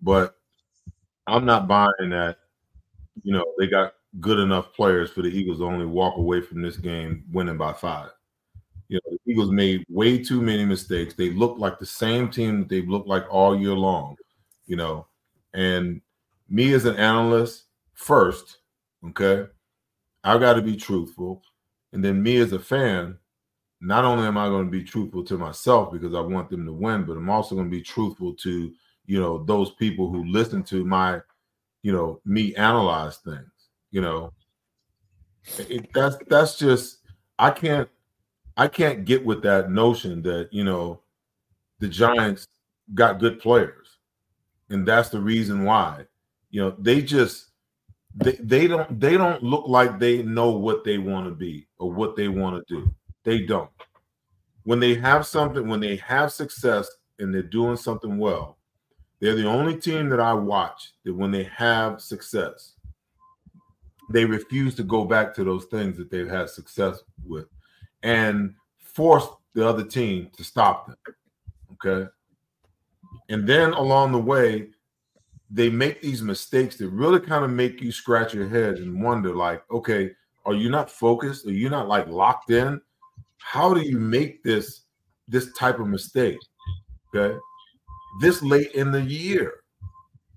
[0.02, 0.36] but
[1.26, 2.38] I'm not buying that.
[3.22, 6.62] You know, they got good enough players for the Eagles to only walk away from
[6.62, 8.10] this game winning by five.
[8.88, 11.14] You know, the Eagles made way too many mistakes.
[11.14, 14.16] They look like the same team that they've looked like all year long,
[14.66, 15.06] you know.
[15.54, 16.00] And
[16.48, 17.64] me as an analyst,
[17.94, 18.58] first,
[19.08, 19.46] okay,
[20.26, 21.42] I've got to be truthful.
[21.92, 23.16] And then me as a fan,
[23.80, 26.72] not only am I going to be truthful to myself because I want them to
[26.72, 28.72] win, but I'm also going to be truthful to,
[29.06, 31.20] you know, those people who listen to my,
[31.82, 33.50] you know, me analyze things,
[33.92, 34.32] you know.
[35.58, 36.98] It, that's that's just
[37.38, 37.88] I can't
[38.56, 41.02] I can't get with that notion that you know
[41.78, 42.48] the Giants
[42.94, 43.98] got good players,
[44.70, 46.06] and that's the reason why.
[46.50, 47.45] You know, they just
[48.16, 51.92] they, they don't they don't look like they know what they want to be or
[51.92, 52.94] what they want to do.
[53.24, 53.70] They don't.
[54.64, 56.88] When they have something, when they have success
[57.18, 58.58] and they're doing something well,
[59.20, 62.74] they're the only team that I watch that when they have success,
[64.10, 67.46] they refuse to go back to those things that they've had success with
[68.02, 70.96] and force the other team to stop them.
[71.72, 72.10] Okay.
[73.28, 74.68] And then along the way,
[75.50, 79.34] they make these mistakes that really kind of make you scratch your head and wonder,
[79.34, 80.10] like, okay,
[80.44, 81.46] are you not focused?
[81.46, 82.80] Are you not like locked in?
[83.38, 84.82] How do you make this
[85.28, 86.38] this type of mistake?
[87.14, 87.36] Okay.
[88.20, 89.54] This late in the year.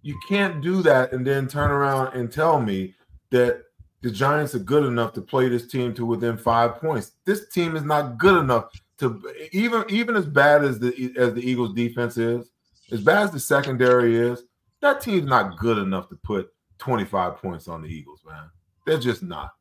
[0.01, 2.95] You can't do that and then turn around and tell me
[3.31, 3.63] that
[4.01, 7.11] the Giants are good enough to play this team to within five points.
[7.25, 8.69] This team is not good enough
[8.99, 9.21] to
[9.51, 12.49] even even as bad as the as the Eagles defense is,
[12.91, 14.43] as bad as the secondary is,
[14.81, 18.49] that team's not good enough to put 25 points on the Eagles, man.
[18.85, 19.53] They're just not.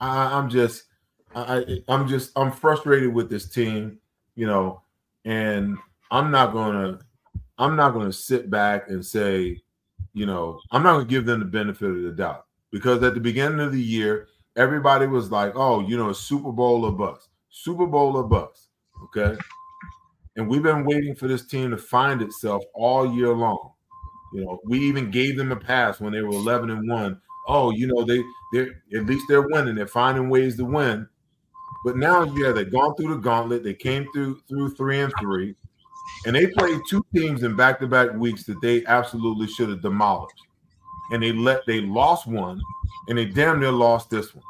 [0.00, 0.84] I, I'm just
[1.34, 3.98] I, I'm just I'm frustrated with this team,
[4.34, 4.82] you know,
[5.24, 5.78] and
[6.10, 6.98] I'm not gonna
[7.58, 9.60] I'm not gonna sit back and say,
[10.12, 13.20] you know, I'm not gonna give them the benefit of the doubt because at the
[13.20, 17.86] beginning of the year, everybody was like, "Oh, you know, Super Bowl or bust, Super
[17.86, 18.68] Bowl or bust."
[19.04, 19.36] Okay,
[20.36, 23.72] and we've been waiting for this team to find itself all year long.
[24.32, 27.20] You know, we even gave them a pass when they were 11 and one.
[27.48, 28.22] Oh, you know, they
[28.52, 29.74] they're at least they're winning.
[29.74, 31.06] They're finding ways to win.
[31.84, 33.64] But now, yeah, they've gone through the gauntlet.
[33.64, 35.56] They came through through three and three,
[36.26, 39.82] and they played two teams in back to back weeks that they absolutely should have
[39.82, 40.36] demolished
[41.12, 42.60] and they let they lost one
[43.06, 44.44] and they damn near lost this one.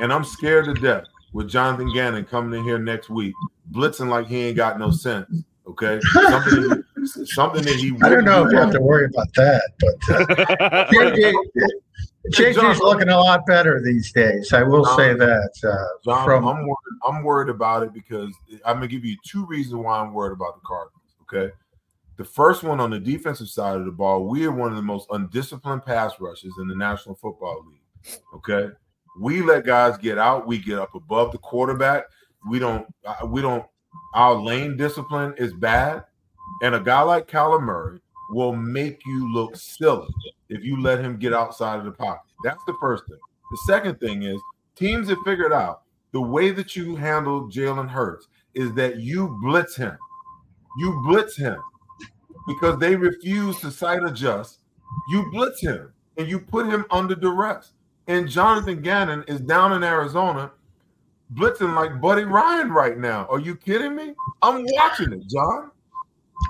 [0.00, 3.34] And I'm scared to death with Jonathan Gannon coming in here next week,
[3.72, 5.44] blitzing like he ain't got no sense.
[5.66, 7.92] Okay, something, something that he.
[8.02, 10.84] I don't know if you have to worry about that, but uh,
[12.32, 14.52] JJ's looking a lot better these days.
[14.52, 15.50] I will say that.
[15.64, 18.32] Uh, John, from I'm worried, I'm worried about it because
[18.64, 20.94] I'm gonna give you two reasons why I'm worried about the Cardinals.
[21.22, 21.52] Okay,
[22.16, 24.82] the first one on the defensive side of the ball, we are one of the
[24.82, 28.20] most undisciplined pass rushes in the National Football League.
[28.34, 28.68] Okay,
[29.20, 30.46] we let guys get out.
[30.46, 32.04] We get up above the quarterback.
[32.48, 32.86] We don't.
[33.06, 33.64] uh, We don't.
[34.14, 36.04] Our lane discipline is bad,
[36.62, 38.00] and a guy like Kyler Murray
[38.30, 40.08] will make you look silly
[40.48, 42.30] if you let him get outside of the pocket.
[42.44, 43.18] That's the first thing.
[43.50, 44.40] The second thing is
[44.76, 49.76] teams have figured out the way that you handle Jalen Hurts is that you blitz
[49.76, 49.96] him.
[50.78, 51.60] You blitz him
[52.46, 54.60] because they refuse to sight adjust.
[55.10, 57.72] You blitz him and you put him under duress.
[58.06, 60.50] And Jonathan Gannon is down in Arizona
[61.34, 63.26] blitzing like Buddy Ryan right now.
[63.26, 64.14] Are you kidding me?
[64.42, 65.70] I'm watching it, John.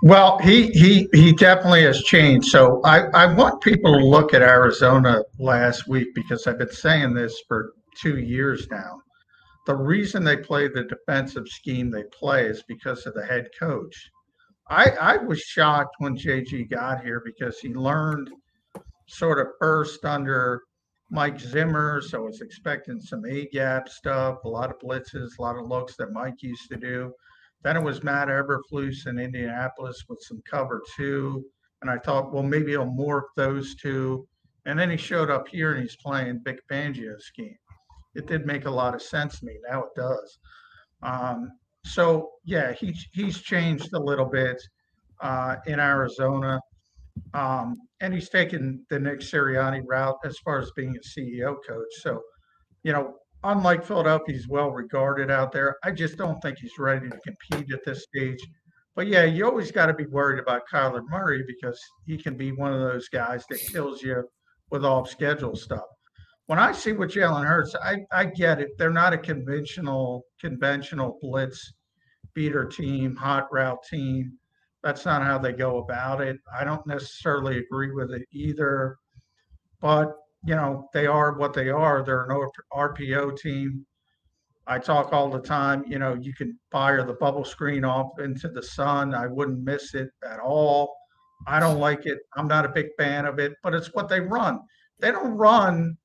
[0.03, 2.49] Well, he he he definitely has changed.
[2.49, 7.15] So I I want people to look at Arizona last week because I've been saying
[7.15, 9.01] this for two years now.
[9.67, 14.11] The reason they play the defensive scheme they play is because of the head coach.
[14.69, 18.31] I I was shocked when JG got here because he learned
[19.07, 20.63] sort of first under
[21.11, 25.43] Mike Zimmer, so I was expecting some A gap stuff, a lot of blitzes, a
[25.43, 27.13] lot of looks that Mike used to do.
[27.69, 31.45] Then it was Matt Eberflus in Indianapolis with some cover two.
[31.83, 34.27] And I thought, well, maybe he'll morph those two.
[34.65, 37.59] And then he showed up here and he's playing Vic Fangio scheme.
[38.15, 39.59] It did make a lot of sense to me.
[39.69, 40.39] Now it does.
[41.03, 41.51] Um,
[41.85, 44.57] so yeah, he's he's changed a little bit
[45.21, 46.59] uh, in Arizona,
[47.35, 51.93] um, and he's taken the Nick Sirianni route as far as being a CEO coach.
[52.01, 52.23] So,
[52.83, 55.77] you know, unlike Philadelphia, he's well regarded out there.
[55.85, 58.41] I just don't think he's ready to compete at this stage.
[58.95, 62.51] But yeah, you always got to be worried about Kyler Murray because he can be
[62.51, 64.25] one of those guys that kills you
[64.71, 65.85] with off schedule stuff.
[66.47, 68.71] When I see what Jalen Hurts, I, I get it.
[68.79, 71.75] They're not a conventional conventional blitz
[72.35, 74.33] beater team, hot route team.
[74.83, 76.39] That's not how they go about it.
[76.59, 78.97] I don't necessarily agree with it either.
[79.81, 80.13] But,
[80.45, 82.03] you know, they are what they are.
[82.03, 83.85] They're an RPO team.
[84.67, 88.49] I talk all the time, you know, you can fire the bubble screen off into
[88.49, 89.15] the sun.
[89.15, 90.95] I wouldn't miss it at all.
[91.47, 92.19] I don't like it.
[92.37, 94.61] I'm not a big fan of it, but it's what they run.
[95.01, 95.97] They don't run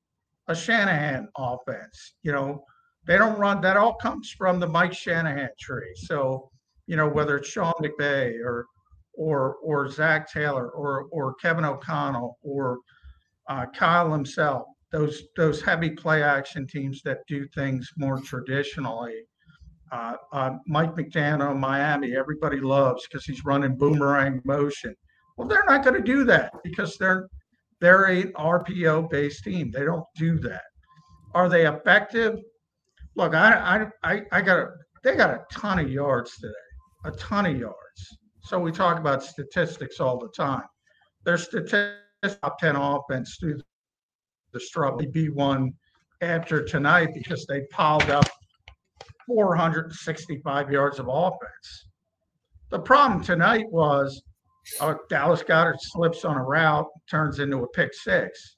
[0.48, 2.14] a Shanahan offense.
[2.22, 2.64] You know,
[3.06, 5.92] they don't run that all comes from the Mike Shanahan tree.
[5.94, 6.50] So,
[6.86, 8.66] you know, whether it's Sean McVay or
[9.12, 12.78] or or Zac Taylor or or Kevin O'Connell or
[13.48, 19.22] uh, Kyle himself, those those heavy play action teams that do things more traditionally.
[19.92, 24.94] Uh, uh, Mike McDaniel, Miami, everybody loves because he's running boomerang motion.
[25.36, 27.28] Well, they're not going to do that because they're
[27.80, 29.70] they're a RPO based team.
[29.70, 30.62] They don't do that.
[31.34, 32.38] Are they effective?
[33.16, 34.68] Look, I I I, I got a,
[35.02, 36.54] they got a ton of yards today,
[37.04, 38.18] a ton of yards.
[38.42, 40.64] So we talk about statistics all the time.
[41.24, 43.60] Their statistics top ten offense through
[44.52, 45.72] the struggle be one
[46.20, 48.28] after tonight because they piled up
[49.26, 51.88] 465 yards of offense.
[52.70, 54.22] The problem tonight was
[54.80, 58.56] uh, Dallas Goedert slips on a route, turns into a pick six.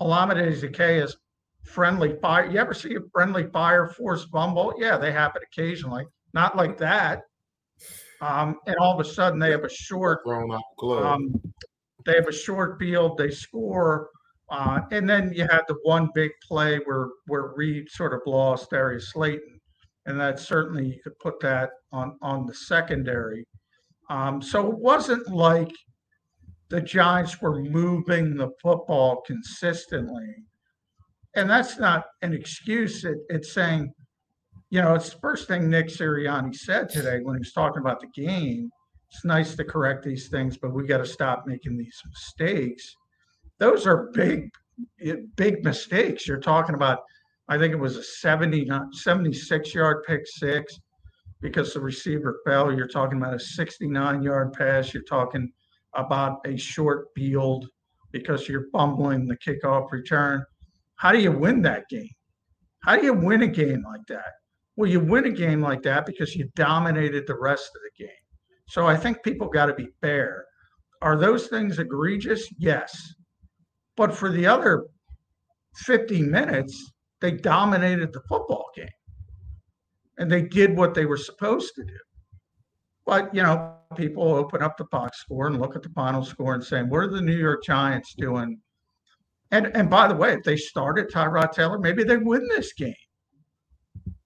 [0.00, 1.14] Olamide Zaccheaus
[1.64, 2.46] friendly fire.
[2.46, 4.74] You ever see a friendly fire force fumble?
[4.78, 6.06] Yeah, they happen occasionally.
[6.32, 7.22] Not like that.
[8.20, 11.04] Um, and all of a sudden they have a short thrown out glove.
[11.04, 11.40] Um,
[12.08, 13.18] they have a short field.
[13.18, 14.08] They score,
[14.50, 18.70] uh, and then you had the one big play where where Reed sort of lost
[18.70, 19.60] Darius Slayton,
[20.06, 23.46] and that certainly you could put that on on the secondary.
[24.08, 25.70] Um, so it wasn't like
[26.70, 30.34] the Giants were moving the football consistently.
[31.34, 33.04] And that's not an excuse.
[33.04, 33.92] It, it's saying,
[34.70, 38.00] you know, it's the first thing Nick Sirianni said today when he was talking about
[38.00, 38.70] the game.
[39.10, 42.94] It's nice to correct these things, but we got to stop making these mistakes.
[43.58, 44.50] Those are big,
[45.00, 46.26] eh, big mistakes.
[46.26, 47.00] You're talking about,
[47.48, 50.78] I think it was a 70, uh, 76 yard pick six
[51.40, 52.72] because the receiver fell.
[52.72, 54.92] You're talking about a 69 yard pass.
[54.92, 55.50] You're talking
[55.94, 57.66] about a short field
[58.12, 60.44] because you're fumbling the kickoff return.
[60.96, 62.10] How do you win that game?
[62.82, 64.32] How do you win a game like that?
[64.76, 68.17] Well, you win a game like that because you dominated the rest of the game.
[68.68, 70.44] So I think people got to be fair.
[71.02, 72.46] Are those things egregious?
[72.58, 73.14] Yes.
[73.96, 74.84] But for the other
[75.76, 78.88] 50 minutes, they dominated the football game
[80.18, 81.98] and they did what they were supposed to do.
[83.06, 86.54] But you know, people open up the box score and look at the final score
[86.54, 88.60] and saying, "What are the New York Giants doing?"
[89.50, 92.94] And and by the way, if they started Tyrod Taylor, maybe they win this game.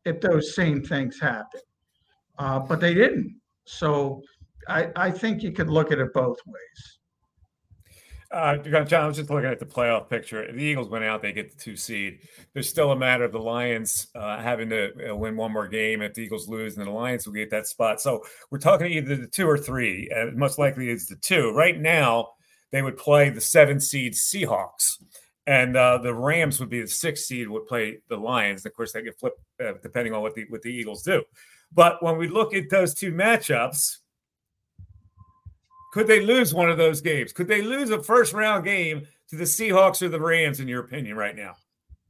[0.05, 1.61] If those same things happen,
[2.39, 3.41] uh, but they didn't.
[3.67, 4.21] So
[4.69, 6.99] I I think you could look at it both ways.
[8.33, 10.51] Uh, John, I was just looking at the playoff picture.
[10.51, 12.21] The Eagles went out; they get the two seed.
[12.55, 16.01] There's still a matter of the Lions uh, having to win one more game.
[16.01, 18.01] If the Eagles lose, and the Lions will get that spot.
[18.01, 21.53] So we're talking either the two or three, and most likely it's the two.
[21.53, 22.31] Right now,
[22.71, 25.03] they would play the seven seed Seahawks,
[25.47, 27.51] and uh, the Rams would be the six seed.
[27.51, 28.65] Would play the Lions.
[28.65, 31.23] Of course, they could flip uh, depending on what the what the Eagles do.
[31.71, 33.99] But when we look at those two matchups,
[35.93, 37.33] could they lose one of those games?
[37.33, 40.81] Could they lose a first round game to the Seahawks or the Rams, in your
[40.81, 41.55] opinion, right now?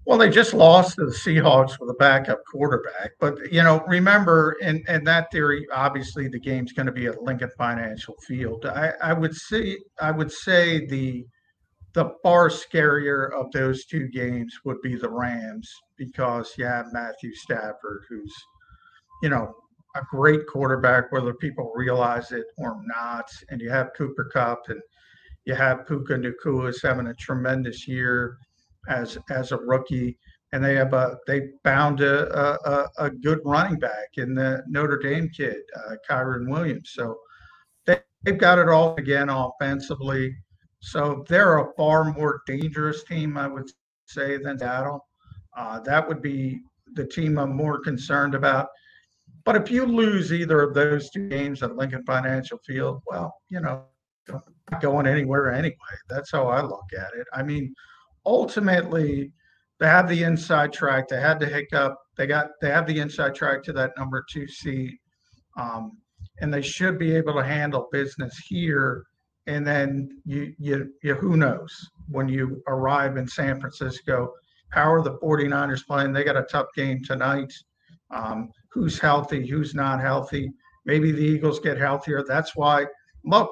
[0.04, 3.12] Well, they just lost to the Seahawks with a backup quarterback.
[3.20, 7.22] But, you know, remember, in, in that theory, obviously the game's going to be at
[7.22, 8.66] Lincoln Financial Field.
[8.66, 11.26] I, I would say I would say the
[11.94, 17.34] the far scarier of those two games would be the Rams because you have Matthew
[17.34, 18.34] Stafford, who's,
[19.22, 19.54] you know,
[19.94, 23.28] a great quarterback, whether people realize it or not.
[23.50, 24.80] And you have Cooper Kupp and
[25.44, 28.38] you have Puka Nacua having a tremendous year
[28.88, 30.18] as as a rookie.
[30.52, 34.98] and they have a they bound a a, a good running back in the Notre
[34.98, 36.90] Dame kid, uh, Kyren Williams.
[36.94, 37.18] So
[37.86, 40.34] they, they've got it all again offensively.
[40.80, 43.70] So they're a far more dangerous team, I would
[44.06, 45.06] say, than Seattle.
[45.56, 46.60] Uh, that would be
[46.94, 48.68] the team I'm more concerned about.
[49.44, 53.60] But if you lose either of those two games at Lincoln Financial Field, well, you
[53.60, 53.84] know,
[54.28, 55.76] not going anywhere anyway.
[56.08, 57.26] That's how I look at it.
[57.32, 57.74] I mean,
[58.24, 59.32] ultimately,
[59.80, 61.08] they have the inside track.
[61.08, 61.96] They had the hiccup.
[62.16, 64.92] They got they have the inside track to that number two seed,
[65.56, 65.98] um,
[66.40, 69.04] and they should be able to handle business here.
[69.48, 71.74] And then you you, you who knows
[72.08, 74.32] when you arrive in San Francisco,
[74.68, 76.12] how are the 49ers playing?
[76.12, 77.52] They got a tough game tonight.
[78.10, 79.46] Um, who's healthy?
[79.46, 80.52] Who's not healthy?
[80.84, 82.24] Maybe the Eagles get healthier.
[82.26, 82.86] That's why
[83.24, 83.50] look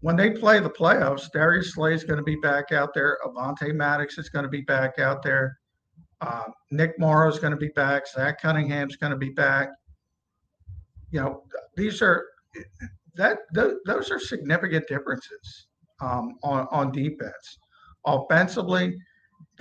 [0.00, 3.18] when they play the playoffs, Darius Slay is going to be back out there.
[3.24, 5.56] Avonte Maddox is going to be back out there.
[6.20, 8.08] Uh, Nick Morrow is going to be back.
[8.08, 9.70] Zach Cunningham's going to be back.
[11.10, 11.42] You know,
[11.76, 12.24] these are
[13.14, 15.68] that th- those are significant differences
[16.00, 17.58] um, on on defense.
[18.06, 18.96] Offensively,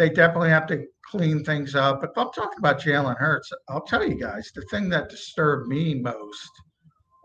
[0.01, 2.01] they definitely have to clean things up.
[2.01, 5.67] But if I'm talking about Jalen Hurts, I'll tell you guys the thing that disturbed
[5.67, 6.51] me most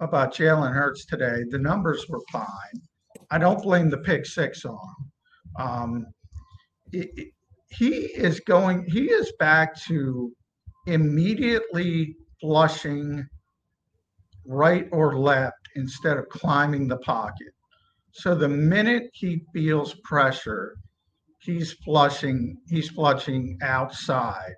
[0.02, 1.44] about Jalen Hurts today.
[1.48, 2.82] The numbers were fine
[3.30, 5.66] I don't blame the pick six on him.
[5.66, 6.06] Um,
[7.70, 10.32] he is going, he is back to
[10.86, 13.26] immediately flushing
[14.46, 17.52] right or left instead of climbing the pocket.
[18.12, 20.76] So the minute he feels pressure,
[21.46, 24.54] he's flushing, he's flushing outside.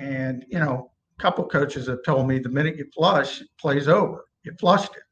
[0.00, 3.86] And, you know, a couple coaches have told me the minute you flush, it plays
[3.86, 4.24] over.
[4.44, 5.02] You flushed it.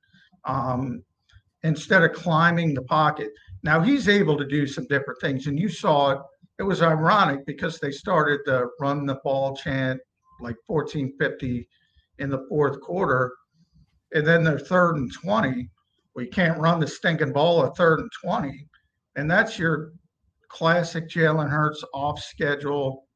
[0.51, 1.05] Um,
[1.62, 3.31] instead of climbing the pocket.
[3.62, 6.19] Now he's able to do some different things, and you saw it.
[6.59, 10.01] It was ironic because they started the run the ball chant
[10.40, 11.69] like 1450
[12.19, 13.32] in the fourth quarter,
[14.15, 15.69] and then they're third and 20.
[16.15, 18.66] We can't run the stinking ball at third and 20,
[19.16, 19.93] and that's your
[20.51, 23.06] classic Jalen Hurts off schedule,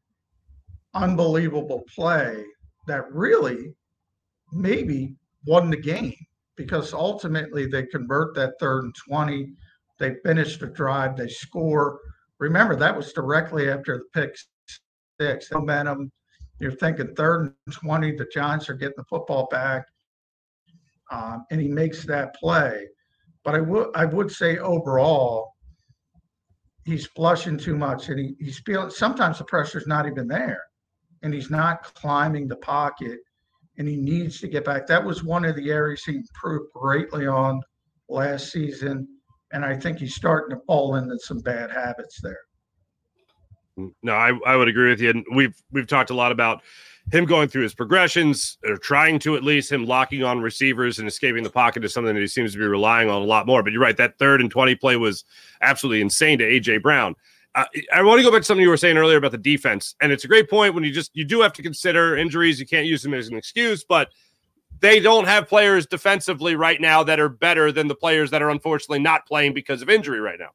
[0.95, 2.45] unbelievable play
[2.87, 3.75] that really
[4.53, 5.15] maybe
[5.47, 6.15] won the game
[6.57, 9.53] because ultimately they convert that third and 20.
[9.99, 12.01] They finish the drive, they score.
[12.39, 14.37] Remember, that was directly after the pick
[15.21, 15.51] six.
[15.53, 16.11] Momentum.
[16.61, 19.85] You're thinking third and 20, the Giants are getting the football back.
[21.11, 22.87] Um, and he makes that play.
[23.45, 25.54] But I would I would say overall,
[26.85, 30.63] he's flushing too much and he, he's feeling sometimes the pressure's not even there.
[31.23, 33.19] And he's not climbing the pocket
[33.79, 34.87] and he needs to get back.
[34.87, 37.61] That was one of the areas he improved greatly on
[38.09, 39.09] last season,
[39.53, 42.39] and I think he's starting to fall into some bad habits there.
[43.79, 45.11] Mm, no, I, I would agree with you.
[45.11, 46.63] And we've we've talked a lot about
[47.13, 51.07] him going through his progressions, or trying to at least him locking on receivers and
[51.07, 53.63] escaping the pocket is something that he seems to be relying on a lot more.
[53.63, 55.25] But you're right, that third and 20 play was
[55.61, 57.15] absolutely insane to AJ Brown.
[57.55, 59.95] Uh, I want to go back to something you were saying earlier about the defense,
[60.01, 62.59] and it's a great point when you just you do have to consider injuries.
[62.59, 64.09] You can't use them as an excuse, but
[64.81, 68.51] they don't have players defensively right now that are better than the players that are
[68.51, 70.51] unfortunately not playing because of injury right now.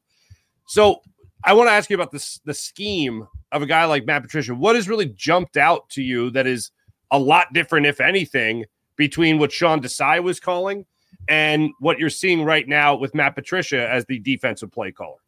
[0.66, 1.00] So
[1.44, 4.54] I want to ask you about this the scheme of a guy like Matt Patricia.
[4.54, 6.70] What has really jumped out to you that is
[7.10, 8.64] a lot different, if anything,
[8.96, 10.84] between what Sean Desai was calling
[11.28, 15.18] and what you're seeing right now with Matt Patricia as the defensive play caller?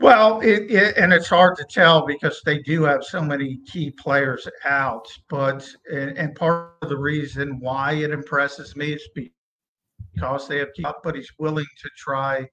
[0.00, 3.90] Well, it, it, and it's hard to tell because they do have so many key
[3.92, 5.06] players out.
[5.28, 10.72] But and, and part of the reason why it impresses me is because they have
[10.74, 12.48] key but he's willing to try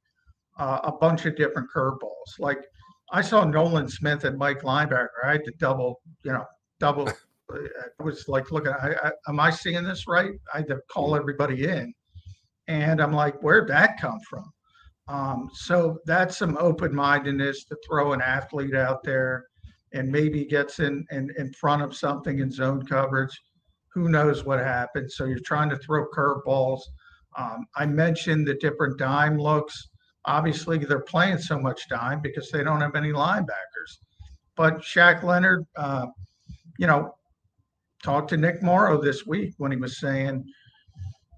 [0.59, 2.37] uh, a bunch of different curveballs.
[2.37, 2.59] Like
[3.11, 5.07] I saw Nolan Smith and Mike linebacker.
[5.23, 6.45] I had to double, you know,
[6.79, 7.09] double.
[7.51, 10.33] I was like, looking, I, I, am I seeing this right?
[10.53, 11.91] I had to call everybody in,
[12.67, 14.45] and I'm like, where'd that come from?
[15.07, 19.47] Um, so that's some open mindedness to throw an athlete out there
[19.93, 23.35] and maybe gets in, in, in front of something in zone coverage.
[23.95, 25.15] Who knows what happens?
[25.15, 26.81] So you're trying to throw curveballs.
[27.35, 29.88] Um, I mentioned the different dime looks.
[30.25, 33.97] Obviously, they're playing so much dime because they don't have any linebackers.
[34.55, 36.07] But Shaq Leonard, uh,
[36.77, 37.15] you know,
[38.03, 40.43] talked to Nick Morrow this week when he was saying,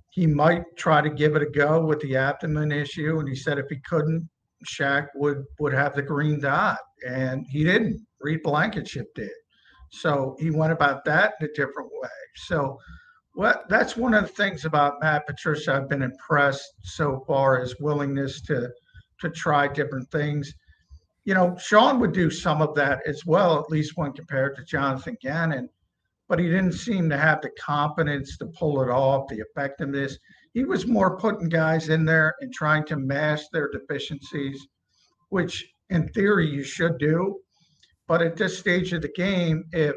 [0.10, 3.20] he might try to give it a go with the abdomen issue.
[3.20, 4.28] And he said if he couldn't,
[4.66, 6.78] Shaq would would have the green dot,
[7.08, 8.06] and he didn't.
[8.20, 9.32] Reed Blankenship did.
[9.92, 12.10] So he went about that in a different way.
[12.48, 12.78] So
[13.42, 17.76] what that's one of the things about Matt Patricia I've been impressed so far his
[17.80, 18.70] willingness to
[19.20, 20.54] to try different things.
[21.26, 24.64] you know, Sean would do some of that as well, at least when compared to
[24.64, 25.70] Jonathan Gannon,
[26.30, 30.20] but he didn't seem to have the confidence to pull it off, the effectiveness.
[30.54, 34.60] He was more putting guys in there and trying to mask their deficiencies,
[35.30, 37.40] which in theory you should do.
[38.08, 39.96] But at this stage of the game, if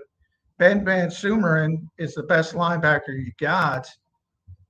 [0.58, 3.88] Ben VanSumeren is the best linebacker you got,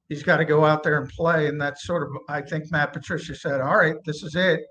[0.08, 1.46] he's got to go out there and play.
[1.46, 4.62] And that's sort of, I think Matt Patricia said, all right, this is it.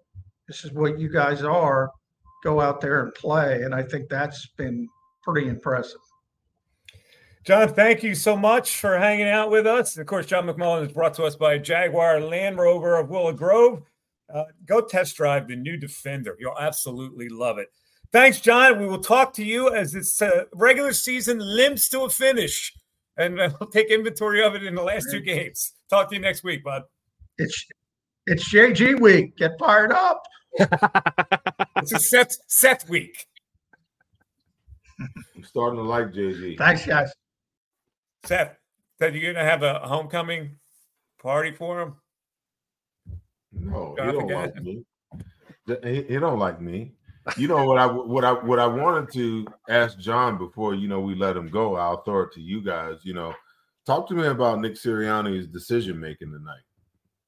[0.48, 1.90] This is what you guys are.
[2.44, 3.64] Go out there and play.
[3.64, 4.88] And I think that's been
[5.22, 6.02] pretty impressive.
[7.46, 9.98] John, thank you so much for hanging out with us.
[9.98, 13.84] Of course, John McMullen is brought to us by Jaguar Land Rover of Willow Grove.
[14.34, 16.38] Uh, go test drive the new Defender.
[16.40, 17.68] You'll absolutely love it.
[18.14, 18.80] Thanks, John.
[18.80, 22.72] We will talk to you as this uh, regular season limps to a finish,
[23.18, 25.74] and uh, we'll take inventory of it in the last two games.
[25.90, 26.84] Talk to you next week, bud.
[27.40, 27.66] It's
[28.28, 29.36] it's JG week.
[29.36, 30.22] Get fired up.
[30.60, 33.26] it's a set set week.
[35.00, 36.56] I'm starting to like JG.
[36.56, 37.12] Thanks, guys.
[38.26, 38.56] Seth,
[39.00, 40.58] said you're gonna have a homecoming
[41.20, 41.96] party for him.
[43.52, 44.86] No, he don't like me.
[45.66, 46.94] He, he don't like me.
[47.38, 51.00] You know what I what I what I wanted to ask John before you know
[51.00, 51.76] we let him go.
[51.76, 52.98] I'll throw it to you guys.
[53.04, 53.34] You know,
[53.86, 56.64] talk to me about Nick Sirianni's decision making tonight.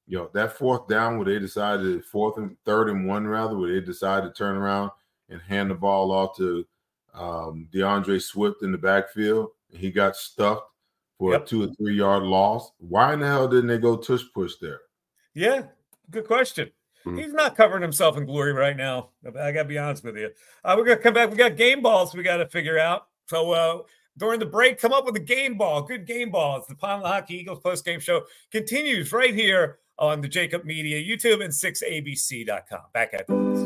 [0.08, 3.74] You know that fourth down where they decided fourth and third and one rather where
[3.74, 4.92] they decided to turn around
[5.30, 6.66] and hand the ball off to
[7.14, 9.50] um, DeAndre Swift in the backfield.
[9.72, 10.68] He got stuffed
[11.18, 11.44] for yep.
[11.44, 12.72] a two or three yard loss.
[12.80, 14.82] Why in the hell didn't they go tush push there?
[15.34, 15.64] Yeah,
[16.12, 16.72] good question.
[17.06, 17.18] Mm-hmm.
[17.18, 19.10] He's not covering himself in glory right now.
[19.26, 20.32] I got to be honest with you.
[20.64, 21.30] Uh, we're going to come back.
[21.30, 23.07] We got game balls we got to figure out.
[23.27, 23.80] So uh,
[24.18, 25.84] during the break, come up with a game ball.
[25.84, 26.65] Good game balls.
[26.68, 31.44] The Pond Lehocky Eagles post game show continues right here on the JAKIB Media YouTube
[31.44, 32.82] and 6abc.com.
[32.94, 33.60] Back at this.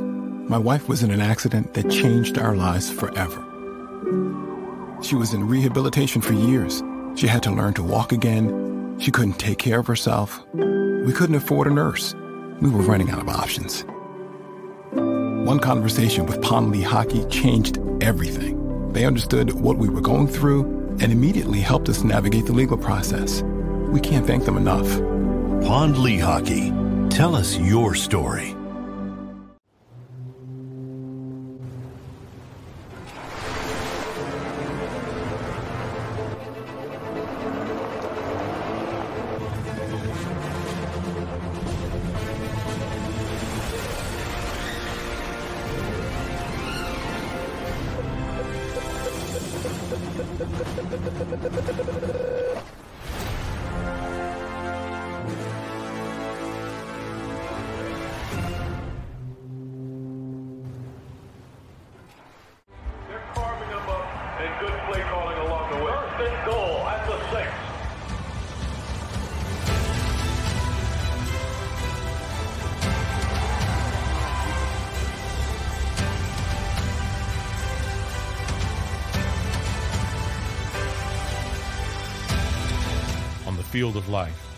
[0.49, 3.45] My wife was in an accident that changed our lives forever.
[5.01, 6.83] She was in rehabilitation for years.
[7.15, 8.97] She had to learn to walk again.
[8.99, 10.43] She couldn't take care of herself.
[10.53, 12.15] We couldn't afford a nurse.
[12.61, 13.85] We were running out of options.
[14.91, 18.91] One conversation with Pond Lehocky changed everything.
[18.91, 20.63] They understood what we were going through
[20.99, 23.43] and immediately helped us navigate the legal process.
[23.91, 24.87] We can't thank them enough.
[25.65, 27.09] Pond Lehocky.
[27.09, 28.55] Tell us your story.
[83.91, 84.55] Field of life,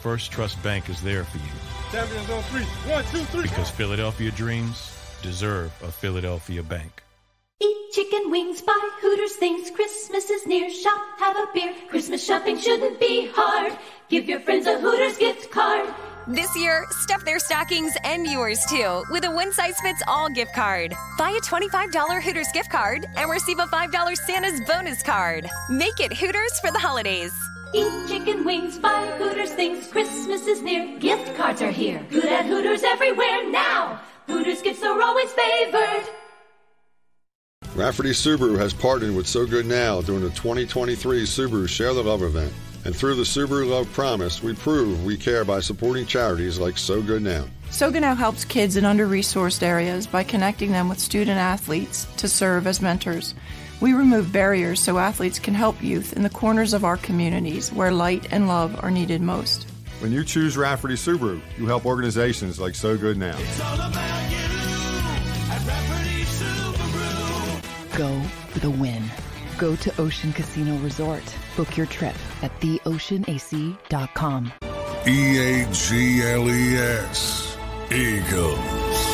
[0.00, 1.44] First Trust Bank is there for you.
[1.90, 2.64] Champions on three.
[2.92, 3.42] One, two, three.
[3.42, 4.92] Because Philadelphia dreams
[5.22, 7.02] deserve a Philadelphia bank.
[7.60, 9.70] Eat chicken wings, buy Hooters things.
[9.70, 10.68] Christmas is near.
[10.68, 11.74] Shop, have a beer.
[11.88, 13.72] Christmas shopping shouldn't be hard.
[14.10, 15.88] Give your friends a Hooters gift card.
[16.28, 20.54] This year, stuff their stockings and yours too with a one size fits all gift
[20.54, 20.94] card.
[21.16, 25.48] Buy a $25 Hooters gift card and receive a $5 Santa's bonus card.
[25.70, 27.32] Make it Hooters for the holidays.
[27.76, 29.88] Eat chicken wings, buy Hooters things.
[29.88, 30.98] Christmas is near.
[30.98, 32.02] Gift cards are here.
[32.08, 34.00] Good at Hooters everywhere now.
[34.26, 36.08] Hooters gifts are always favored.
[37.74, 42.22] Rafferty Subaru has partnered with So Good Now during the 2023 Subaru Share the Love
[42.22, 42.50] event.
[42.86, 47.02] And through the Subaru Love Promise, we prove we care by supporting charities like So
[47.02, 47.44] Good Now.
[47.68, 52.06] So Good Now helps kids in under resourced areas by connecting them with student athletes
[52.16, 53.34] to serve as mentors.
[53.80, 57.92] We remove barriers so athletes can help youth in the corners of our communities where
[57.92, 59.66] light and love are needed most.
[60.00, 63.36] When you choose Rafferty Subaru, you help organizations like So Good Now.
[67.96, 68.20] Go
[68.50, 69.02] for the win.
[69.58, 71.22] Go to Ocean Casino Resort.
[71.56, 74.52] Book your trip at theoceanac.com.
[75.06, 77.56] E A G L E S.
[77.90, 79.05] Eagles.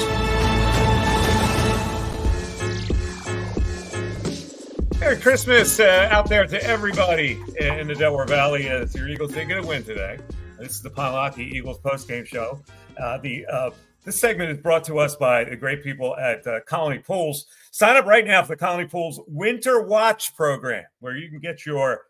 [5.02, 9.48] Merry Christmas uh, out there to everybody in the Delaware Valley as your Eagles did
[9.48, 10.16] get a win today.
[10.60, 12.62] This is the Lehocky Eagles postgame show.
[12.96, 13.70] Uh, the uh,
[14.04, 17.46] This segment is brought to us by the great people at uh, Colony Pools.
[17.72, 21.66] Sign up right now for the Colony Pools Winter Watch program, where you can get
[21.66, 22.02] your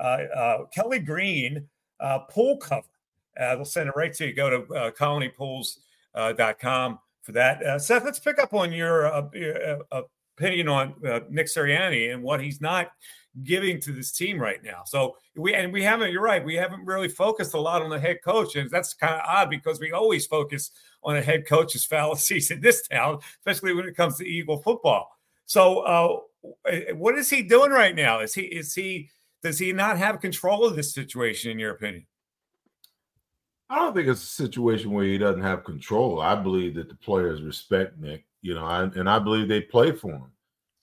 [0.00, 1.68] uh, uh, Kelly Green
[2.00, 2.82] uh, pool cover.
[3.40, 4.32] Uh, they'll send it right to you.
[4.32, 7.80] Go to uh, colonypools.com for that.
[7.80, 9.06] Seth, let's pick up on your
[10.40, 10.94] opinion on
[11.28, 12.92] Nick Sirianni and what he's not
[13.42, 14.82] giving to this team right now.
[14.86, 16.12] So we and we haven't.
[16.12, 16.44] You're right.
[16.44, 19.50] We haven't really focused a lot on the head coach, and that's kind of odd
[19.50, 20.70] because we always focus
[21.02, 25.10] on a head coach's fallacies in this town, especially when it comes to Eagle football.
[25.46, 26.18] So, uh,
[26.94, 28.20] what is he doing right now?
[28.20, 29.10] Is he is he
[29.42, 32.06] does he not have control of this situation, in your opinion?
[33.68, 36.20] I don't think it's a situation where he doesn't have control.
[36.20, 39.92] I believe that the players respect Nick, you know, I, and I believe they play
[39.92, 40.32] for him.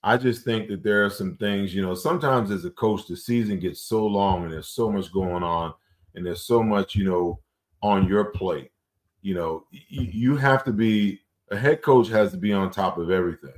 [0.03, 3.17] I just think that there are some things, you know, sometimes as a coach, the
[3.17, 5.73] season gets so long and there's so much going on
[6.15, 7.39] and there's so much, you know,
[7.81, 8.71] on your plate.
[9.21, 11.19] You know, you have to be
[11.51, 13.53] a head coach has to be on top of everything.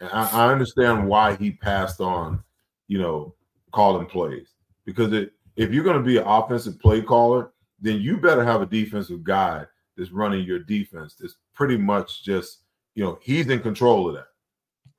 [0.00, 2.42] And I, I understand why he passed on,
[2.88, 3.34] you know,
[3.72, 4.48] calling plays
[4.84, 8.62] because it, if you're going to be an offensive play caller, then you better have
[8.62, 9.64] a defensive guy
[9.96, 11.14] that's running your defense.
[11.18, 12.64] That's pretty much just,
[12.98, 14.26] you know, he's in control of that.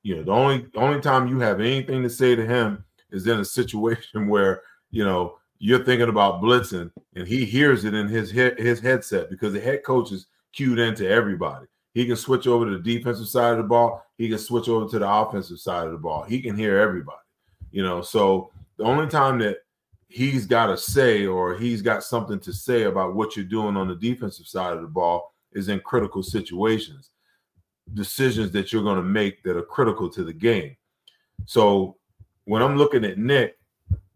[0.02, 3.38] You know, the only only time you have anything to say to him is in
[3.40, 8.30] a situation where you know you're thinking about blitzing and he hears it in his
[8.30, 11.66] head, his headset because the head coach is cued into everybody.
[11.92, 14.02] He can switch over to the defensive side of the ball.
[14.16, 16.22] He can switch over to the offensive side of the ball.
[16.22, 17.18] He can hear everybody.
[17.70, 19.58] You know, so the only time that
[20.08, 23.88] he's got a say or he's got something to say about what you're doing on
[23.88, 27.10] the defensive side of the ball is in critical situations
[27.94, 30.76] decisions that you're going to make that are critical to the game.
[31.46, 31.96] So
[32.44, 33.58] when I'm looking at Nick,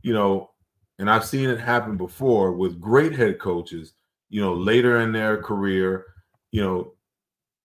[0.02, 0.50] you know,
[0.98, 3.94] and I've seen it happen before with great head coaches,
[4.28, 6.06] you know, later in their career,
[6.52, 6.92] you know,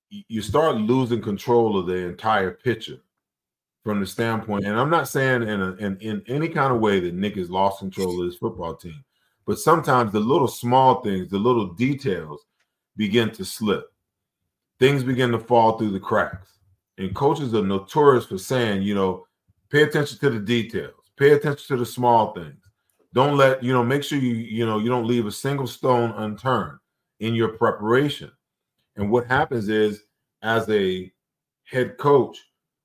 [0.10, 3.00] you start losing control of the entire picture
[3.84, 4.66] from the standpoint.
[4.66, 7.50] And I'm not saying in, a, in in any kind of way that Nick has
[7.50, 9.04] lost control of his football team,
[9.46, 12.46] but sometimes the little small things, the little details
[12.98, 13.92] begin to slip
[14.80, 16.60] things begin to fall through the cracks.
[16.98, 19.26] And coaches are notorious for saying, you know,
[19.70, 22.56] pay attention to the details, pay attention to the small things.
[23.14, 26.12] Don't let, you know, make sure you, you know, you don't leave a single stone
[26.12, 26.80] unturned
[27.20, 28.32] in your preparation.
[28.96, 30.04] And what happens is,
[30.42, 31.12] as a
[31.66, 32.38] head coach,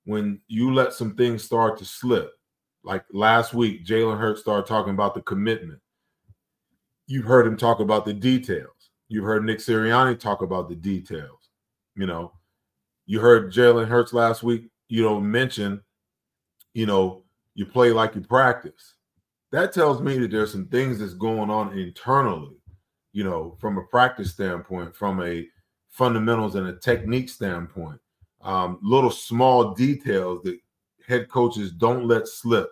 [0.04, 2.32] when you let some things start to slip,
[2.82, 5.80] like last week, Jalen Hurts started talking about the commitment.
[7.06, 8.90] You've heard him talk about the details.
[9.08, 11.43] You've heard Nick Sirianni talk about the details.
[11.96, 12.32] You know,
[13.06, 15.80] you heard Jalen Hurts last week, you know, mention,
[16.72, 17.22] you know,
[17.54, 18.94] you play like you practice.
[19.52, 22.56] That tells me that there's some things that's going on internally,
[23.12, 25.46] you know, from a practice standpoint, from a
[25.90, 28.00] fundamentals and a technique standpoint.
[28.42, 30.58] Um, little small details that
[31.06, 32.68] head coaches don't let slip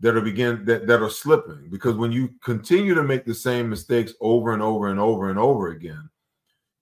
[0.00, 3.68] that are begin that, that are slipping because when you continue to make the same
[3.68, 6.08] mistakes over and over and over and over again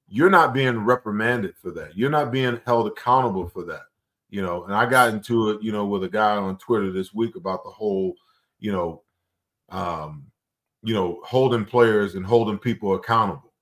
[0.09, 1.97] you're not being reprimanded for that.
[1.97, 3.83] You're not being held accountable for that.
[4.29, 7.15] You know, and I got into it, you know, with a guy on Twitter this
[7.15, 8.15] week about the whole,
[8.59, 9.03] you know,
[9.69, 10.27] um,
[10.83, 13.53] you know, holding players and holding people accountable.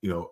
[0.00, 0.30] You know,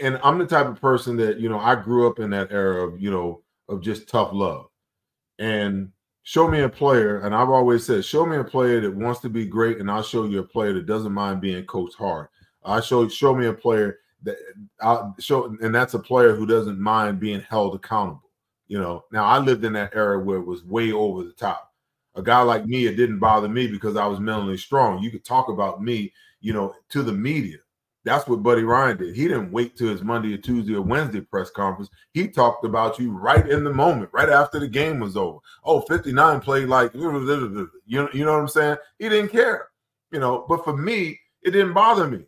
[0.00, 2.86] and I'm the type of person that, you know, I grew up in that era
[2.86, 4.66] of, you know, of just tough love.
[5.38, 5.90] And
[6.22, 9.28] show me a player, and I've always said, show me a player that wants to
[9.28, 12.28] be great, and I'll show you a player that doesn't mind being coached hard.
[12.64, 14.36] I show show me a player that
[14.80, 18.30] I'll show, and that's a player who doesn't mind being held accountable.
[18.66, 21.70] You know, now I lived in that era where it was way over the top.
[22.14, 25.02] A guy like me, it didn't bother me because I was mentally strong.
[25.02, 27.58] You could talk about me, you know, to the media.
[28.04, 29.14] That's what Buddy Ryan did.
[29.14, 31.88] He didn't wait till his Monday or Tuesday or Wednesday press conference.
[32.12, 35.38] He talked about you right in the moment, right after the game was over.
[35.64, 38.76] Oh, 59 played like, you know, you know what I'm saying?
[38.98, 39.68] He didn't care,
[40.10, 40.44] you know.
[40.48, 42.24] But for me, it didn't bother me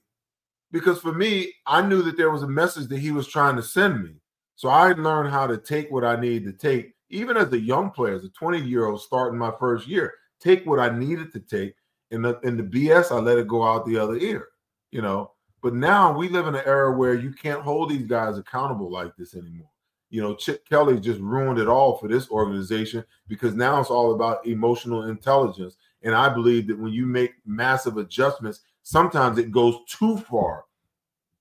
[0.75, 3.63] because for me, I knew that there was a message that he was trying to
[3.63, 4.17] send me.
[4.57, 7.93] So I learned how to take what I needed to take, even as a young
[7.93, 11.39] player, as a 20 year old starting my first year, take what I needed to
[11.39, 11.77] take.
[12.11, 14.49] In the in the BS, I let it go out the other ear,
[14.91, 15.31] you know.
[15.63, 19.15] But now we live in an era where you can't hold these guys accountable like
[19.17, 19.71] this anymore.
[20.11, 24.13] You know, Chip Kelly just ruined it all for this organization because now it's all
[24.13, 25.77] about emotional intelligence.
[26.03, 30.64] And I believe that when you make massive adjustments sometimes it goes too far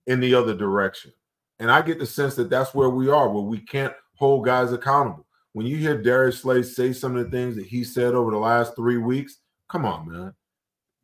[0.08, 1.12] in the other direction.
[1.60, 4.72] And I get the sense that that's where we are, where we can't hold guys
[4.72, 5.26] accountable.
[5.54, 8.38] When you hear Darius Slay say some of the things that he said over the
[8.38, 9.38] last three weeks,
[9.70, 10.34] come on, man.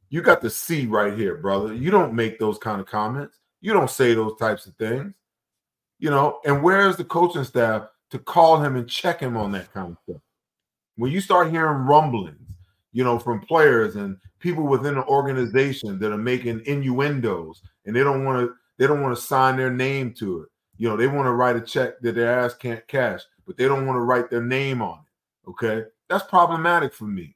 [0.09, 1.73] You got the C right here, brother.
[1.73, 3.37] You don't make those kind of comments.
[3.61, 5.13] You don't say those types of things.
[5.99, 9.71] You know, and where's the coaching staff to call him and check him on that
[9.71, 10.21] kind of stuff?
[10.95, 12.49] When you start hearing rumblings,
[12.91, 18.03] you know, from players and people within the organization that are making innuendos and they
[18.03, 20.49] don't want to they don't want to sign their name to it.
[20.77, 23.65] You know, they want to write a check that their ass can't cash, but they
[23.65, 25.49] don't want to write their name on it.
[25.49, 25.83] Okay.
[26.07, 27.35] That's problematic for me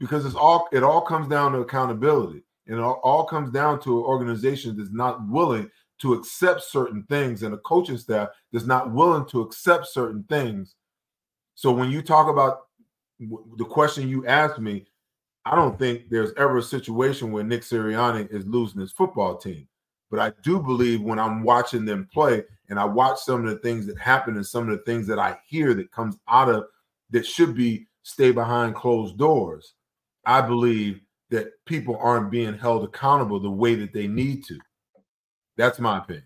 [0.00, 2.42] because it's all it all comes down to accountability.
[2.66, 7.04] And it all, all comes down to an organization that's not willing to accept certain
[7.04, 10.74] things and a coaching staff that's not willing to accept certain things.
[11.54, 12.62] So when you talk about
[13.18, 14.86] the question you asked me,
[15.44, 19.68] I don't think there's ever a situation where Nick Sirianni is losing his football team.
[20.10, 23.58] But I do believe when I'm watching them play and I watch some of the
[23.58, 26.64] things that happen and some of the things that I hear that comes out of
[27.10, 29.74] that should be stay behind closed doors,
[30.26, 31.00] I believe
[31.30, 34.58] that people aren't being held accountable the way that they need to.
[35.56, 36.24] That's my opinion.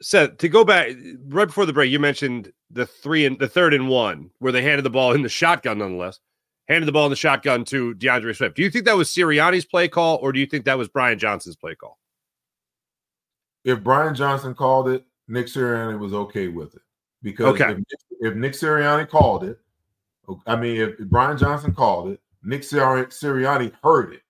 [0.00, 0.88] Seth, to go back
[1.28, 4.62] right before the break, you mentioned the three and the third and one where they
[4.62, 6.18] handed the ball in the shotgun, nonetheless,
[6.66, 8.56] handed the ball in the shotgun to DeAndre Swift.
[8.56, 11.18] Do you think that was Sirianni's play call, or do you think that was Brian
[11.18, 11.98] Johnson's play call?
[13.64, 16.82] If Brian Johnson called it, Nick Sirianni was okay with it
[17.22, 17.72] because Okay.
[17.72, 19.58] if, if Nick Sirianni called it,
[20.46, 24.22] I mean, if Brian Johnson called it, Nick Siri- Sirianni heard it.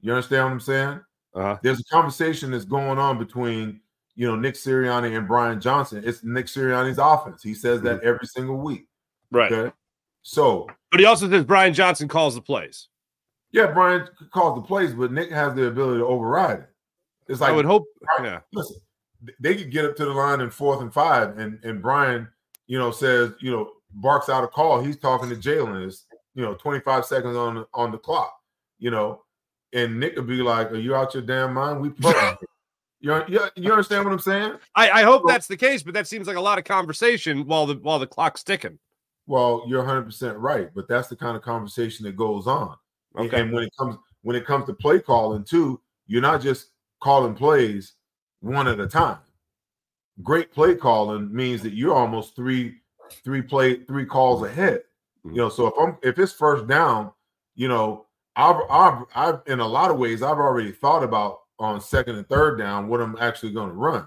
[0.00, 1.00] You understand what I'm saying?
[1.34, 1.58] Uh-huh.
[1.62, 3.80] There's a conversation that's going on between
[4.14, 6.02] you know Nick Sirianni and Brian Johnson.
[6.04, 7.42] It's Nick Sirianni's offense.
[7.42, 8.86] He says that every single week.
[9.30, 9.50] Right.
[9.52, 9.72] Okay.
[10.22, 12.88] So But he also says Brian Johnson calls the plays.
[13.52, 16.68] yeah, Brian calls the plays, but Nick has the ability to override it.
[17.28, 17.84] It's like I would hope.
[18.22, 18.40] Yeah.
[18.52, 18.76] Listen,
[19.40, 22.28] they could get up to the line in fourth and five, and and Brian,
[22.66, 24.80] you know, says you know barks out a call.
[24.82, 25.86] He's talking to Jalen.
[25.86, 28.32] It's you know 25 seconds on the, on the clock.
[28.78, 29.22] You know,
[29.72, 31.80] and Nick would be like, "Are you out your damn mind?
[31.80, 32.14] We play."
[33.00, 34.54] you, you you understand what I'm saying?
[34.74, 37.66] I, I hope that's the case, but that seems like a lot of conversation while
[37.66, 38.78] the while the clock's ticking.
[39.26, 42.76] Well, you're 100 percent right, but that's the kind of conversation that goes on.
[43.16, 43.40] And- Okay.
[43.40, 46.68] And when it comes when it comes to play calling too, you're not just
[47.00, 47.94] calling plays
[48.40, 49.18] one at a time.
[50.22, 52.76] Great play calling means that you're almost three
[53.24, 54.82] three play three calls ahead.
[55.24, 55.36] Mm-hmm.
[55.36, 57.12] You know, so if I'm if it's first down,
[57.54, 58.06] you know,
[58.36, 62.28] I've I've I've in a lot of ways I've already thought about on second and
[62.28, 64.06] third down what I'm actually going to run.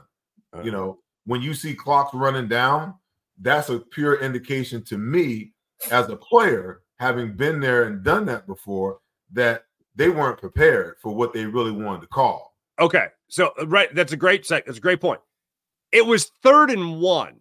[0.54, 0.64] Uh-huh.
[0.64, 2.96] You know, when you see clocks running down,
[3.42, 5.54] that's a pure indication to me
[5.92, 9.00] as a player, having been there and done that before,
[9.34, 9.64] that
[9.96, 12.51] they weren't prepared for what they really wanted to call.
[12.82, 13.06] Okay.
[13.30, 14.66] So uh, right, that's a great sec.
[14.66, 15.22] That's a great point.
[15.92, 17.36] It was third and one.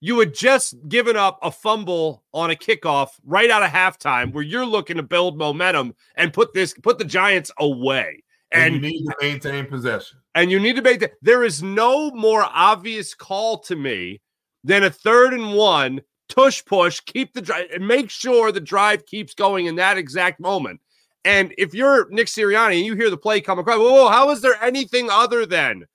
[0.00, 4.42] You had just given up a fumble on a kickoff right out of halftime where
[4.42, 8.24] you're looking to build momentum and put this put the Giants away.
[8.50, 10.18] And, And you need to maintain possession.
[10.34, 11.12] and you need to make that.
[11.22, 14.20] There is no more obvious call to me
[14.64, 19.06] than a third and one tush push, keep the drive, and make sure the drive
[19.06, 20.80] keeps going in that exact moment.
[21.24, 24.40] And if you're Nick Sirianni and you hear the play come across, whoa, how is
[24.40, 25.86] there anything other than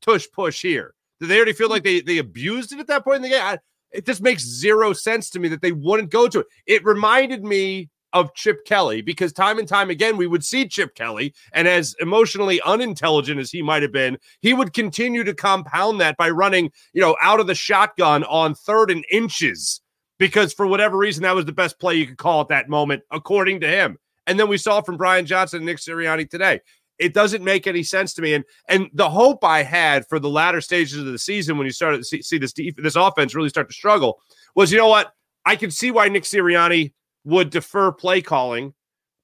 [0.00, 0.94] tush push here?
[1.20, 3.42] Did they already feel like they they abused it at that point in the game?
[3.42, 3.58] I,
[3.90, 6.46] it just makes zero sense to me that they wouldn't go to it.
[6.66, 10.94] It reminded me of Chip Kelly because time and time again we would see Chip
[10.94, 16.00] Kelly, and as emotionally unintelligent as he might have been, he would continue to compound
[16.00, 19.80] that by running, you know, out of the shotgun on third and inches
[20.18, 23.02] because for whatever reason that was the best play you could call at that moment,
[23.10, 23.98] according to him.
[24.30, 26.60] And then we saw from Brian Johnson and Nick Sirianni today.
[27.00, 28.34] It doesn't make any sense to me.
[28.34, 31.72] And and the hope I had for the latter stages of the season when you
[31.72, 34.20] started to see, see this def- this offense really start to struggle
[34.54, 35.12] was, you know what?
[35.44, 36.92] I could see why Nick Sirianni
[37.24, 38.72] would defer play calling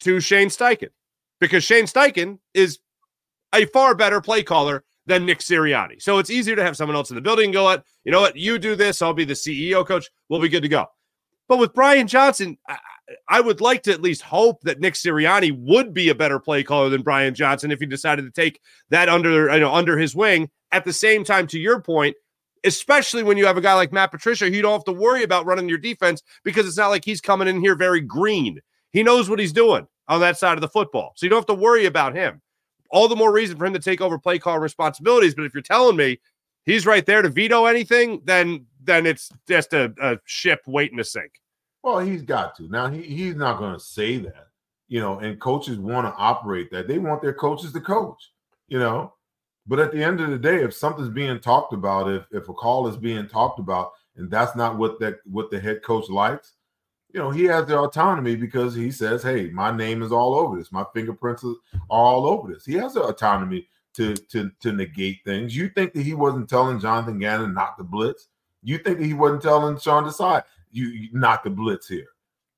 [0.01, 0.89] to Shane Steichen
[1.39, 2.81] because Shane Steichen is
[3.55, 6.03] a far better play caller than Nick Sirianni.
[6.03, 7.70] So it's easier to have someone else in the building go,
[8.03, 10.69] you know what, you do this, I'll be the CEO coach, we'll be good to
[10.69, 10.87] go.
[11.48, 12.78] But with Brian Johnson, I,
[13.28, 16.62] I would like to at least hope that Nick Sirianni would be a better play
[16.62, 18.60] caller than Brian Johnson if he decided to take
[18.90, 20.51] that under, you know, under his wing.
[20.73, 22.16] At the same time, to your point,
[22.64, 25.47] especially when you have a guy like Matt Patricia, you don't have to worry about
[25.47, 28.60] running your defense because it's not like he's coming in here very green.
[28.90, 31.12] He knows what he's doing on that side of the football.
[31.14, 32.43] So you don't have to worry about him.
[32.90, 35.35] All the more reason for him to take over play call responsibilities.
[35.35, 36.20] But if you're telling me
[36.64, 41.05] he's right there to veto anything, then then it's just a, a ship waiting to
[41.05, 41.33] sink.
[41.83, 42.69] Well, he's got to.
[42.69, 44.49] Now he, he's not going to say that,
[44.89, 46.89] you know, and coaches want to operate that.
[46.89, 48.31] They want their coaches to coach,
[48.69, 49.13] you know.
[49.69, 52.55] But at the end of the day, if something's being talked about, if if a
[52.55, 56.55] call is being talked about, and that's not what that what the head coach likes,
[57.13, 60.57] you know, he has the autonomy because he says, "Hey, my name is all over
[60.57, 60.71] this.
[60.71, 61.55] My fingerprints are
[61.89, 65.57] all over this." He has the autonomy to to to negate things.
[65.57, 68.29] You think that he wasn't telling Jonathan Gannon not to blitz?
[68.66, 72.09] You think he wasn't telling Sean Desai you, you not the blitz here?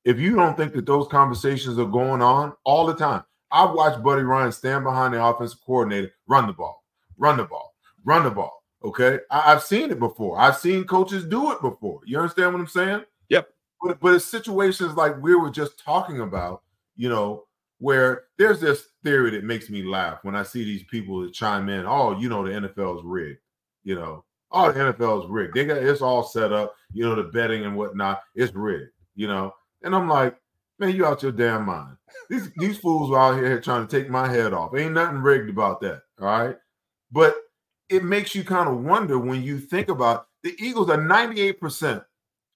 [0.06, 4.02] If you don't think that those conversations are going on all the time, I've watched
[4.02, 6.82] Buddy Ryan stand behind the offensive coordinator, run the ball,
[7.18, 7.74] run the ball,
[8.06, 8.64] run the ball.
[8.82, 10.40] Okay, I, have seen it before.
[10.40, 12.00] I've seen coaches do it before.
[12.06, 13.04] You understand what I'm saying?
[13.28, 13.50] Yep.
[13.82, 16.62] But but it's situations like we were just talking about,
[16.96, 17.44] you know,
[17.80, 21.68] where there's this theory that makes me laugh when I see these people that chime
[21.68, 21.84] in.
[21.84, 23.40] Oh, you know, the NFL is rigged.
[23.84, 25.54] You know, oh, the NFL is rigged.
[25.54, 26.74] They got it's all set up.
[26.92, 28.22] You know, the betting and whatnot.
[28.34, 28.90] It's rigged.
[29.14, 29.52] You know,
[29.82, 30.36] and I'm like,
[30.78, 31.96] man, you out your damn mind.
[32.30, 34.74] These these fools are out here trying to take my head off.
[34.74, 36.02] Ain't nothing rigged about that.
[36.20, 36.56] All right,
[37.12, 37.36] but
[37.88, 42.04] it makes you kind of wonder when you think about the Eagles are 98%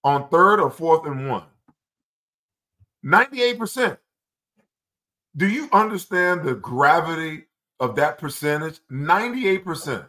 [0.04, 1.44] on third or fourth and one.
[3.04, 3.96] 98%.
[5.36, 7.44] Do you understand the gravity
[7.80, 8.80] of that percentage?
[8.90, 10.08] 98%.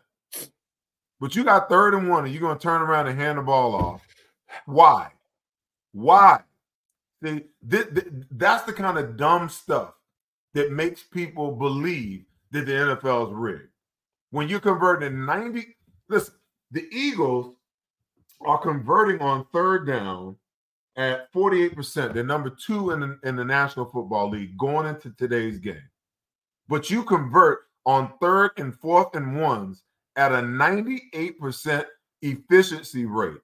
[1.23, 3.43] But you got third and one, and you're going to turn around and hand the
[3.43, 4.01] ball off.
[4.65, 5.09] Why?
[5.93, 6.41] Why?
[7.21, 9.93] That's the kind of dumb stuff
[10.53, 13.69] that makes people believe that the NFL is rigged.
[14.31, 15.65] When you're converting 90,
[16.09, 16.33] listen,
[16.71, 17.55] the Eagles
[18.41, 20.35] are converting on third down
[20.97, 22.13] at 48%.
[22.13, 25.89] They're number two in the, in the National Football League going into today's game.
[26.67, 29.83] But you convert on third and fourth and ones
[30.15, 31.85] at a 98%
[32.22, 33.38] efficiency rate.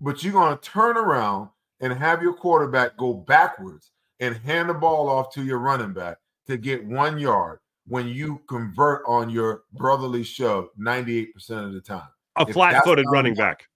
[0.00, 1.48] But you're going to turn around
[1.80, 3.90] and have your quarterback go backwards
[4.20, 8.40] and hand the ball off to your running back to get one yard when you
[8.48, 12.08] convert on your brotherly shove 98% of the time.
[12.36, 13.68] A flat footed running back.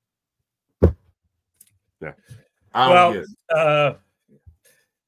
[2.00, 2.12] Yeah.
[2.74, 3.24] well,
[3.54, 3.94] uh,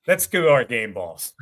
[0.06, 1.32] let's go our game balls.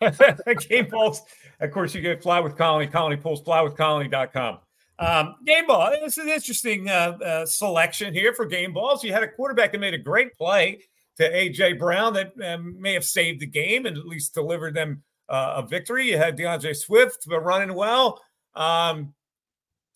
[0.68, 1.22] game balls.
[1.60, 4.58] Of course, you get fly with Colony, Colony Pools flywithcolony.com.
[4.98, 5.90] Um, game ball.
[5.90, 9.02] This is an interesting uh, uh, selection here for game balls.
[9.02, 10.84] You had a quarterback that made a great play
[11.16, 15.02] to AJ Brown that um, may have saved the game and at least delivered them
[15.28, 16.10] uh, a victory.
[16.10, 18.20] You had DeAndre Swift running well.
[18.54, 19.14] Um,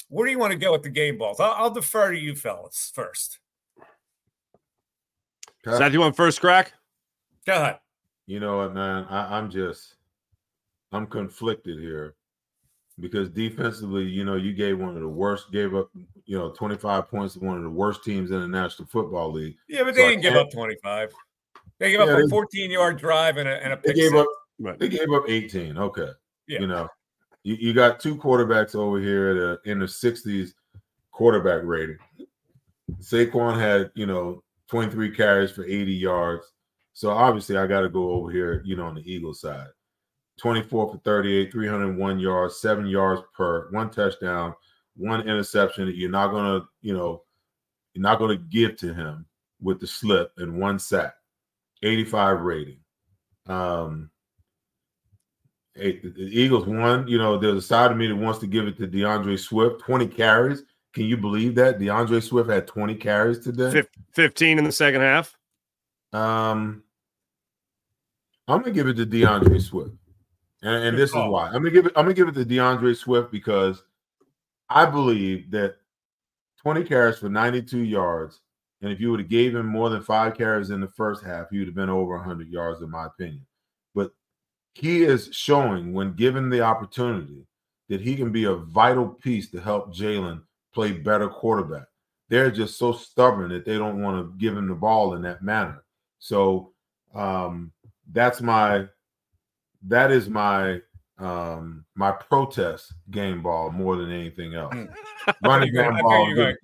[0.09, 1.39] where do you want to go with the game balls?
[1.39, 3.39] I'll, I'll defer to you fellas first.
[5.65, 6.73] Seth, you want first crack?
[7.45, 7.79] Go ahead.
[8.27, 9.05] You know what, man?
[9.11, 9.97] I, I'm just,
[10.93, 12.15] I'm conflicted here
[13.01, 15.91] because defensively, you know, you gave one of the worst, gave up,
[16.25, 19.57] you know, 25 points to one of the worst teams in the National Football League.
[19.69, 21.13] Yeah, but they so didn't give up 25.
[21.79, 23.95] They gave yeah, up a 14 yard drive and a, and a pick.
[23.95, 24.21] They gave six.
[24.21, 24.79] up.
[24.79, 25.79] They gave up 18.
[25.79, 26.09] Okay.
[26.49, 26.61] Yeah.
[26.61, 26.89] You know,
[27.45, 30.51] you, you got two quarterbacks over here that in the 60s
[31.13, 31.99] quarterback rating.
[33.01, 36.53] Saquon had, you know, 23 carries for 80 yards.
[36.95, 39.69] So obviously, I got to go over here, you know, on the Eagles side.
[40.39, 44.55] 24 for 38, 301 yards, seven yards per, one touchdown,
[44.97, 47.23] one interception that you're not going to, you know,
[47.95, 49.27] you're not going to give to him
[49.61, 51.15] with the slip and one sack,
[51.83, 52.79] 85 rating.
[53.47, 54.11] Um,
[55.75, 57.07] the Eagles won.
[57.07, 59.81] You know, there's a side of me that wants to give it to DeAndre Swift,
[59.81, 60.65] 20 carries.
[60.93, 63.85] Can you believe that DeAndre Swift had 20 carries today?
[64.13, 65.37] 15 in the second half.
[66.13, 66.83] Um,
[68.49, 69.93] I'm gonna give it to DeAndre Swift,
[70.63, 71.47] and, and this is why.
[71.47, 71.93] I'm gonna give it.
[71.97, 73.83] I'm gonna give it to DeAndre Swift because
[74.69, 75.77] I believe that
[76.63, 78.41] 20 carries for 92 yards,
[78.83, 81.51] and if you would have gave him more than five carries in the first half,
[81.51, 83.47] he would have been over 100 yards, in my opinion.
[83.95, 84.13] But
[84.75, 87.47] he is showing, when given the opportunity,
[87.89, 90.43] that he can be a vital piece to help Jalen
[90.75, 91.87] play better quarterback.
[92.29, 95.43] They're just so stubborn that they don't want to give him the ball in that
[95.43, 95.83] manner.
[96.19, 96.73] So
[97.15, 97.73] um,
[98.13, 98.87] that's my
[99.87, 100.81] that is my
[101.19, 104.73] um my protest game ball more than anything else.
[104.73, 104.85] Hmm.
[105.45, 106.35] Running game I ball.
[106.35, 106.59] Think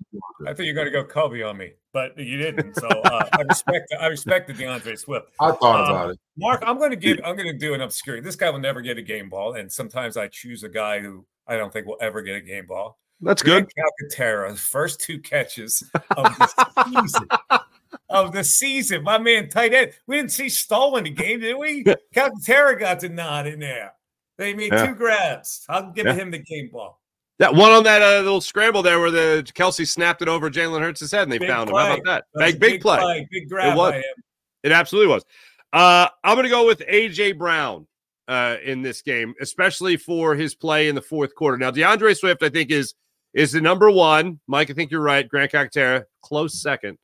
[0.47, 2.75] I think you're going to go Covey on me, but you didn't.
[2.75, 5.27] So uh, I respect I respected the DeAndre Swift.
[5.39, 6.19] I thought um, about it.
[6.37, 8.21] Marc, I'm going to give I'm going to do an obscure.
[8.21, 11.25] This guy will never get a game ball, and sometimes I choose a guy who
[11.47, 12.97] I don't think will ever get a game ball.
[13.21, 13.67] That's good.
[14.11, 17.27] Calcaterra, first two catches of the season.
[18.07, 19.03] Of the season.
[19.03, 19.93] My man, tight end.
[20.05, 21.83] We didn't see Stoll in the game, did we?
[22.15, 23.93] Calcaterra got the nod in there.
[24.37, 24.85] They made yeah.
[24.85, 25.65] two grabs.
[25.69, 26.13] I'll give yeah.
[26.13, 27.01] him the game ball.
[27.39, 30.81] That one on that uh, little scramble there where the Kelce snapped it over Jalen
[30.81, 31.81] Hurts' head and they big found play.
[31.83, 31.87] him.
[31.87, 32.23] How about that?
[32.35, 32.99] that big, big, play.
[32.99, 33.27] play.
[33.31, 34.03] Big grab it was.
[34.63, 35.23] It absolutely was.
[35.73, 37.87] Uh, I'm going to go with AJ Brown
[38.27, 41.57] uh, in this game, especially for his play in the fourth quarter.
[41.57, 42.93] Now, DeAndre Swift, I think, is
[43.33, 44.39] is the number one.
[44.47, 45.27] Mike, I think you're right.
[45.27, 46.97] Grant Calcaterra, close second.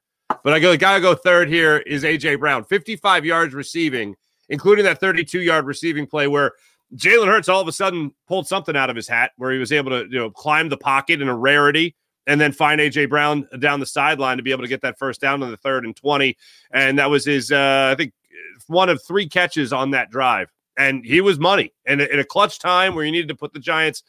[0.43, 4.15] But I go, the guy go third here is AJ Brown, 55 yards receiving,
[4.49, 6.53] including that 32 yard receiving play where
[6.95, 9.71] Jalen Hurts all of a sudden pulled something out of his hat where he was
[9.71, 11.95] able to, you know, climb the pocket in a rarity
[12.27, 15.21] and then find AJ Brown down the sideline to be able to get that first
[15.21, 16.37] down on the third and 20.
[16.71, 18.13] And that was his, uh, I think,
[18.67, 20.49] one of three catches on that drive.
[20.77, 21.73] And he was money.
[21.85, 24.03] And in a clutch time where you needed to put the Giants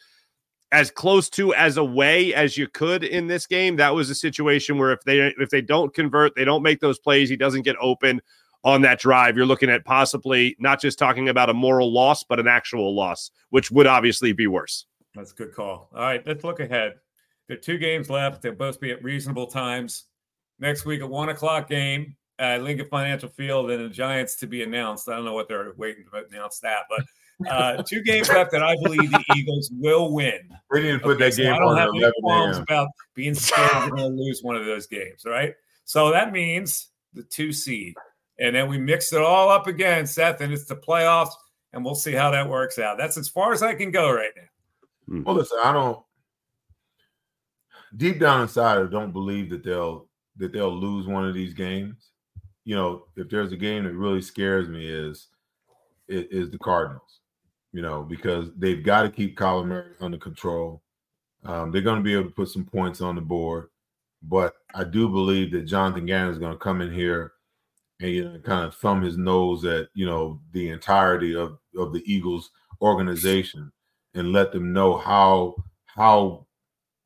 [0.73, 4.79] as close to as away as you could in this game, that was a situation
[4.79, 7.77] where if they if they don't convert, they don't make those plays, he doesn't get
[7.81, 8.21] open
[8.65, 12.39] on that drive, you're looking at possibly not just talking about a moral loss, but
[12.39, 14.87] an actual loss, which would obviously be worse.
[15.15, 15.89] That's a good call.
[15.95, 16.95] All right, let's look ahead.
[17.49, 18.43] There are two games left.
[18.43, 20.05] They'll both be at reasonable times.
[20.59, 24.63] Next week, a one o'clock game at Lincoln Financial Field, and the Giants to be
[24.63, 25.09] announced.
[25.09, 27.05] I don't know what they're waiting to announce that, but
[27.49, 30.41] uh, two games left that I believe the Eagles will win.
[30.71, 32.89] We need to put Okay, that so game I don't have any 11 qualms about
[33.15, 35.25] being scared we're going to lose one of those games.
[35.27, 35.55] All right.
[35.85, 37.95] So that means the two seed.
[38.39, 41.33] And then we mix it all up again, Seth, and it's the playoffs,
[41.73, 42.99] and we'll see how that works out.
[42.99, 45.23] That's as far as I can go right now.
[45.25, 45.99] Well, listen, I don't.
[47.97, 52.11] Deep down inside, I don't believe that they'll that they'll lose one of these games.
[52.65, 55.29] You know, if there's a game that really scares me is
[56.09, 57.21] is, is the Cardinals.
[57.73, 60.83] You know, because they've got to keep Kyler Murray under control.
[61.45, 63.69] Um, they're going to be able to put some points on the board,
[64.23, 67.33] but I do believe that Jonathan Gannon is going to come in here
[68.01, 71.93] and you know, kind of thumb his nose at you know the entirety of of
[71.93, 72.51] the Eagles
[72.81, 73.73] organization
[74.15, 75.55] and let them know how
[75.87, 76.47] how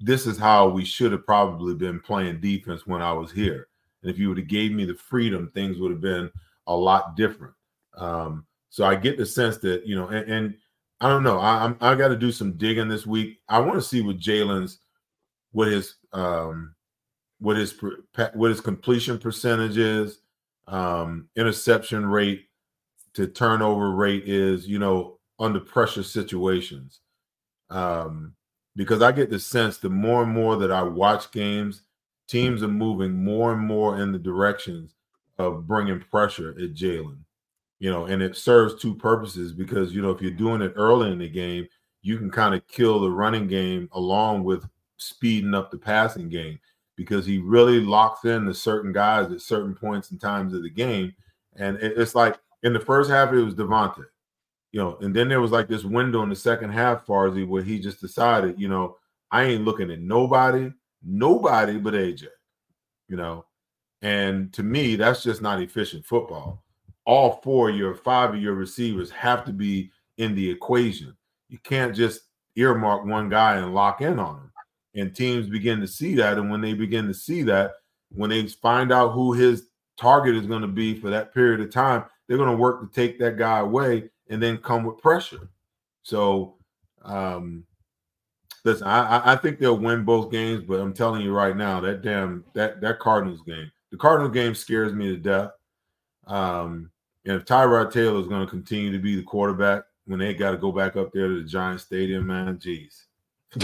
[0.00, 3.68] this is how we should have probably been playing defense when I was here.
[4.02, 6.30] And if you would have gave me the freedom, things would have been
[6.66, 7.54] a lot different.
[7.96, 10.54] Um, so I get the sense that you know, and, and
[11.00, 11.38] I don't know.
[11.38, 13.38] I, I'm I got to do some digging this week.
[13.48, 14.80] I want to see what Jalen's
[15.52, 16.74] what his um
[17.38, 17.74] what his
[18.34, 20.18] what his completion percentage is,
[20.66, 22.48] um, interception rate
[23.14, 27.00] to turnover rate is, you know, under pressure situations.
[27.70, 28.34] Um,
[28.76, 31.80] because I get the sense the more and more that I watch games,
[32.28, 34.96] teams are moving more and more in the directions
[35.38, 37.20] of bringing pressure at Jalen.
[37.78, 41.12] You know, and it serves two purposes because you know if you're doing it early
[41.12, 41.66] in the game,
[42.02, 44.64] you can kind of kill the running game along with
[44.96, 46.58] speeding up the passing game
[46.96, 50.70] because he really locks in to certain guys at certain points and times of the
[50.70, 51.14] game.
[51.56, 54.06] And it- it's like in the first half, it was DeVonta,
[54.72, 57.62] you know, and then there was like this window in the second half, Farzi, where
[57.62, 58.96] he just decided, you know,
[59.30, 60.72] I ain't looking at nobody,
[61.02, 62.28] nobody but AJ,
[63.08, 63.44] you know.
[64.02, 66.62] And to me, that's just not efficient football.
[67.06, 71.16] All four of your five of your receivers have to be in the equation.
[71.48, 72.22] You can't just
[72.56, 74.52] earmark one guy and lock in on him.
[74.96, 76.38] And teams begin to see that.
[76.38, 77.72] And when they begin to see that,
[78.10, 81.70] when they find out who his target is going to be for that period of
[81.70, 85.48] time, they're going to work to take that guy away and then come with pressure.
[86.02, 86.56] So,
[87.02, 87.64] um,
[88.64, 92.02] listen, I, I- think they'll win both games, but I'm telling you right now, that
[92.02, 95.50] damn that that Cardinals game, the Cardinals game scares me to death.
[96.26, 96.90] Um,
[97.26, 100.56] if Tyrod Taylor is going to continue to be the quarterback when they got to
[100.56, 103.06] go back up there to the Giant Stadium, man, geez.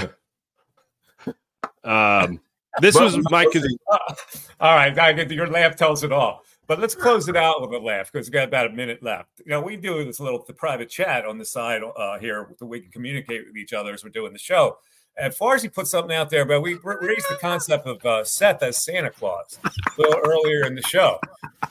[1.85, 2.41] Um,
[2.81, 4.17] this But was we my will con-
[4.61, 6.45] All right, I get your laugh tells it all.
[6.69, 9.41] But let's close it out with a laugh because we've got about a minute left.
[9.45, 12.81] You know, we do this little private chat on the side uh, here that we
[12.81, 14.79] can communicate with each other as we're doing the show.
[15.19, 18.83] And Farzi put something out there, but we raised the concept of uh, Seth as
[18.83, 19.71] Santa Claus a
[20.01, 21.21] little earlier in the show.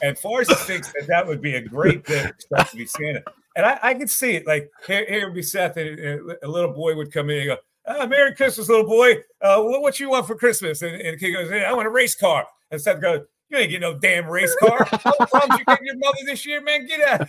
[0.01, 3.23] And Farzi thinks that that would be a great thing for Seth to be Santa.
[3.55, 4.47] And I, I could see it.
[4.47, 7.47] Like, here, here would be Seth, and, and a little boy would come in and
[7.47, 9.15] go, uh, Merry Christmas, little boy.
[9.41, 10.81] Uh, what, what you want for Christmas?
[10.83, 12.45] And, and the kid goes, hey, I want a race car.
[12.71, 14.87] And Seth goes, You ain't getting no damn race car.
[15.03, 16.87] What problems you getting your mother this year, man?
[16.87, 17.27] Get out.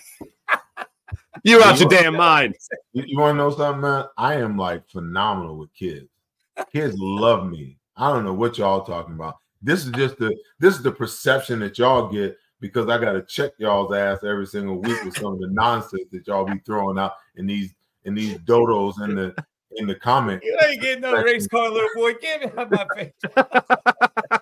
[1.43, 2.55] you out your damn mind.
[2.93, 4.05] You, you want to know something, man?
[4.17, 6.09] I am like phenomenal with kids.
[6.73, 7.79] Kids love me.
[7.97, 9.39] I don't know what y'all talking about.
[9.63, 13.23] This is just the this is the perception that y'all get because I got to
[13.23, 16.99] check y'all's ass every single week with some of the nonsense that y'all be throwing
[16.99, 17.75] out in these
[18.05, 19.35] in these dodos in the
[19.77, 20.43] in the comment.
[20.45, 22.15] You ain't getting no race car, little boy.
[22.15, 23.13] Get me out my face.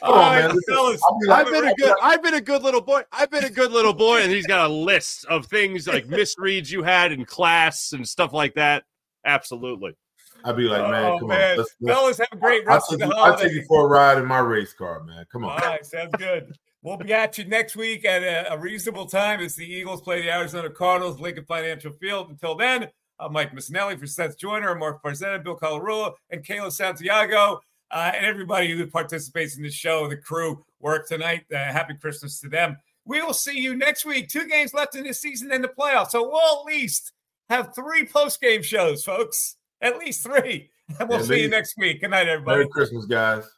[0.00, 0.56] Come All on, right, man.
[0.68, 1.00] Fellas.
[1.08, 3.02] I'll be like- I've been a good I've been a good little boy.
[3.12, 6.70] I've been a good little boy, and he's got a list of things like misreads
[6.70, 8.84] you had in class and stuff like that.
[9.24, 9.96] Absolutely.
[10.44, 11.52] I'd be like, man, Oh, come man.
[11.52, 11.56] on.
[11.58, 13.88] Let's, let's, Fellas, have a great I'll of the you, I'll take you for a
[13.88, 15.24] ride in my race car, man.
[15.32, 15.52] Come on.
[15.52, 16.52] All right, sounds good.
[16.82, 20.20] We'll be at you next week at a, a reasonable time as the Eagles play
[20.20, 22.28] the Arizona Cardinals, Lincoln Financial Field.
[22.28, 22.88] Until then,
[23.18, 27.60] I'm Mike Missanelli for Seth Joyner, Marc Farzetta, Bill Colarulo, and Kayla Santiago,
[27.94, 31.44] uh, and everybody who participates in the show, the crew work tonight.
[31.50, 32.76] Uh, happy Christmas to them.
[33.04, 34.28] We will see you next week.
[34.28, 36.10] Two games left in this season and the playoffs.
[36.10, 37.12] So we'll at least
[37.48, 39.56] have three post game shows, folks.
[39.80, 40.70] At least three.
[41.00, 42.02] And we'll At see you next week.
[42.02, 42.58] Good night, everybody.
[42.58, 43.48] Merry Christmas, guys.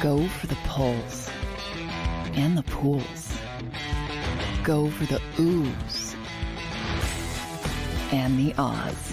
[0.00, 1.28] Go for the pulls
[2.34, 3.36] and the pools.
[4.62, 6.14] Go for the oohs
[8.12, 9.09] and the ahs.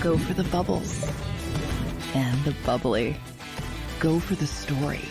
[0.00, 1.04] Go for the bubbles
[2.14, 3.16] and the bubbly.
[3.98, 5.04] Go for the story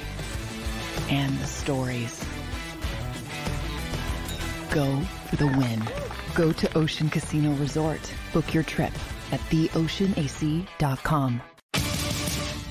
[1.09, 2.23] and the stories.
[4.71, 5.83] Go for the win.
[6.35, 7.99] Go to Ocean Casino Resort.
[8.31, 8.93] Book your trip
[9.33, 11.41] at theoceanac.com.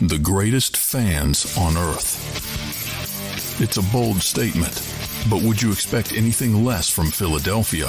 [0.00, 3.60] The greatest fans on earth.
[3.60, 4.74] It's a bold statement,
[5.28, 7.88] but would you expect anything less from Philadelphia?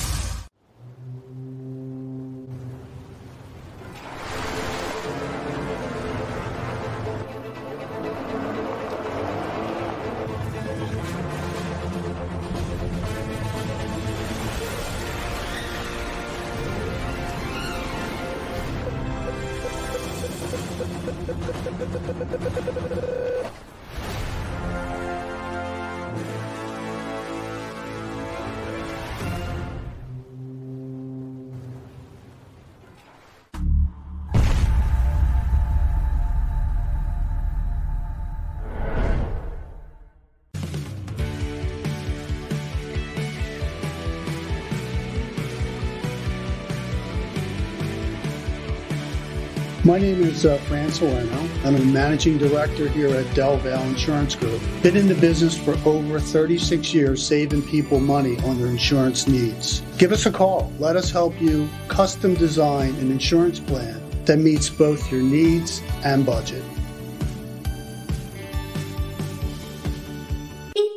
[50.41, 51.49] My name is uh, Fran Salerno.
[51.63, 54.59] I'm a managing director here at Del Valle Insurance Group.
[54.81, 59.81] Been in the business for over 36 years, saving people money on their insurance needs.
[59.99, 60.73] Give us a call.
[60.79, 66.25] Let us help you custom design an insurance plan that meets both your needs and
[66.25, 66.63] budget.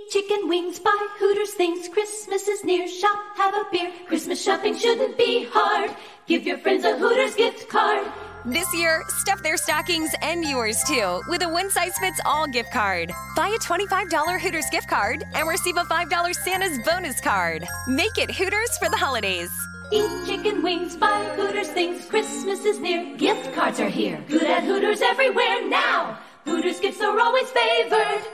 [0.09, 1.89] Chicken wings, buy Hooters things.
[1.89, 2.89] Christmas is near.
[2.89, 3.93] Shop, have a beer.
[4.07, 5.95] Christmas shopping shouldn't be hard.
[6.27, 8.07] Give your friends a Hooters gift card.
[8.47, 12.71] This year, stuff their stockings and yours too with a one size fits all gift
[12.71, 13.11] card.
[13.35, 17.67] Buy a $25 Hooters gift card and receive a $5 Santa's bonus card.
[17.89, 19.51] Make it Hooters for the holidays.
[19.91, 22.05] Eat chicken wings, buy Hooters things.
[22.05, 23.17] Christmas is near.
[23.17, 24.23] Gift cards are here.
[24.29, 26.19] Good at Hooters everywhere now.
[26.45, 28.25] Hooters gifts are always favored.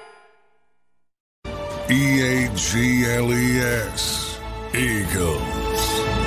[1.89, 4.41] E A G L E S.
[4.75, 6.20] Eagles.